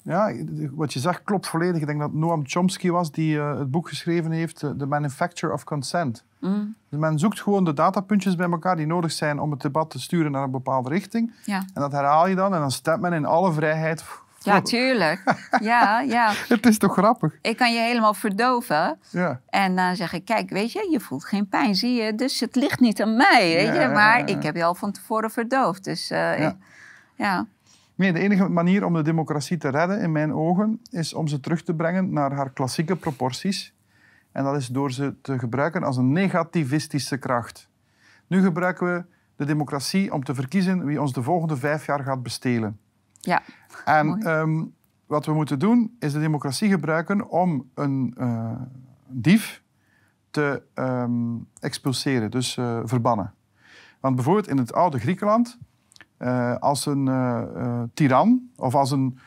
Ja, 0.05 0.33
wat 0.71 0.93
je 0.93 1.01
zegt 1.01 1.23
klopt 1.23 1.49
volledig. 1.49 1.81
Ik 1.81 1.87
denk 1.87 2.01
dat 2.01 2.13
Noam 2.13 2.43
Chomsky 2.47 2.91
was 2.91 3.13
die 3.13 3.37
uh, 3.37 3.59
het 3.59 3.71
boek 3.71 3.89
geschreven 3.89 4.31
heeft, 4.31 4.63
uh, 4.63 4.71
The 4.71 4.87
Manufacture 4.87 5.53
of 5.53 5.65
Consent. 5.65 6.25
Mm. 6.41 6.75
Dus 6.89 6.99
men 6.99 7.19
zoekt 7.19 7.41
gewoon 7.41 7.65
de 7.65 7.73
datapuntjes 7.73 8.35
bij 8.35 8.51
elkaar 8.51 8.77
die 8.77 8.87
nodig 8.87 9.13
zijn 9.13 9.39
om 9.39 9.51
het 9.51 9.61
debat 9.61 9.91
te 9.91 10.01
sturen 10.01 10.33
naar 10.33 10.43
een 10.43 10.51
bepaalde 10.51 10.89
richting. 10.89 11.33
Ja. 11.45 11.57
En 11.57 11.81
dat 11.81 11.93
herhaal 11.93 12.27
je 12.27 12.35
dan 12.35 12.55
en 12.55 12.61
dan 12.61 12.71
stemt 12.71 13.01
men 13.01 13.13
in 13.13 13.25
alle 13.25 13.53
vrijheid 13.53 14.05
ja, 14.45 14.61
tuurlijk. 14.61 15.23
Ja, 15.61 16.01
ja. 16.01 16.33
Het 16.49 16.67
is 16.67 16.79
toch 16.79 16.93
grappig? 16.93 17.39
Ik 17.41 17.57
kan 17.57 17.73
je 17.73 17.81
helemaal 17.81 18.15
verdoven. 18.15 18.99
Ja. 19.11 19.41
En 19.51 19.77
dan 19.77 19.97
zeg 19.97 20.13
ik, 20.13 20.25
kijk, 20.25 20.51
weet 20.51 20.73
je, 20.73 20.89
je 20.91 21.01
voelt 21.01 21.25
geen 21.25 21.49
pijn, 21.49 21.75
zie 21.75 22.03
je? 22.03 22.15
Dus 22.15 22.41
het 22.41 22.55
ligt 22.55 22.81
niet 22.81 23.03
aan 23.03 23.17
mij, 23.17 23.55
weet 23.55 23.83
je? 23.83 23.89
Maar 23.89 24.29
ik 24.29 24.43
heb 24.43 24.57
je 24.57 24.65
al 24.65 24.75
van 24.75 24.93
tevoren 24.93 25.31
verdoofd. 25.31 25.85
Dus 25.85 26.11
uh, 26.11 26.39
ja. 26.39 26.57
ja. 27.15 27.47
Nee, 27.95 28.13
de 28.13 28.19
enige 28.19 28.49
manier 28.49 28.85
om 28.85 28.95
de 28.95 29.03
democratie 29.03 29.57
te 29.57 29.69
redden, 29.69 30.01
in 30.01 30.13
mijn 30.13 30.35
ogen, 30.35 30.81
is 30.91 31.15
om 31.15 31.29
ze 31.29 31.41
terug 31.41 31.63
te 31.63 31.75
brengen 31.75 32.13
naar 32.13 32.33
haar 32.33 32.51
klassieke 32.51 32.97
proporties. 32.97 33.75
En 34.33 34.45
dat 34.45 34.57
is 34.57 34.67
door 34.67 34.93
ze 34.93 35.15
te 35.21 35.39
gebruiken 35.39 35.83
als 35.83 35.97
een 35.97 36.13
negativistische 36.13 37.19
kracht. 37.19 37.69
Nu 38.27 38.43
gebruiken 38.43 38.95
we 38.95 39.05
de 39.37 39.45
democratie 39.45 40.13
om 40.13 40.25
te 40.25 40.35
verkiezen 40.35 40.85
wie 40.85 41.01
ons 41.01 41.13
de 41.13 41.23
volgende 41.23 41.57
vijf 41.57 41.87
jaar 41.87 42.03
gaat 42.03 42.23
bestelen. 42.23 42.79
Ja. 43.21 43.43
En 43.85 44.29
um, 44.29 44.75
wat 45.07 45.27
we 45.27 45.33
moeten 45.33 45.59
doen, 45.59 45.97
is 45.99 46.13
de 46.13 46.21
democratie 46.21 46.71
gebruiken 46.71 47.29
om 47.29 47.71
een 47.75 48.15
uh, 48.19 48.51
dief 49.09 49.63
te 50.31 50.63
um, 50.75 51.47
expulseren, 51.61 52.31
dus 52.31 52.57
uh, 52.57 52.81
verbannen. 52.85 53.35
Want 54.01 54.15
bijvoorbeeld 54.15 54.49
in 54.49 54.59
het 54.59 54.73
oude 54.73 54.99
Griekenland, 54.99 55.59
uh, 56.19 56.57
als 56.57 56.87
een 56.87 57.91
tiran 57.95 58.51
of 58.57 58.75
als 58.75 58.91
een, 58.91 59.19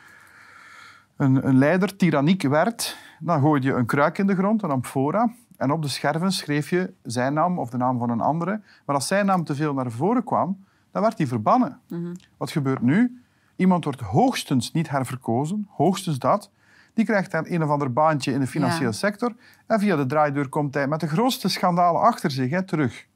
een, 1.15 1.47
een, 1.47 1.57
leider 1.57 1.95
tyranniek 1.95 2.41
werd, 2.41 2.97
dan 3.19 3.41
gooide 3.41 3.67
je 3.67 3.73
een 3.73 3.85
kruik 3.85 4.17
in 4.17 4.27
de 4.27 4.35
grond, 4.35 4.63
een 4.63 4.71
amphora, 4.71 5.31
en 5.57 5.71
op 5.71 5.81
de 5.81 5.87
scherven 5.87 6.31
schreef 6.31 6.69
je 6.69 6.93
zijn 7.03 7.33
naam 7.33 7.59
of 7.59 7.69
de 7.69 7.77
naam 7.77 7.97
van 7.97 8.09
een 8.09 8.21
andere. 8.21 8.61
Maar 8.85 8.95
als 8.95 9.07
zijn 9.07 9.25
naam 9.25 9.43
te 9.43 9.55
veel 9.55 9.73
naar 9.73 9.91
voren 9.91 10.23
kwam, 10.23 10.65
dan 10.91 11.01
werd 11.01 11.17
hij 11.17 11.27
verbannen. 11.27 11.79
Mm 11.87 12.03
-hmm. 12.03 12.13
Wat 12.37 12.51
gebeurt 12.51 12.81
nu? 12.81 13.21
Iemand 13.55 13.83
wordt 13.83 14.01
hoogstens 14.01 14.71
niet 14.71 14.89
herverkozen, 14.89 15.67
hoogstens 15.69 16.19
dat. 16.19 16.51
Die 16.93 17.05
krijgt 17.05 17.31
dan 17.31 17.45
een 17.47 17.63
of 17.63 17.69
ander 17.69 17.93
baantje 17.93 18.31
in 18.31 18.39
de 18.39 18.47
financiële 18.47 18.91
sector. 18.91 19.35
En 19.65 19.79
via 19.79 19.95
de 19.95 20.05
draaideur 20.05 20.49
komt 20.49 20.73
hij 20.73 20.87
met 20.87 20.99
de 20.99 21.07
grootste 21.07 21.49
schandalen 21.49 22.01
achter 22.01 22.31
zich 22.31 22.49
hè, 22.49 22.63
terug. 22.63 23.07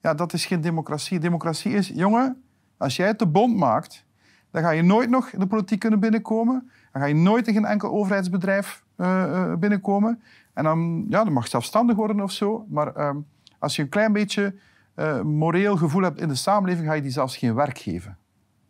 Ja, 0.00 0.14
dat 0.14 0.32
is 0.32 0.46
geen 0.46 0.60
democratie. 0.60 1.18
Democratie 1.18 1.72
is, 1.72 1.88
jongen, 1.88 2.43
als 2.84 2.96
jij 2.96 3.06
het 3.06 3.18
te 3.18 3.26
bond 3.26 3.56
maakt, 3.56 4.04
dan 4.50 4.62
ga 4.62 4.70
je 4.70 4.82
nooit 4.82 5.10
nog 5.10 5.28
in 5.28 5.38
de 5.38 5.46
politiek 5.46 5.80
kunnen 5.80 6.00
binnenkomen. 6.00 6.70
Dan 6.92 7.02
ga 7.02 7.08
je 7.08 7.14
nooit 7.14 7.48
in 7.48 7.56
een 7.56 7.64
enkel 7.64 7.90
overheidsbedrijf 7.90 8.84
uh, 8.96 9.06
uh, 9.06 9.54
binnenkomen. 9.54 10.22
En 10.52 10.64
dan, 10.64 11.06
ja, 11.08 11.24
dan 11.24 11.32
mag 11.32 11.42
je 11.42 11.50
zelfstandig 11.50 11.96
worden 11.96 12.20
of 12.20 12.32
zo. 12.32 12.66
Maar 12.68 12.96
uh, 12.96 13.10
als 13.58 13.76
je 13.76 13.82
een 13.82 13.88
klein 13.88 14.12
beetje 14.12 14.54
uh, 14.96 15.20
moreel 15.20 15.76
gevoel 15.76 16.02
hebt 16.02 16.20
in 16.20 16.28
de 16.28 16.34
samenleving, 16.34 16.86
ga 16.86 16.92
je 16.92 17.02
die 17.02 17.10
zelfs 17.10 17.36
geen 17.36 17.54
werk 17.54 17.78
geven. 17.78 18.18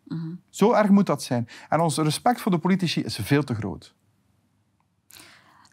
Mm 0.05 0.41
Zo 0.49 0.73
erg 0.73 0.89
moet 0.89 1.07
dat 1.07 1.23
zijn. 1.23 1.49
En 1.69 1.81
ons 1.81 1.97
respect 1.97 2.41
voor 2.41 2.53
de 2.53 2.59
politici 2.59 3.03
is 3.03 3.17
veel 3.17 3.45
te 3.45 3.55
groot. 3.55 3.95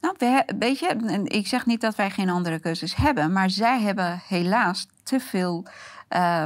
Nou, 0.01 0.15
we, 0.17 0.53
weet 0.59 0.79
je, 0.79 1.21
ik 1.23 1.47
zeg 1.47 1.65
niet 1.65 1.81
dat 1.81 1.95
wij 1.95 2.09
geen 2.09 2.29
andere 2.29 2.59
keuzes 2.59 2.95
hebben, 2.95 3.31
maar 3.31 3.49
zij 3.49 3.81
hebben 3.81 4.21
helaas 4.27 4.87
te 5.03 5.19
veel 5.19 5.65
eh, 6.07 6.45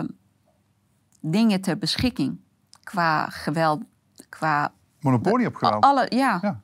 dingen 1.32 1.62
ter 1.62 1.78
beschikking. 1.78 2.40
Qua 2.84 3.30
geweld, 3.30 3.82
qua 4.30 4.74
Monopolie 5.00 5.48
op 5.48 5.56
geweld. 5.56 5.84
alle, 5.84 6.06
ja. 6.10 6.40
Ja. 6.42 6.62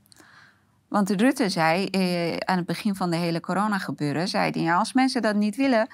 Want 0.87 1.09
Rutte 1.09 1.49
zei 1.49 1.85
eh, 1.85 2.37
aan 2.37 2.57
het 2.57 2.65
begin 2.65 2.95
van 2.95 3.09
de 3.09 3.15
hele 3.15 3.39
corona 3.39 3.77
gebeuren, 3.77 4.27
zei 4.27 4.51
hij, 4.51 4.61
ja, 4.61 4.77
als 4.77 4.93
mensen 4.93 5.21
dat 5.21 5.35
niet 5.35 5.55
willen, 5.55 5.87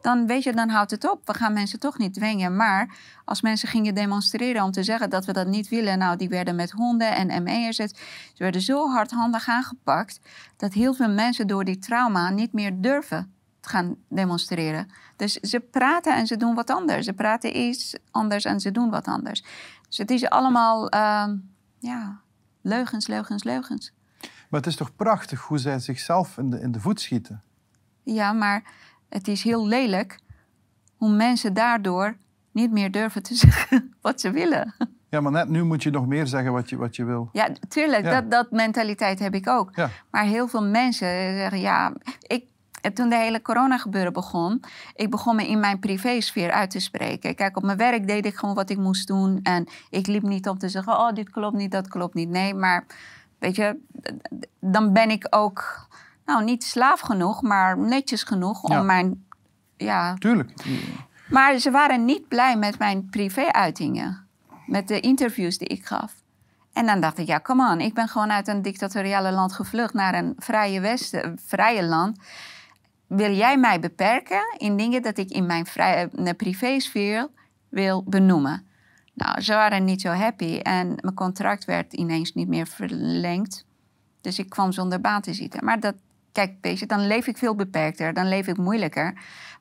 dan 0.00 0.26
weet 0.26 0.42
je, 0.42 0.52
dan 0.52 0.68
houdt 0.68 0.90
het 0.90 1.10
op. 1.10 1.26
We 1.26 1.34
gaan 1.34 1.52
mensen 1.52 1.80
toch 1.80 1.98
niet 1.98 2.14
dwingen. 2.14 2.56
Maar 2.56 2.96
als 3.24 3.40
mensen 3.40 3.68
gingen 3.68 3.94
demonstreren 3.94 4.62
om 4.62 4.70
te 4.70 4.82
zeggen 4.82 5.10
dat 5.10 5.24
we 5.24 5.32
dat 5.32 5.46
niet 5.46 5.68
willen, 5.68 5.98
nou, 5.98 6.16
die 6.16 6.28
werden 6.28 6.54
met 6.54 6.70
honden 6.70 7.16
en 7.16 7.42
ME'ers, 7.42 7.76
ze 7.76 7.92
werden 8.36 8.60
zo 8.60 8.90
hardhandig 8.90 9.48
aangepakt 9.48 10.20
dat 10.56 10.72
heel 10.72 10.94
veel 10.94 11.10
mensen 11.10 11.46
door 11.46 11.64
die 11.64 11.78
trauma 11.78 12.30
niet 12.30 12.52
meer 12.52 12.80
durven 12.80 13.33
gaan 13.66 13.96
demonstreren. 14.08 14.88
Dus 15.16 15.32
ze 15.32 15.60
praten 15.60 16.16
en 16.16 16.26
ze 16.26 16.36
doen 16.36 16.54
wat 16.54 16.70
anders. 16.70 17.06
Ze 17.06 17.12
praten 17.12 17.56
iets 17.56 17.96
anders 18.10 18.44
en 18.44 18.60
ze 18.60 18.70
doen 18.70 18.90
wat 18.90 19.06
anders. 19.06 19.44
Dus 19.88 19.98
het 19.98 20.10
is 20.10 20.28
allemaal, 20.28 20.88
ehm, 20.88 21.36
ja, 21.78 22.20
leugens, 22.62 23.06
leugens, 23.06 23.44
leugens. 23.44 23.92
Maar 24.20 24.60
het 24.60 24.66
is 24.66 24.76
toch 24.76 24.96
prachtig 24.96 25.40
hoe 25.40 25.58
zij 25.58 25.78
zichzelf 25.78 26.38
in 26.38 26.50
de, 26.50 26.60
in 26.60 26.72
de 26.72 26.80
voet 26.80 27.00
schieten. 27.00 27.42
Ja, 28.02 28.32
maar 28.32 28.64
het 29.08 29.28
is 29.28 29.42
heel 29.42 29.66
lelijk 29.66 30.18
hoe 30.96 31.10
mensen 31.10 31.54
daardoor 31.54 32.16
niet 32.52 32.70
meer 32.70 32.90
durven 32.90 33.22
te 33.22 33.34
zeggen 33.46 33.94
wat 34.00 34.20
ze 34.20 34.30
willen. 34.30 34.74
Ja, 35.08 35.20
maar 35.20 35.32
net 35.32 35.48
nu 35.48 35.62
moet 35.62 35.82
je 35.82 35.90
nog 35.90 36.06
meer 36.06 36.26
zeggen 36.26 36.52
wat 36.52 36.68
je, 36.68 36.76
wat 36.76 36.96
je 36.96 37.04
wil. 37.04 37.28
Ja, 37.32 37.48
tuurlijk, 37.68 38.04
Ja. 38.04 38.20
Dat, 38.20 38.30
dat 38.30 38.50
mentaliteit 38.50 39.18
heb 39.18 39.34
ik 39.34 39.48
ook. 39.48 39.70
Ja. 39.74 39.90
Maar 40.10 40.24
heel 40.24 40.48
veel 40.48 40.64
mensen 40.64 41.36
zeggen, 41.36 41.60
ja, 41.60 41.92
ik, 42.20 42.44
toen 42.92 43.08
de 43.08 43.16
hele 43.16 43.42
corona 43.42 43.78
gebeuren 43.78 44.12
begon, 44.12 44.62
ik 44.94 45.10
begon 45.10 45.36
me 45.36 45.48
in 45.48 45.60
mijn 45.60 45.78
privésfeer 45.78 46.50
uit 46.50 46.70
te 46.70 46.80
spreken. 46.80 47.34
Kijk, 47.34 47.56
op 47.56 47.62
mijn 47.62 47.78
werk 47.78 48.06
deed 48.06 48.26
ik 48.26 48.36
gewoon 48.36 48.54
wat 48.54 48.70
ik 48.70 48.78
moest 48.78 49.06
doen. 49.06 49.40
En 49.42 49.68
ik 49.90 50.06
liep 50.06 50.22
niet 50.22 50.48
om 50.48 50.58
te 50.58 50.68
zeggen, 50.68 50.92
oh, 50.92 51.12
dit 51.12 51.30
klopt 51.30 51.56
niet, 51.56 51.70
dat 51.70 51.88
klopt 51.88 52.14
niet. 52.14 52.28
Nee, 52.28 52.54
maar 52.54 52.84
weet 53.38 53.56
je, 53.56 53.76
dan 54.60 54.92
ben 54.92 55.10
ik 55.10 55.26
ook, 55.30 55.88
nou, 56.24 56.44
niet 56.44 56.64
slaaf 56.64 57.00
genoeg, 57.00 57.42
maar 57.42 57.78
netjes 57.78 58.22
genoeg 58.22 58.62
om 58.62 58.86
mijn, 58.86 59.24
ja, 59.76 60.14
Tuurlijk. 60.14 60.52
maar 61.28 61.58
ze 61.58 61.70
waren 61.70 62.04
niet 62.04 62.28
blij 62.28 62.56
met 62.56 62.78
mijn 62.78 63.08
privé-uitingen. 63.10 64.22
Met 64.66 64.88
de 64.88 65.00
interviews 65.00 65.58
die 65.58 65.68
ik 65.68 65.86
gaf. 65.86 66.14
En 66.72 66.86
dan 66.86 67.00
dacht 67.00 67.18
ik, 67.18 67.26
ja, 67.26 67.40
come 67.40 67.70
on. 67.70 67.80
Ik 67.80 67.94
ben 67.94 68.08
gewoon 68.08 68.30
uit 68.32 68.48
een 68.48 68.62
dictatoriale 68.62 69.32
land 69.32 69.52
gevlucht 69.52 69.94
naar 69.94 70.14
een 70.14 70.34
vrije 70.38 70.80
westen, 70.80 71.38
vrije 71.46 71.84
land. 71.84 72.18
Wil 73.16 73.32
jij 73.34 73.58
mij 73.58 73.80
beperken 73.80 74.54
in 74.58 74.76
dingen 74.76 75.02
dat 75.02 75.18
ik 75.18 75.30
in 75.30 75.46
mijn 75.46 75.66
vrije, 75.66 76.08
mijn 76.12 76.36
privésfeer 76.36 77.28
wil 77.68 78.02
benoemen? 78.06 78.66
Nou, 79.14 79.40
ze 79.40 79.52
waren 79.52 79.84
niet 79.84 80.00
zo 80.00 80.10
happy. 80.10 80.58
En 80.62 80.86
mijn 81.00 81.14
contract 81.14 81.64
werd 81.64 81.92
ineens 81.92 82.32
niet 82.32 82.48
meer 82.48 82.66
verlengd. 82.66 83.66
Dus 84.20 84.38
ik 84.38 84.48
kwam 84.48 84.72
zonder 84.72 85.00
baan 85.00 85.20
te 85.20 85.34
zitten. 85.34 85.64
Maar 85.64 85.80
dat, 85.80 85.94
kijk, 86.32 86.52
weet 86.60 86.78
je, 86.78 86.86
dan 86.86 87.06
leef 87.06 87.26
ik 87.26 87.38
veel 87.38 87.54
beperkter. 87.54 88.14
Dan 88.14 88.28
leef 88.28 88.46
ik 88.46 88.56
moeilijker. 88.56 89.14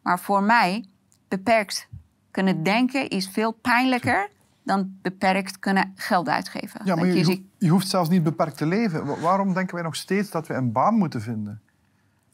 Maar 0.04 0.20
voor 0.20 0.44
mij, 0.44 0.86
beperkt 1.28 1.88
kunnen 2.32 2.64
denken 2.64 3.10
is 3.10 3.28
veel 3.30 3.52
pijnlijker 3.52 4.30
dan 4.64 4.98
beperkt 5.02 5.60
kunnen 5.60 5.92
geld 5.96 6.30
uitgeven. 6.30 6.82
Ja, 6.86 6.96
maar 6.96 7.06
je, 7.06 7.14
je, 7.14 7.26
hoeft- 7.26 7.42
je 7.58 7.70
hoeft 7.70 7.88
zelfs 7.88 8.10
niet 8.10 8.24
beperkt 8.24 8.58
te 8.58 8.66
leven. 8.66 9.06
Wa- 9.06 9.20
Waarom 9.20 9.54
denken 9.54 9.76
wij 9.76 9.84
nog 9.84 9.96
steeds 9.96 10.30
dat 10.30 10.48
we 10.48 10.54
een 10.54 10.72
baan 10.72 10.94
moeten 10.96 11.22
vinden? 11.22 11.62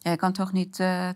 Je 0.02 0.16
kan 0.16 0.32
toch 0.32 0.52
niet 0.52 0.80
eh, 0.80 1.10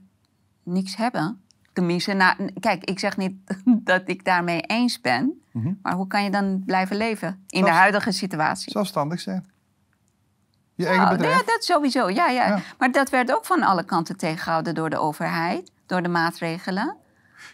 niks 0.64 0.96
hebben? 0.96 1.42
Tenminste, 1.74 2.14
nou, 2.14 2.52
kijk, 2.60 2.84
ik 2.84 3.00
zeg 3.00 3.18
niet 3.18 3.34
dat 3.92 4.02
ik 4.06 4.26
daarmee 4.26 4.62
eens 4.62 5.02
ben. 5.02 5.42
Mhm. 5.52 5.74
Maar 5.82 5.94
hoe 5.94 6.08
kan 6.08 6.24
je 6.24 6.30
dan 6.32 6.64
blijven 6.66 6.98
leven 6.98 7.44
in 7.48 7.64
de 7.64 7.70
huidige 7.72 8.12
situatie? 8.12 8.72
Zelfstandig 8.72 9.20
zijn. 9.20 9.46
Je 10.76 10.86
eigen 10.86 11.04
Ja, 11.04 11.12
bedrijf. 11.12 11.40
ja, 11.40 11.44
dat 11.46 11.64
sowieso. 11.64 12.10
Ja, 12.10 12.28
ja. 12.30 12.48
Ja. 12.48 12.60
Maar 12.78 12.92
dat 12.92 13.10
werd 13.10 13.32
ook 13.32 13.46
van 13.46 13.64
alle 13.64 13.84
kanten 13.84 14.18
tegengehouden 14.18 14.76
door 14.76 14.90
de 14.90 14.98
overheid, 14.98 15.72
door 15.86 16.02
de 16.02 16.10
maatregelen. 16.10 16.96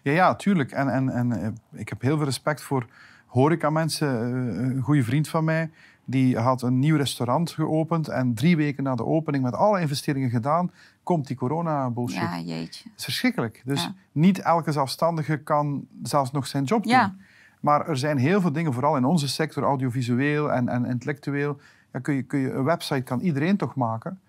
Ja, 0.03 0.11
ja, 0.11 0.35
tuurlijk. 0.35 0.71
En, 0.71 0.89
en, 0.89 1.09
en 1.09 1.41
eh, 1.41 1.79
ik 1.79 1.89
heb 1.89 2.01
heel 2.01 2.15
veel 2.17 2.25
respect 2.25 2.61
voor 2.61 2.85
horecamensen. 3.25 4.07
Eh, 4.07 4.63
Een 4.63 4.81
goede 4.81 5.03
vriend 5.03 5.27
van 5.27 5.43
mij, 5.43 5.71
die 6.05 6.37
had 6.37 6.61
een 6.61 6.79
nieuw 6.79 6.97
restaurant 6.97 7.51
geopend. 7.51 8.07
En 8.07 8.33
drie 8.33 8.55
weken 8.57 8.83
na 8.83 8.95
de 8.95 9.05
opening, 9.05 9.43
met 9.43 9.53
alle 9.53 9.81
investeringen 9.81 10.29
gedaan, 10.29 10.71
komt 11.15 11.27
die 11.27 11.35
corona-bullshit. 11.37 12.21
Ja, 12.21 12.39
jeetje. 12.39 12.83
Dat 12.89 12.97
is 12.97 13.03
verschrikkelijk. 13.03 13.61
Dus 13.65 13.83
Ja. 13.83 13.93
niet 14.11 14.39
elke 14.39 14.71
zelfstandige 14.71 15.37
kan 15.37 15.85
zelfs 16.03 16.31
nog 16.31 16.47
zijn 16.47 16.63
job 16.63 16.83
doen. 16.83 16.91
Ja. 16.91 17.15
Maar 17.59 17.87
er 17.87 17.97
zijn 17.97 18.17
heel 18.17 18.41
veel 18.41 18.51
dingen, 18.51 18.73
vooral 18.73 18.97
in 18.97 19.05
onze 19.05 19.27
sector, 19.27 19.63
audiovisueel 19.63 20.51
en, 20.51 20.69
en 20.69 20.85
intellectueel. 20.85 21.59
Ja, 21.93 21.99
kun 21.99 22.13
je, 22.13 22.23
kun 22.23 22.39
je, 22.39 22.51
een 22.51 22.63
website 22.63 23.01
kan 23.01 23.19
iedereen 23.19 23.57
toch 23.57 23.75
maken. 23.75 24.19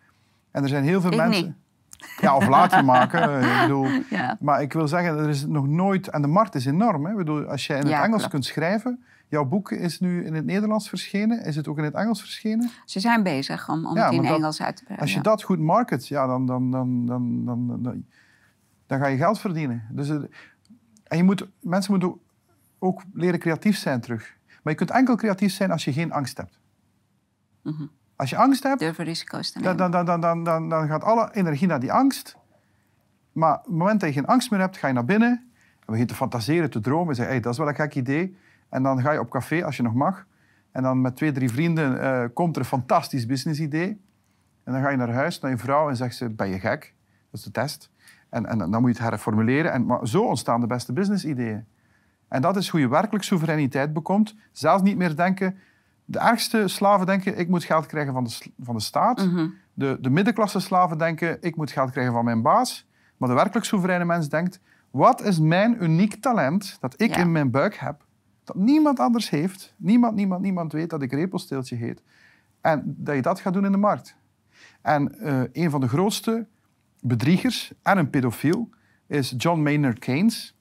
En 0.51 0.62
er 0.62 0.68
zijn 0.68 0.85
heel 0.85 1.01
veel 1.01 1.11
Ik 1.11 1.16
mensen... 1.16 1.45
niet. 1.45 1.55
Ja, 2.20 2.37
of 2.37 2.49
laat 2.49 2.72
je 2.74 2.83
maken. 2.83 3.41
Ik 3.55 3.61
bedoel, 3.61 3.87
Ja. 4.11 4.37
maar 4.41 4.62
ik 4.62 4.72
wil 4.72 4.89
zeggen, 4.89 5.18
er 5.18 5.28
is 5.28 5.47
nog 5.47 5.66
nooit... 5.66 6.09
En 6.09 6.22
de 6.22 6.28
markt 6.28 6.55
is 6.55 6.66
enorm. 6.66 7.05
Hè? 7.05 7.11
Ik 7.11 7.16
bedoel, 7.16 7.45
als 7.45 7.66
je 7.66 7.72
in 7.74 7.78
het 7.87 7.93
Engels 7.93 8.09
klopt. 8.16 8.28
kunt 8.28 8.45
schrijven... 8.45 9.03
Jouw 9.31 9.45
boek 9.45 9.70
is 9.70 10.01
nu 10.01 10.24
in 10.24 10.35
het 10.35 10.45
Nederlands 10.45 10.89
verschenen. 10.89 11.45
Is 11.45 11.57
het 11.57 11.68
ook 11.68 11.78
in 11.78 11.85
het 11.85 11.95
Engels 11.95 12.20
verschenen? 12.20 12.70
Ze 12.85 13.01
zijn 13.01 13.22
bezig 13.22 13.68
om, 13.68 13.87
om 13.87 13.97
Ja, 13.97 14.05
het 14.05 14.12
in 14.14 14.22
dat- 14.22 14.37
Engels 14.37 14.62
uit 14.62 14.76
te 14.76 14.85
brengen. 14.85 15.03
Als 15.03 15.14
je 15.14 15.20
dat 15.20 15.43
goed 15.43 15.59
market, 15.59 16.09
ja, 16.09 16.26
dan, 16.26 16.47
dan, 16.47 16.70
dan, 16.70 17.07
dan, 17.07 17.45
dan, 17.45 17.83
dan, 17.83 18.05
dan 18.87 18.99
ga 18.99 19.07
je 19.07 19.16
geld 19.16 19.41
verdienen. 19.41 19.87
Dus, 19.91 20.09
eh, 20.09 20.16
en 21.05 21.16
je 21.16 21.22
moet, 21.22 21.49
mensen 21.61 21.91
moeten 21.93 22.09
ook- 22.11 22.20
ook 22.78 23.03
leren 23.14 23.39
creatief 23.39 23.76
zijn 23.76 24.01
terug. 24.01 24.37
Maar 24.47 24.72
je 24.72 24.78
kunt 24.78 24.91
enkel 24.91 25.16
creatief 25.16 25.53
zijn 25.53 25.70
als 25.70 25.85
je 25.85 25.93
geen 25.93 26.12
angst 26.12 26.37
hebt. 26.37 26.59
Mhm. 27.62 27.87
Als 28.16 28.31
je 28.31 28.37
angst 28.37 28.62
hebt, 28.62 28.78
Durven 28.81 29.05
risico's 29.05 29.51
te 29.51 29.59
nemen. 29.59 29.76
dan, 29.76 29.91
dan, 29.91 30.05
dan, 30.07 30.20
dan, 30.20 30.45
dan, 30.45 30.45
dan, 30.45 30.68
dan 30.68 30.89
gaat 30.89 31.05
alle 31.05 31.28
energie 31.35 31.66
naar 31.66 31.81
die 31.81 31.93
angst. 31.93 32.37
Maar 33.33 33.55
op 33.59 33.64
het 33.64 33.74
moment 33.74 34.01
dat 34.01 34.09
je 34.09 34.14
geen 34.14 34.26
angst 34.26 34.51
meer 34.51 34.61
hebt, 34.61 34.76
ga 34.76 34.87
je 34.87 34.93
naar 34.93 35.05
binnen. 35.05 35.31
En 35.78 35.87
begin 35.87 36.07
te 36.07 36.14
fantaseren, 36.14 36.70
te 36.70 36.81
dromen. 36.81 37.09
En 37.09 37.14
zeg, 37.14 37.26
hey, 37.26 37.41
dat 37.41 37.53
is 37.53 37.59
wel 37.59 37.68
een 37.68 37.74
gek 37.74 37.95
idee. 37.95 38.37
En 38.71 38.83
dan 38.83 39.01
ga 39.01 39.12
je 39.12 39.21
op 39.21 39.31
café, 39.31 39.64
als 39.64 39.77
je 39.77 39.83
nog 39.83 39.95
mag. 39.95 40.27
En 40.73 40.83
dan 40.83 41.01
met 41.01 41.16
twee, 41.16 41.33
drie 41.33 41.51
vrienden 41.51 42.01
eh, 42.01 42.25
komt 42.35 42.57
er 42.57 42.62
een 42.62 42.68
fantastisch 42.68 43.27
businessidee. 43.27 44.01
En 44.64 44.73
dan 44.73 44.83
ga 44.83 44.89
je 44.91 44.97
naar 44.97 45.12
huis, 45.12 45.41
naar 45.41 45.51
je 45.51 45.59
vrouw 45.59 45.89
en 45.89 45.97
zegt 45.97 46.16
ze, 46.16 46.29
ben 46.31 46.49
je 46.49 46.59
gek? 46.59 46.95
Dat 47.31 47.41
is 47.41 47.43
de 47.43 47.51
test. 47.51 47.91
En, 48.29 48.47
en 48.47 48.59
dan 48.59 48.71
moet 48.71 48.97
je 48.97 49.03
het 49.03 49.11
herformuleren. 49.11 49.73
En, 49.73 49.87
maar 49.87 50.09
zo 50.09 50.23
ontstaan 50.23 50.61
de 50.61 50.66
beste 50.66 50.93
businessideeën. 50.93 51.64
En 52.29 52.43
dat 52.43 52.57
is 52.57 52.68
hoe 52.68 52.81
je 52.81 52.89
werkelijk 52.89 53.25
soevereiniteit 53.25 53.93
bekomt. 53.93 54.35
Zelfs 54.53 54.83
niet 54.83 54.97
meer 54.97 55.16
denken... 55.16 55.59
De 56.05 56.18
ergste 56.18 56.68
slaven 56.68 57.07
denken, 57.07 57.39
ik 57.39 57.49
moet 57.49 57.64
geld 57.64 57.87
krijgen 57.87 58.12
van 58.12 58.25
de, 58.25 58.51
van 58.61 58.75
de 58.75 58.81
staat. 58.81 59.27
Mhm. 59.27 59.49
De, 59.75 59.99
de 60.01 60.11
middenklasse 60.11 60.61
slaven 60.61 60.99
denken, 60.99 61.39
ik 61.41 61.57
moet 61.57 61.71
geld 61.71 61.91
krijgen 61.91 62.12
van 62.12 62.25
mijn 62.25 62.43
baas. 62.43 62.89
Maar 63.16 63.29
de 63.29 63.35
werkelijk 63.35 63.66
soevereine 63.66 64.05
mens 64.05 64.29
denkt, 64.29 64.61
wat 64.91 65.23
is 65.23 65.39
mijn 65.39 65.83
uniek 65.85 66.14
talent 66.14 66.77
dat 66.81 67.01
ik 67.01 67.14
Ja. 67.14 67.21
in 67.21 67.33
mijn 67.33 67.51
buik 67.51 67.75
heb, 67.75 68.05
dat 68.45 68.57
niemand 68.57 69.01
anders 69.01 69.30
heeft. 69.30 69.74
Niemand, 69.76 70.14
niemand, 70.14 70.43
niemand 70.43 70.72
weet 70.72 70.91
dat 70.91 71.03
ik 71.03 71.12
repelsteeltje 71.12 71.76
heet. 71.76 72.03
En 72.61 72.95
dat 72.99 73.14
je 73.14 73.22
dat 73.22 73.41
gaat 73.41 73.53
doen 73.53 73.64
in 73.64 73.72
de 73.72 73.78
markt. 73.78 74.16
En 74.82 75.18
eh, 75.18 75.43
een 75.53 75.70
van 75.70 75.80
de 75.80 75.88
grootste 75.88 76.47
bedriegers 77.01 77.72
en 77.82 77.99
een 77.99 78.11
pedofiel 78.11 78.68
is 79.07 79.34
John 79.36 79.61
Maynard 79.62 79.99
Keynes, 79.99 80.57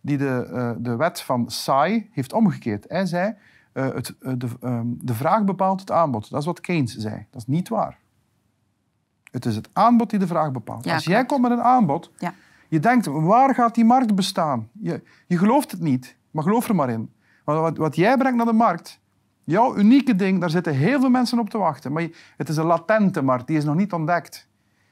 die 0.00 0.18
de, 0.18 0.48
eh, 0.52 0.70
de 0.78 0.96
wet 0.96 1.20
van 1.20 1.50
Sai 1.50 2.08
heeft 2.12 2.32
omgekeerd. 2.32 2.84
Hij 2.88 3.06
zei, 3.06 3.34
eh, 3.72 3.94
het, 3.94 4.14
de, 4.20 4.48
ehm, 4.60 4.86
de 4.86 5.14
vraag 5.14 5.44
bepaalt 5.44 5.80
het 5.80 5.90
aanbod. 5.90 6.30
Dat 6.30 6.40
is 6.40 6.46
wat 6.46 6.60
Keynes 6.60 6.96
zei. 6.96 7.26
Dat 7.30 7.40
is 7.40 7.46
niet 7.46 7.68
waar. 7.68 7.98
Het 9.30 9.44
is 9.46 9.56
het 9.56 9.68
aanbod 9.72 10.10
die 10.10 10.18
de 10.18 10.26
vraag 10.26 10.52
bepaalt. 10.52 10.84
Ja, 10.84 10.94
Als 10.94 11.04
jij 11.04 11.14
klopt. 11.14 11.28
komt 11.28 11.42
met 11.42 11.50
een 11.50 11.64
aanbod, 11.64 12.10
Ja. 12.18 12.34
je 12.68 12.80
denkt, 12.80 13.06
waar 13.06 13.54
gaat 13.54 13.74
die 13.74 13.84
markt 13.84 14.14
bestaan? 14.14 14.68
Je, 14.72 15.02
je 15.26 15.38
gelooft 15.38 15.70
het 15.70 15.80
niet, 15.80 16.16
maar 16.30 16.42
geloof 16.42 16.68
er 16.68 16.74
maar 16.74 16.90
in. 16.90 17.12
Wat, 17.44 17.76
wat 17.76 17.96
jij 17.96 18.16
brengt 18.16 18.36
naar 18.36 18.46
de 18.46 18.52
markt, 18.52 19.00
jouw 19.44 19.76
unieke 19.76 20.16
ding, 20.16 20.40
daar 20.40 20.50
zitten 20.50 20.74
heel 20.74 21.00
veel 21.00 21.08
mensen 21.10 21.38
op 21.38 21.50
te 21.50 21.58
wachten. 21.58 21.92
Maar 21.92 22.08
het 22.36 22.48
is 22.48 22.56
een 22.56 22.64
latente 22.64 23.22
markt, 23.22 23.46
die 23.46 23.56
is 23.56 23.64
nog 23.64 23.74
niet 23.74 23.92
ontdekt. 23.92 24.48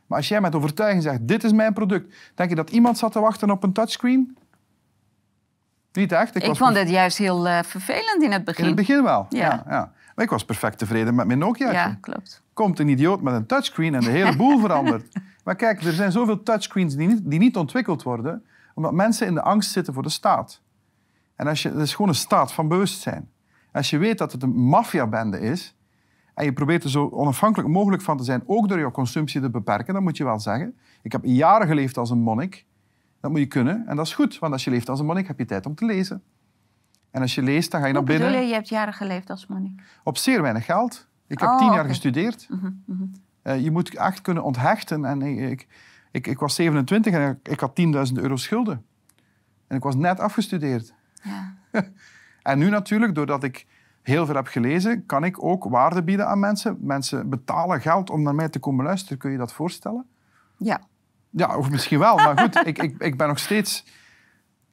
Maar 0.06 0.18
als 0.18 0.28
jij 0.28 0.40
met 0.40 0.54
overtuiging 0.54 1.02
zegt, 1.02 1.28
dit 1.28 1.44
is 1.44 1.52
mijn 1.52 1.72
product, 1.72 2.14
denk 2.34 2.48
je 2.50 2.56
dat 2.56 2.70
iemand 2.70 2.98
zat 2.98 3.12
te 3.12 3.20
wachten 3.20 3.50
op 3.50 3.62
een 3.62 3.72
touchscreen? 3.72 4.36
Niet 5.92 6.12
echt. 6.12 6.36
Ik 6.36 6.44
was 6.44 6.58
vond 6.58 6.76
het 6.76 6.88
juist 6.88 7.18
heel 7.18 7.48
eh, 7.48 7.62
vervelend 7.62 8.22
in 8.22 8.30
het 8.30 8.38
in 8.38 8.44
begin. 8.44 8.64
het 8.66 8.74
begin 8.74 9.02
wel. 9.02 9.26
Ja. 9.28 9.38
Ja. 9.38 9.64
Ja, 9.68 9.92
Maar 10.14 10.24
ik 10.24 10.30
was 10.30 10.44
perfect 10.44 10.78
tevreden 10.78 11.14
met 11.14 11.26
mijn 11.26 11.38
Nokia. 11.38 11.72
ja, 11.72 11.98
klopt. 12.00 12.42
Komt 12.52 12.78
een 12.78 12.88
idioot 12.88 13.20
met 13.20 13.34
een 13.34 13.46
touchscreen 13.46 13.94
en 13.94 14.00
de 14.00 14.10
hele 14.10 14.36
boel 14.36 14.58
verandert. 14.66 15.18
Maar 15.44 15.56
kijk, 15.56 15.82
er 15.82 15.92
zijn 15.92 16.12
zoveel 16.12 16.42
touchscreens 16.42 16.96
die 16.96 17.08
niet, 17.08 17.20
die 17.24 17.38
niet 17.38 17.56
ontwikkeld 17.56 18.02
worden, 18.02 18.44
omdat 18.74 18.92
mensen 18.92 19.26
in 19.26 19.34
de 19.34 19.42
angst 19.42 19.70
zitten 19.70 19.94
voor 19.94 20.02
de 20.02 20.08
staat. 20.08 20.60
En 21.40 21.46
als 21.46 21.62
je, 21.62 21.68
het 21.68 21.78
is 21.78 21.94
gewoon 21.94 22.08
een 22.08 22.16
staat 22.16 22.52
van 22.52 22.68
bewustzijn. 22.68 23.30
Als 23.72 23.90
je 23.90 23.98
weet 23.98 24.18
dat 24.18 24.32
het 24.32 24.42
een 24.42 24.54
maffiabende 24.54 25.40
is, 25.40 25.76
en 26.34 26.44
je 26.44 26.52
probeert 26.52 26.84
er 26.84 26.90
zo 26.90 27.08
onafhankelijk 27.08 27.68
mogelijk 27.68 28.02
van 28.02 28.16
te 28.16 28.24
zijn, 28.24 28.42
ook 28.46 28.68
door 28.68 28.78
je 28.78 28.90
consumptie 28.90 29.40
te 29.40 29.50
beperken, 29.50 29.94
dan 29.94 30.02
moet 30.02 30.16
je 30.16 30.24
wel 30.24 30.40
zeggen. 30.40 30.78
Ik 31.02 31.12
heb 31.12 31.20
jaren 31.24 31.66
geleefd 31.66 31.96
als 31.96 32.10
een 32.10 32.18
monnik. 32.18 32.66
Dat 33.20 33.30
moet 33.30 33.40
je 33.40 33.46
kunnen 33.46 33.86
en 33.86 33.96
dat 33.96 34.06
is 34.06 34.14
goed, 34.14 34.38
want 34.38 34.52
als 34.52 34.64
je 34.64 34.70
leeft 34.70 34.88
als 34.88 35.00
een 35.00 35.06
monnik 35.06 35.26
heb 35.26 35.38
je 35.38 35.44
tijd 35.44 35.66
om 35.66 35.74
te 35.74 35.84
lezen. 35.84 36.22
En 37.10 37.20
als 37.20 37.34
je 37.34 37.42
leest, 37.42 37.70
dan 37.70 37.80
ga 37.80 37.86
je 37.86 37.92
Hoe 37.92 38.02
naar 38.02 38.10
binnen. 38.10 38.28
bedoel 38.28 38.42
je, 38.44 38.48
je 38.48 38.54
hebt 38.54 38.68
jaren 38.68 38.94
geleefd 38.94 39.30
als 39.30 39.46
monnik? 39.46 39.82
Op 40.04 40.16
zeer 40.16 40.42
weinig 40.42 40.64
geld. 40.64 41.08
Ik 41.26 41.38
heb 41.38 41.48
Oh, 41.48 41.58
tien 41.58 41.72
jaar 41.72 41.84
gestudeerd. 41.84 42.46
Mhm, 42.50 42.70
mhm. 42.84 43.04
Eh, 43.42 43.60
je 43.60 43.70
moet 43.70 43.94
echt 43.94 44.20
kunnen 44.20 44.42
onthechten. 44.42 45.04
En 45.04 45.22
ik, 45.22 45.66
ik, 46.10 46.26
ik, 46.26 46.38
was 46.38 46.54
27 46.54 47.12
en 47.12 47.40
ik 47.42 47.60
had 47.60 47.80
10.000 48.08 48.12
euro 48.14 48.36
schulden. 48.36 48.84
En 49.66 49.76
ik 49.76 49.82
was 49.82 49.94
net 49.94 50.20
afgestudeerd. 50.20 50.94
Ja. 51.22 51.54
En 52.42 52.58
nu 52.58 52.68
natuurlijk, 52.68 53.14
doordat 53.14 53.42
ik 53.44 53.66
heel 54.02 54.26
veel 54.26 54.34
heb 54.34 54.46
gelezen, 54.46 55.06
kan 55.06 55.24
ik 55.24 55.44
ook 55.44 55.64
waarde 55.64 56.02
bieden 56.02 56.28
aan 56.28 56.38
mensen. 56.38 56.76
Mensen 56.80 57.28
betalen 57.28 57.80
geld 57.80 58.10
om 58.10 58.22
naar 58.22 58.34
mij 58.34 58.48
te 58.48 58.58
komen 58.58 58.84
luisteren. 58.84 59.18
Kun 59.18 59.30
je 59.30 59.38
dat 59.38 59.52
voorstellen? 59.52 60.06
Ja. 60.56 60.80
Ja, 61.30 61.56
of 61.56 61.70
misschien 61.70 61.98
wel. 61.98 62.16
Maar 62.16 62.38
goed, 62.38 62.66
ik, 62.66 62.78
ik, 62.78 62.94
ik 62.98 63.16
ben 63.16 63.28
nog 63.28 63.38
steeds 63.38 63.84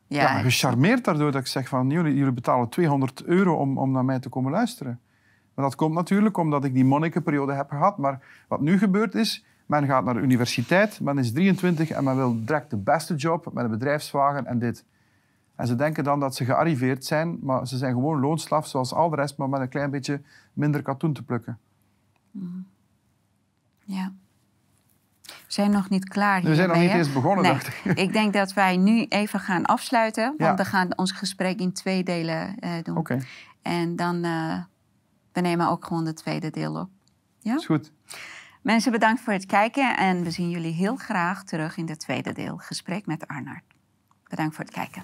Ja. 0.08 0.22
ja, 0.22 0.39
gecharmeerd 0.39 1.04
daardoor 1.04 1.32
dat 1.32 1.41
ik 1.41 1.48
zeg 1.48 1.68
van 1.68 1.89
jullie, 1.89 2.16
jullie 2.16 2.34
betalen 2.34 2.70
200 2.70 3.24
euro 3.24 3.56
om, 3.56 3.78
om 3.78 3.91
naar 3.91 4.06
mij 4.06 4.20
te 4.20 4.30
komen 4.30 4.52
luisteren. 4.52 5.00
Maar 5.54 5.66
dat 5.66 5.76
komt 5.76 5.93
natuurlijk 5.93 6.38
omdat 6.38 6.64
ik 6.64 6.74
die 6.74 6.86
monnikenperiode 6.86 7.54
heb 7.54 7.70
gehad. 7.70 7.98
Maar 7.98 8.20
wat 8.48 8.62
nu 8.62 8.78
gebeurt 8.78 9.16
is, 9.16 9.45
men 9.66 9.86
gaat 9.86 10.06
naar 10.06 10.14
de 10.14 10.20
universiteit, 10.20 11.00
men 11.02 11.18
is 11.18 11.32
23 11.32 11.89
en 11.89 12.04
men 12.04 12.16
wil 12.16 12.45
direct 12.45 12.70
de 12.70 12.78
beste 12.78 13.16
job 13.16 13.54
met 13.54 13.64
een 13.64 13.70
bedrijfswagen 13.70 14.45
en 14.45 14.60
dit. 14.60 14.86
En 15.58 15.68
ze 15.68 15.76
denken 15.76 16.03
dan 16.03 16.20
dat 16.20 16.36
ze 16.36 16.45
gearriveerd 16.45 17.05
zijn, 17.05 17.38
maar 17.41 17.68
ze 17.68 17.78
zijn 17.78 17.93
gewoon 17.93 18.20
loonslaaf 18.20 18.68
zoals 18.68 18.93
al 18.93 19.10
de 19.10 19.16
rest, 19.16 19.38
maar 19.38 19.49
met 19.49 19.62
een 19.62 19.70
klein 19.70 19.89
beetje 19.91 20.22
minder 20.53 20.82
katoen 20.82 21.14
te 21.14 21.24
plukken. 21.24 21.60
Ja. 23.86 24.12
We 25.22 25.34
zijn 25.53 25.72
nog 25.72 25.89
niet 25.89 26.10
klaar 26.10 26.41
We 26.41 26.55
zijn 26.55 26.68
nog 26.70 26.78
niet 26.78 26.91
eens 26.91 27.14
begonnen, 27.14 27.43
Nee. 27.43 27.51
dacht 27.53 27.68
ik. 27.68 27.97
Ik 27.97 28.14
denk 28.14 28.34
dat 28.34 28.53
wij 28.53 28.78
nu 28.78 29.05
even 29.05 29.39
gaan 29.39 29.66
afsluiten. 29.66 30.24
Want 30.24 30.39
Ja. 30.39 30.55
we 30.55 30.66
gaan 30.66 30.97
ons 30.97 31.12
gesprek 31.12 31.60
in 31.60 31.74
twee 31.74 32.03
delen 32.03 32.60
eh, 32.60 32.72
doen. 32.84 32.97
Oké, 32.97 33.20
En 33.62 33.95
dan 33.95 34.26
uh, 34.26 34.64
we 35.32 35.41
nemen 35.41 35.68
ook 35.68 35.86
gewoon 35.86 36.05
het 36.05 36.16
tweede 36.16 36.49
deel 36.49 36.76
op. 36.76 36.89
Ja? 37.39 37.55
is 37.55 37.66
goed. 37.66 37.91
Mensen, 38.62 38.91
bedankt 38.91 39.22
voor 39.22 39.34
het 39.34 39.45
kijken. 39.45 39.97
En 39.97 40.24
we 40.24 40.32
zien 40.32 40.49
jullie 40.49 40.74
heel 40.74 40.95
graag 40.95 41.43
terug 41.43 41.78
in 41.78 41.89
het 41.89 41.99
tweede 41.99 42.34
deel. 42.34 42.58
Gesprek 42.58 43.05
met 43.05 43.28
Arnard. 43.28 43.64
Bedankt 44.30 44.55
voor 44.55 44.66
het 44.66 44.74
kijken. 44.74 45.03